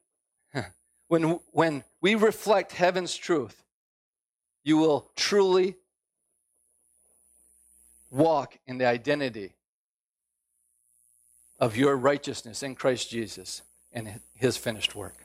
when, 1.07 1.39
when 1.51 1.83
we 2.01 2.15
reflect 2.15 2.71
heaven's 2.71 3.15
truth, 3.15 3.63
you 4.63 4.77
will 4.77 5.11
truly 5.15 5.75
walk 8.09 8.57
in 8.65 8.77
the 8.77 8.85
identity 8.85 9.53
of 11.59 11.75
your 11.75 11.95
righteousness 11.95 12.63
in 12.63 12.75
Christ 12.75 13.09
Jesus 13.09 13.61
and 13.91 14.21
his 14.35 14.57
finished 14.57 14.95
work. 14.95 15.15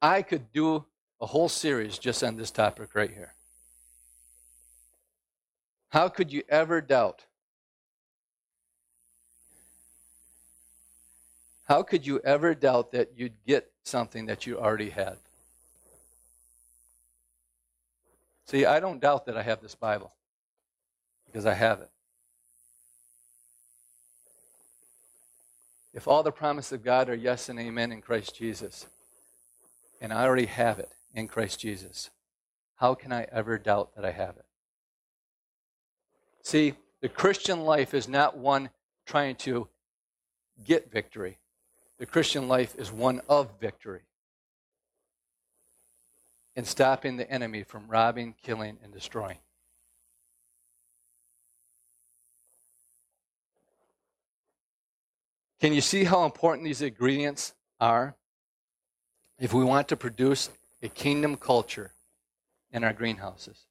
I 0.00 0.22
could 0.22 0.52
do 0.52 0.84
a 1.20 1.26
whole 1.26 1.48
series 1.48 1.98
just 1.98 2.22
on 2.22 2.36
this 2.36 2.50
topic 2.50 2.94
right 2.94 3.10
here. 3.10 3.34
How 5.90 6.08
could 6.08 6.32
you 6.32 6.42
ever 6.48 6.80
doubt? 6.80 7.24
How 11.64 11.82
could 11.82 12.06
you 12.06 12.20
ever 12.24 12.54
doubt 12.54 12.92
that 12.92 13.12
you'd 13.16 13.44
get 13.46 13.70
something 13.84 14.26
that 14.26 14.46
you 14.46 14.58
already 14.58 14.90
had? 14.90 15.16
See, 18.46 18.66
I 18.66 18.80
don't 18.80 19.00
doubt 19.00 19.26
that 19.26 19.36
I 19.36 19.42
have 19.42 19.62
this 19.62 19.74
Bible 19.74 20.12
because 21.26 21.46
I 21.46 21.54
have 21.54 21.80
it. 21.80 21.90
If 25.94 26.08
all 26.08 26.22
the 26.24 26.32
promises 26.32 26.72
of 26.72 26.84
God 26.84 27.08
are 27.08 27.14
yes 27.14 27.48
and 27.48 27.58
amen 27.58 27.92
in 27.92 28.02
Christ 28.02 28.36
Jesus, 28.36 28.86
and 30.00 30.12
I 30.12 30.24
already 30.24 30.46
have 30.46 30.80
it 30.80 30.90
in 31.14 31.28
Christ 31.28 31.60
Jesus, 31.60 32.10
how 32.76 32.94
can 32.94 33.12
I 33.12 33.26
ever 33.30 33.56
doubt 33.58 33.94
that 33.94 34.04
I 34.04 34.10
have 34.10 34.36
it? 34.36 34.44
See, 36.42 36.74
the 37.00 37.08
Christian 37.08 37.60
life 37.60 37.94
is 37.94 38.08
not 38.08 38.36
one 38.36 38.70
trying 39.06 39.36
to 39.36 39.68
get 40.64 40.90
victory. 40.90 41.38
The 41.98 42.06
Christian 42.06 42.48
life 42.48 42.74
is 42.76 42.90
one 42.90 43.20
of 43.28 43.50
victory 43.60 44.02
and 46.56 46.66
stopping 46.66 47.16
the 47.16 47.30
enemy 47.30 47.62
from 47.62 47.88
robbing, 47.88 48.34
killing, 48.42 48.78
and 48.82 48.92
destroying. 48.92 49.38
Can 55.60 55.72
you 55.72 55.80
see 55.80 56.04
how 56.04 56.24
important 56.24 56.64
these 56.64 56.82
ingredients 56.82 57.54
are 57.80 58.14
if 59.38 59.52
we 59.52 59.64
want 59.64 59.88
to 59.88 59.96
produce 59.96 60.50
a 60.84 60.88
kingdom 60.88 61.36
culture 61.36 61.92
in 62.70 62.84
our 62.84 62.92
greenhouses? 62.92 63.66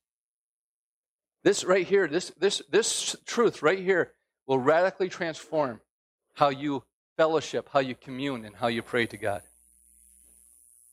This 1.44 1.64
right 1.64 1.86
here, 1.86 2.08
this, 2.08 2.32
this, 2.40 2.62
this 2.70 3.16
truth 3.26 3.62
right 3.62 3.80
here 3.80 4.12
will 4.48 4.60
radically 4.60 5.10
transform 5.10 5.80
how 6.34 6.50
you 6.50 6.84
fellowship, 7.16 7.70
how 7.72 7.80
you 7.80 7.96
commune, 7.96 8.44
and 8.44 8.56
how 8.56 8.68
you 8.68 8.82
pray 8.82 9.06
to 9.06 9.18
God. 9.18 9.42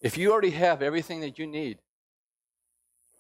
If 0.01 0.17
you 0.17 0.31
already 0.33 0.51
have 0.51 0.83
everything 0.83 1.21
that 1.21 1.39
you 1.39 1.47
need, 1.47 1.79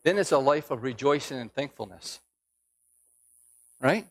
then 0.02 0.18
it's 0.18 0.32
a 0.32 0.38
life 0.38 0.70
of 0.70 0.82
rejoicing 0.82 1.38
and 1.38 1.52
thankfulness. 1.52 2.20
Right? 3.80 4.06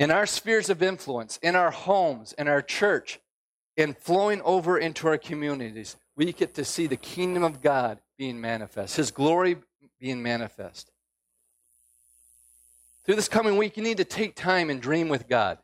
in 0.00 0.10
our 0.10 0.24
spheres 0.24 0.70
of 0.70 0.82
influence, 0.82 1.38
in 1.42 1.54
our 1.54 1.70
homes, 1.70 2.32
in 2.38 2.48
our 2.48 2.62
church, 2.62 3.20
and 3.76 3.96
flowing 3.96 4.42
over 4.42 4.78
into 4.78 5.08
our 5.08 5.18
communities, 5.18 5.96
we 6.16 6.32
get 6.32 6.54
to 6.54 6.64
see 6.64 6.86
the 6.86 6.96
kingdom 6.96 7.42
of 7.42 7.62
God 7.62 7.98
being 8.18 8.40
manifest, 8.40 8.96
His 8.96 9.10
glory 9.10 9.56
being 9.98 10.22
manifest. 10.22 10.90
Through 13.04 13.16
this 13.16 13.28
coming 13.28 13.56
week, 13.56 13.76
you 13.76 13.82
need 13.82 13.96
to 13.96 14.04
take 14.04 14.36
time 14.36 14.70
and 14.70 14.80
dream 14.80 15.08
with 15.08 15.28
God. 15.28 15.58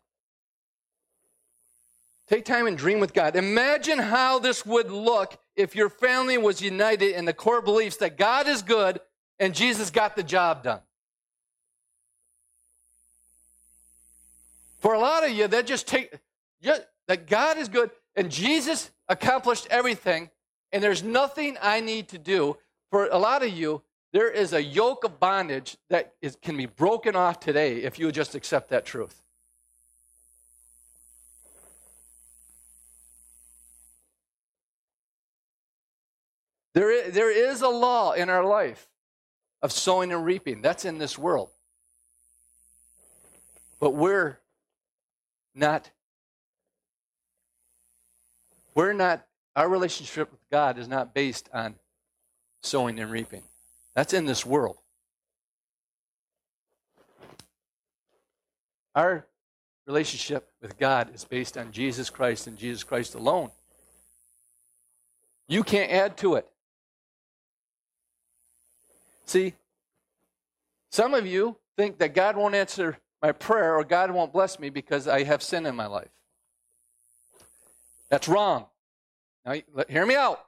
Take 2.29 2.45
time 2.45 2.67
and 2.67 2.77
dream 2.77 2.99
with 2.99 3.15
God. 3.15 3.37
Imagine 3.37 3.99
how 3.99 4.39
this 4.39 4.67
would 4.67 4.91
look 4.91 5.39
if 5.55 5.77
your 5.77 5.89
family 5.89 6.39
was 6.39 6.61
united 6.61 7.15
in 7.15 7.25
the 7.25 7.33
core 7.33 7.63
beliefs 7.63 7.99
that 7.99 8.19
God 8.19 8.49
is 8.49 8.63
good 8.63 9.01
and 9.39 9.55
Jesus 9.55 9.91
got 9.91 10.17
the 10.17 10.23
job 10.23 10.65
done. 10.65 10.81
For 14.81 14.95
a 14.95 14.99
lot 14.99 15.25
of 15.25 15.31
you, 15.31 15.47
that 15.47 15.67
just 15.67 15.87
take 15.87 16.19
just, 16.63 16.85
that 17.09 17.27
God 17.27 17.59
is 17.59 17.69
good 17.69 17.91
and 18.15 18.31
Jesus 18.31 18.91
accomplished 19.09 19.67
everything, 19.71 20.31
and 20.73 20.83
there's 20.83 21.03
nothing 21.03 21.57
I 21.61 21.81
need 21.81 22.09
to 22.09 22.19
do. 22.19 22.57
For 22.91 23.07
a 23.07 23.19
lot 23.19 23.43
of 23.43 23.51
you, 23.51 23.83
there 24.13 24.31
is 24.31 24.53
a 24.53 24.63
yoke 24.63 25.05
of 25.05 25.21
bondage 25.21 25.77
that 25.91 26.15
is, 26.23 26.37
can 26.41 26.57
be 26.57 26.67
broken 26.67 27.15
off 27.15 27.41
today 27.41 27.83
if 27.83 27.99
you 27.99 28.11
just 28.11 28.35
accept 28.35 28.71
that 28.71 28.87
truth. 28.87 29.23
There 36.73 36.91
is, 36.91 37.15
there 37.15 37.31
is 37.31 37.63
a 37.63 37.69
law 37.69 38.13
in 38.13 38.29
our 38.29 38.45
life 38.45 38.87
of 39.63 39.73
sowing 39.73 40.13
and 40.13 40.25
reaping. 40.25 40.61
That's 40.61 40.85
in 40.85 40.99
this 40.99 41.17
world. 41.17 41.49
But 43.81 43.95
we're 43.95 44.39
not, 45.55 45.91
we're 48.77 48.93
not, 48.93 49.25
our 49.57 49.69
relationship 49.69 50.31
with 50.31 50.49
God 50.53 50.79
is 50.79 50.87
not 50.87 51.15
based 51.15 51.49
on 51.53 51.75
sowing 52.63 53.01
and 53.01 53.11
reaping. 53.11 53.43
That's 53.95 54.13
in 54.13 54.27
this 54.27 54.45
world. 54.45 54.77
Our 58.95 59.27
relationship 59.87 60.49
with 60.61 60.79
God 60.79 61.15
is 61.15 61.25
based 61.25 61.57
on 61.57 61.73
Jesus 61.73 62.11
Christ 62.11 62.47
and 62.47 62.59
Jesus 62.59 62.85
Christ 62.85 63.15
alone. 63.15 63.51
You 65.49 65.63
can't 65.63 65.91
add 65.91 66.17
to 66.19 66.35
it. 66.35 66.47
See, 69.25 69.55
some 70.91 71.15
of 71.15 71.27
you 71.27 71.57
think 71.77 71.99
that 71.99 72.15
God 72.15 72.37
won't 72.37 72.55
answer 72.55 72.99
my 73.23 73.33
prayer 73.33 73.77
or 73.77 73.85
God 73.85 74.11
won't 74.11 74.33
bless 74.33 74.59
me 74.59 74.71
because 74.71 75.09
I 75.09 75.23
have 75.23 75.43
sin 75.43 75.67
in 75.67 75.75
my 75.75 75.87
life. 75.87 76.11
That's 78.11 78.29
wrong. 78.29 78.67
Now, 79.45 79.55
hear 79.89 80.07
me 80.07 80.15
out. 80.15 80.41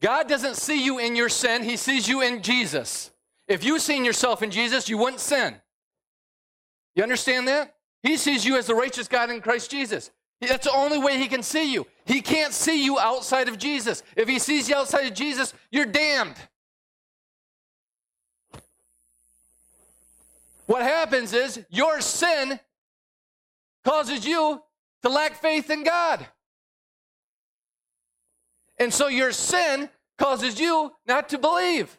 God 0.00 0.28
doesn't 0.28 0.56
see 0.56 0.84
you 0.84 0.98
in 0.98 1.16
your 1.16 1.28
sin, 1.28 1.62
He 1.62 1.76
sees 1.76 2.06
you 2.06 2.22
in 2.22 2.42
Jesus. 2.42 3.10
If 3.48 3.64
you 3.64 3.78
seen 3.78 4.04
yourself 4.04 4.42
in 4.42 4.50
Jesus, 4.50 4.88
you 4.88 4.98
wouldn't 4.98 5.20
sin. 5.20 5.56
You 6.94 7.02
understand 7.02 7.48
that? 7.48 7.74
He 8.02 8.16
sees 8.16 8.44
you 8.44 8.56
as 8.56 8.66
the 8.66 8.74
righteous 8.74 9.08
God 9.08 9.30
in 9.30 9.40
Christ 9.40 9.70
Jesus. 9.70 10.10
That's 10.40 10.66
the 10.66 10.72
only 10.72 10.98
way 10.98 11.18
He 11.18 11.28
can 11.28 11.42
see 11.42 11.72
you. 11.72 11.86
He 12.04 12.20
can't 12.20 12.52
see 12.52 12.84
you 12.84 12.98
outside 12.98 13.48
of 13.48 13.58
Jesus. 13.58 14.02
If 14.16 14.28
He 14.28 14.38
sees 14.38 14.68
you 14.68 14.76
outside 14.76 15.06
of 15.06 15.14
Jesus, 15.14 15.54
you're 15.70 15.86
damned. 15.86 16.36
What 20.66 20.82
happens 20.82 21.32
is 21.32 21.64
your 21.70 22.00
sin 22.00 22.58
causes 23.84 24.26
you 24.26 24.60
to 25.02 25.08
lack 25.08 25.34
faith 25.34 25.70
in 25.70 25.84
God. 25.84 26.26
And 28.78 28.92
so 28.92 29.08
your 29.08 29.32
sin 29.32 29.88
causes 30.18 30.60
you 30.60 30.92
not 31.06 31.28
to 31.30 31.38
believe. 31.38 31.98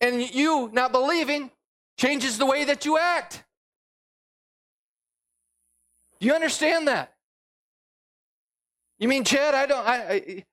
And 0.00 0.22
you 0.34 0.68
not 0.72 0.92
believing 0.92 1.50
changes 1.96 2.38
the 2.38 2.46
way 2.46 2.64
that 2.64 2.84
you 2.84 2.98
act. 2.98 3.44
Do 6.20 6.26
you 6.26 6.34
understand 6.34 6.88
that? 6.88 7.14
You 8.98 9.08
mean, 9.08 9.24
Chad, 9.24 9.54
I 9.54 9.66
don't, 9.66 9.86
I, 9.86 9.96
I, 9.96 10.44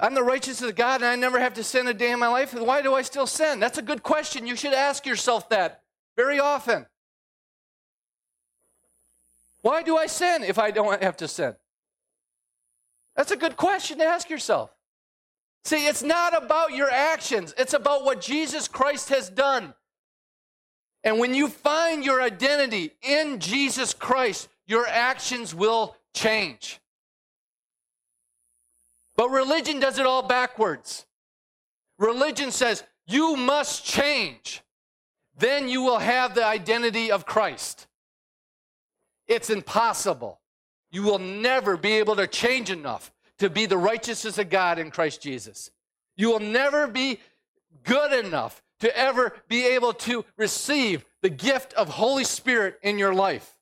I'm 0.00 0.14
the 0.14 0.22
righteousness 0.22 0.68
of 0.68 0.76
God 0.76 1.00
and 1.00 1.06
I 1.06 1.16
never 1.16 1.38
have 1.38 1.54
to 1.54 1.64
sin 1.64 1.88
a 1.88 1.94
day 1.94 2.10
in 2.10 2.18
my 2.18 2.28
life. 2.28 2.52
Why 2.52 2.82
do 2.82 2.94
I 2.94 3.02
still 3.02 3.26
sin? 3.26 3.60
That's 3.60 3.78
a 3.78 3.82
good 3.82 4.02
question. 4.02 4.46
You 4.46 4.56
should 4.56 4.74
ask 4.74 5.06
yourself 5.06 5.48
that 5.50 5.82
very 6.16 6.38
often. 6.38 6.86
Why 9.66 9.82
do 9.82 9.96
I 9.96 10.06
sin 10.06 10.44
if 10.44 10.60
I 10.60 10.70
don't 10.70 11.02
have 11.02 11.16
to 11.16 11.26
sin? 11.26 11.56
That's 13.16 13.32
a 13.32 13.36
good 13.36 13.56
question 13.56 13.98
to 13.98 14.04
ask 14.04 14.30
yourself. 14.30 14.70
See, 15.64 15.88
it's 15.88 16.04
not 16.04 16.40
about 16.40 16.76
your 16.76 16.88
actions, 16.88 17.52
it's 17.58 17.74
about 17.74 18.04
what 18.04 18.20
Jesus 18.20 18.68
Christ 18.68 19.08
has 19.08 19.28
done. 19.28 19.74
And 21.02 21.18
when 21.18 21.34
you 21.34 21.48
find 21.48 22.04
your 22.04 22.22
identity 22.22 22.92
in 23.02 23.40
Jesus 23.40 23.92
Christ, 23.92 24.48
your 24.68 24.86
actions 24.86 25.52
will 25.52 25.96
change. 26.14 26.80
But 29.16 29.30
religion 29.30 29.80
does 29.80 29.98
it 29.98 30.06
all 30.06 30.22
backwards. 30.22 31.06
Religion 31.98 32.52
says, 32.52 32.84
you 33.08 33.34
must 33.34 33.84
change. 33.84 34.62
Then 35.36 35.68
you 35.68 35.82
will 35.82 35.98
have 35.98 36.36
the 36.36 36.46
identity 36.46 37.10
of 37.10 37.26
Christ. 37.26 37.85
It's 39.28 39.50
impossible. 39.50 40.40
You 40.90 41.02
will 41.02 41.18
never 41.18 41.76
be 41.76 41.92
able 41.92 42.16
to 42.16 42.26
change 42.26 42.70
enough 42.70 43.12
to 43.38 43.50
be 43.50 43.66
the 43.66 43.78
righteousness 43.78 44.38
of 44.38 44.50
God 44.50 44.78
in 44.78 44.90
Christ 44.90 45.20
Jesus. 45.20 45.70
You 46.16 46.30
will 46.30 46.40
never 46.40 46.86
be 46.86 47.20
good 47.84 48.24
enough 48.24 48.62
to 48.80 48.96
ever 48.96 49.36
be 49.48 49.66
able 49.66 49.92
to 49.92 50.24
receive 50.36 51.04
the 51.22 51.28
gift 51.28 51.72
of 51.74 51.88
Holy 51.88 52.24
Spirit 52.24 52.78
in 52.82 52.98
your 52.98 53.14
life. 53.14 53.58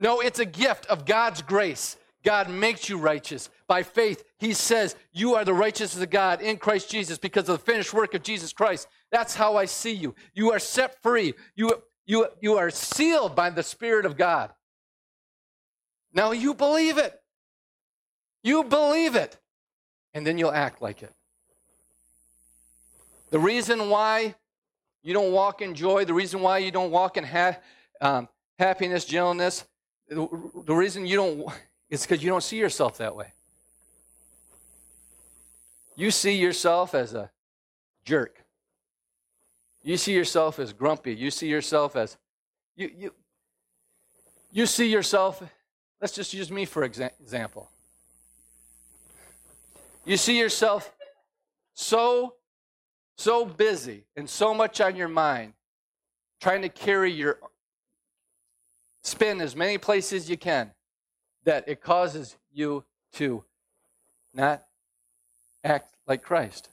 No, 0.00 0.20
it's 0.20 0.38
a 0.38 0.44
gift 0.44 0.86
of 0.86 1.06
God's 1.06 1.42
grace. 1.42 1.96
God 2.24 2.50
makes 2.50 2.88
you 2.88 2.98
righteous. 2.98 3.50
By 3.68 3.82
faith, 3.82 4.24
He 4.38 4.54
says, 4.54 4.96
You 5.12 5.34
are 5.34 5.44
the 5.44 5.54
righteousness 5.54 6.02
of 6.02 6.10
God 6.10 6.40
in 6.40 6.56
Christ 6.56 6.90
Jesus 6.90 7.18
because 7.18 7.48
of 7.48 7.58
the 7.58 7.64
finished 7.64 7.92
work 7.92 8.14
of 8.14 8.22
Jesus 8.22 8.52
Christ. 8.52 8.88
That's 9.12 9.34
how 9.34 9.56
I 9.56 9.66
see 9.66 9.92
you. 9.92 10.14
You 10.34 10.52
are 10.52 10.58
set 10.58 11.00
free. 11.02 11.34
You, 11.54 11.82
you, 12.06 12.26
you 12.40 12.56
are 12.56 12.70
sealed 12.70 13.36
by 13.36 13.50
the 13.50 13.62
Spirit 13.62 14.06
of 14.06 14.16
God. 14.16 14.52
Now 16.14 16.30
you 16.30 16.54
believe 16.54 16.96
it. 16.96 17.20
You 18.42 18.64
believe 18.64 19.16
it. 19.16 19.36
And 20.14 20.24
then 20.24 20.38
you'll 20.38 20.52
act 20.52 20.80
like 20.80 21.02
it. 21.02 21.12
The 23.30 23.38
reason 23.38 23.90
why 23.90 24.36
you 25.02 25.12
don't 25.12 25.32
walk 25.32 25.60
in 25.60 25.74
joy, 25.74 26.04
the 26.04 26.14
reason 26.14 26.40
why 26.40 26.58
you 26.58 26.70
don't 26.70 26.92
walk 26.92 27.16
in 27.16 27.24
ha- 27.24 27.58
um, 28.00 28.28
happiness, 28.58 29.04
gentleness, 29.04 29.64
the, 30.08 30.28
the 30.66 30.74
reason 30.74 31.04
you 31.06 31.16
don't 31.16 31.48
is 31.90 32.02
because 32.02 32.22
you 32.22 32.30
don't 32.30 32.42
see 32.42 32.58
yourself 32.58 32.98
that 32.98 33.16
way. 33.16 33.32
You 35.96 36.10
see 36.10 36.36
yourself 36.36 36.94
as 36.94 37.14
a 37.14 37.30
jerk. 38.04 38.44
You 39.82 39.96
see 39.96 40.12
yourself 40.12 40.58
as 40.58 40.72
grumpy. 40.72 41.14
You 41.14 41.30
see 41.30 41.48
yourself 41.48 41.96
as 41.96 42.16
you 42.76 42.90
you 42.96 43.14
you 44.50 44.66
see 44.66 44.90
yourself 44.90 45.42
let's 46.00 46.14
just 46.14 46.34
use 46.34 46.50
me 46.50 46.64
for 46.64 46.84
example. 46.84 47.68
You 50.04 50.16
see 50.16 50.38
yourself 50.38 50.92
so 51.74 52.34
so 53.16 53.44
busy 53.44 54.04
and 54.16 54.28
so 54.28 54.52
much 54.52 54.80
on 54.80 54.96
your 54.96 55.08
mind 55.08 55.52
trying 56.40 56.62
to 56.62 56.68
carry 56.68 57.10
your 57.10 57.38
spin 59.02 59.40
as 59.40 59.54
many 59.54 59.78
places 59.78 60.28
you 60.28 60.36
can 60.36 60.70
that 61.44 61.68
it 61.68 61.80
causes 61.80 62.36
you 62.52 62.84
to 63.12 63.44
not 64.32 64.64
act 65.62 65.94
like 66.06 66.22
Christ. 66.22 66.68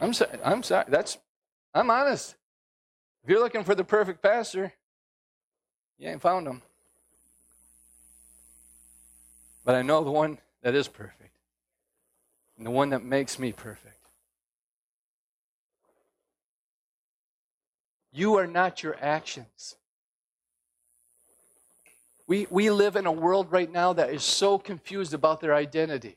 I'm 0.00 0.12
sorry. 0.12 0.38
I'm 0.44 0.62
sorry. 0.62 0.84
That's 0.88 1.18
I'm 1.74 1.90
honest. 1.90 2.34
If 3.24 3.30
you're 3.30 3.40
looking 3.40 3.64
for 3.64 3.74
the 3.74 3.84
perfect 3.84 4.22
pastor, 4.22 4.72
you 5.98 6.08
ain't 6.08 6.20
found 6.20 6.46
him. 6.46 6.62
But 9.64 9.74
I 9.74 9.82
know 9.82 10.04
the 10.04 10.10
one 10.10 10.38
that 10.62 10.74
is 10.74 10.88
perfect. 10.88 11.34
And 12.56 12.64
the 12.66 12.70
one 12.70 12.90
that 12.90 13.04
makes 13.04 13.38
me 13.38 13.52
perfect. 13.52 13.94
You 18.12 18.36
are 18.36 18.46
not 18.46 18.82
your 18.82 18.96
actions. 19.00 19.76
We, 22.26 22.46
we 22.50 22.70
live 22.70 22.96
in 22.96 23.06
a 23.06 23.12
world 23.12 23.52
right 23.52 23.70
now 23.70 23.92
that 23.92 24.10
is 24.10 24.24
so 24.24 24.58
confused 24.58 25.14
about 25.14 25.40
their 25.40 25.54
identity. 25.54 26.16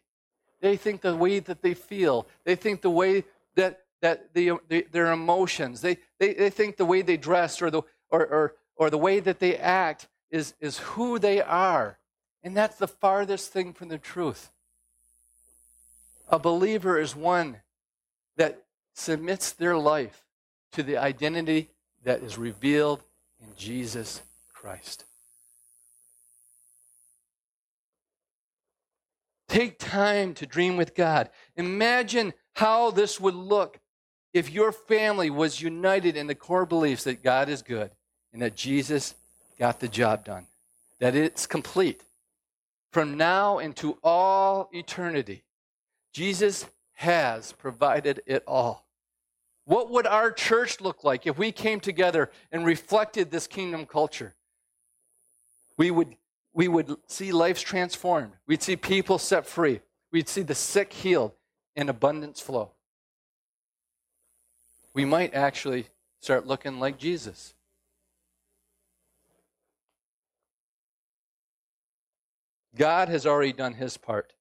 They 0.62 0.78
think 0.78 1.02
the 1.02 1.16
way 1.16 1.40
that 1.40 1.62
they 1.62 1.74
feel, 1.74 2.28
they 2.44 2.56
think 2.56 2.82
the 2.82 2.90
way 2.90 3.26
that, 3.56 3.82
that 4.02 4.34
the, 4.34 4.54
the 4.70 4.88
their 4.92 5.12
emotions, 5.12 5.82
they, 5.82 5.98
they, 6.20 6.34
they 6.34 6.50
think 6.50 6.78
the 6.78 6.86
way 6.86 7.02
they 7.02 7.18
dress 7.18 7.62
or 7.62 7.70
the, 7.70 7.82
or, 8.10 8.26
or, 8.26 8.56
or 8.80 8.90
the 8.90 8.98
way 8.98 9.20
that 9.20 9.40
they 9.40 9.58
act 9.58 10.08
is, 10.32 10.56
is 10.60 10.80
who 10.80 11.20
they 11.20 11.42
are. 11.42 12.00
And 12.42 12.56
that's 12.56 12.78
the 12.78 12.88
farthest 12.88 13.52
thing 13.52 13.74
from 13.74 13.90
the 13.90 13.98
truth. 13.98 14.50
A 16.30 16.40
believer 16.40 16.98
is 16.98 17.16
one 17.16 17.58
that 18.38 18.64
submits 18.94 19.52
their 19.52 19.78
life 19.78 20.24
to 20.72 20.82
the 20.82 20.98
identity 20.98 21.70
that 22.04 22.22
is 22.22 22.38
revealed 22.38 23.04
in 23.42 23.48
Jesus 23.58 24.22
Christ. 24.54 25.04
Take 29.50 29.78
time 29.78 30.34
to 30.36 30.46
dream 30.46 30.78
with 30.78 30.96
God. 30.96 31.30
Imagine 31.58 32.34
how 32.54 32.92
this 32.92 33.20
would 33.20 33.36
look 33.36 33.80
if 34.32 34.52
your 34.52 34.72
family 34.72 35.30
was 35.30 35.60
united 35.60 36.16
in 36.16 36.28
the 36.28 36.36
core 36.36 36.68
beliefs 36.68 37.04
that 37.04 37.24
God 37.24 37.50
is 37.50 37.62
good 37.62 37.92
and 38.34 38.42
that 38.42 38.56
Jesus 38.56 39.16
got 39.58 39.80
the 39.80 39.88
job 39.88 40.26
done, 40.26 40.48
that 41.00 41.16
it's 41.16 41.48
complete. 41.48 42.04
From 42.92 43.18
now 43.18 43.60
into 43.60 43.98
all 44.04 44.70
eternity, 44.74 45.44
Jesus 46.12 46.66
has 46.94 47.52
provided 47.54 48.22
it 48.26 48.44
all. 48.48 48.86
What 49.66 49.92
would 49.92 50.08
our 50.08 50.32
church 50.32 50.82
look 50.82 51.04
like 51.04 51.28
if 51.28 51.38
we 51.38 51.52
came 51.52 51.80
together 51.80 52.32
and 52.52 52.66
reflected 52.66 53.30
this 53.30 53.46
kingdom 53.46 53.86
culture? 53.86 54.34
We 55.78 55.92
would 55.92 56.16
we 56.54 56.68
would 56.68 56.98
see 57.08 57.32
lives 57.32 57.62
transformed. 57.62 58.32
We'd 58.48 58.64
see 58.64 58.76
people 58.76 59.20
set 59.20 59.46
free. 59.46 59.82
We'd 60.12 60.28
see 60.28 60.42
the 60.42 60.56
sick 60.56 60.92
healed 60.92 61.34
and 61.76 61.90
abundance 61.90 62.42
flow. 62.42 62.72
We 64.94 65.06
might 65.06 65.34
actually 65.34 65.88
start 66.20 66.48
looking 66.48 66.80
like 66.80 66.98
Jesus. 66.98 67.54
God 72.76 73.10
has 73.10 73.26
already 73.26 73.54
done 73.54 73.74
his 73.74 73.98
part. 73.98 74.34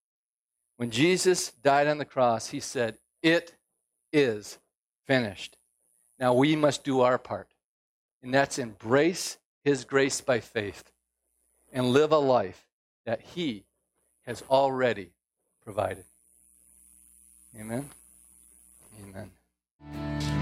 When 0.77 0.91
Jesus 0.91 1.51
died 1.51 1.89
on 1.89 1.99
the 1.99 2.05
cross, 2.05 2.49
he 2.49 2.61
said, 2.61 2.99
It 3.23 3.55
is 4.13 4.59
finished. 5.07 5.57
Now 6.19 6.35
we 6.35 6.57
must 6.57 6.85
do 6.85 7.01
our 7.01 7.19
part, 7.19 7.49
and 8.23 8.33
that's 8.33 8.59
embrace 8.59 9.39
his 9.65 9.85
grace 9.85 10.21
by 10.21 10.41
faith 10.41 10.91
and 11.73 11.91
live 11.91 12.13
a 12.13 12.19
life 12.19 12.67
that 13.05 13.21
He 13.21 13.65
has 14.27 14.43
already 14.51 15.11
provided. 15.63 16.05
Amen. 17.59 17.89
Amen. 19.03 19.31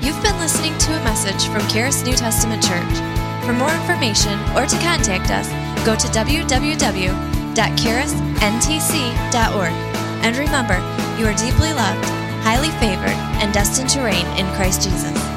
You've 0.01 0.23
been 0.23 0.39
listening 0.39 0.77
to 0.79 0.93
a 0.93 1.05
message 1.05 1.49
from 1.49 1.67
Charis 1.69 2.05
New 2.05 2.15
Testament 2.15 2.63
Church. 2.63 2.97
For 3.45 3.53
more 3.53 3.71
information 3.71 4.39
or 4.57 4.67
to 4.67 4.79
contact 4.79 5.31
us, 5.31 5.49
go 5.85 5.95
to 5.95 7.36
www.charisntc.org. 7.57 9.73
And 10.23 10.37
remember, 10.37 10.77
you 11.19 11.27
are 11.27 11.35
deeply 11.35 11.73
loved, 11.73 12.05
highly 12.45 12.71
favored, 12.79 13.19
and 13.41 13.53
destined 13.53 13.91
to 13.91 14.03
reign 14.03 14.27
in 14.39 14.47
Christ 14.55 14.83
Jesus. 14.83 15.36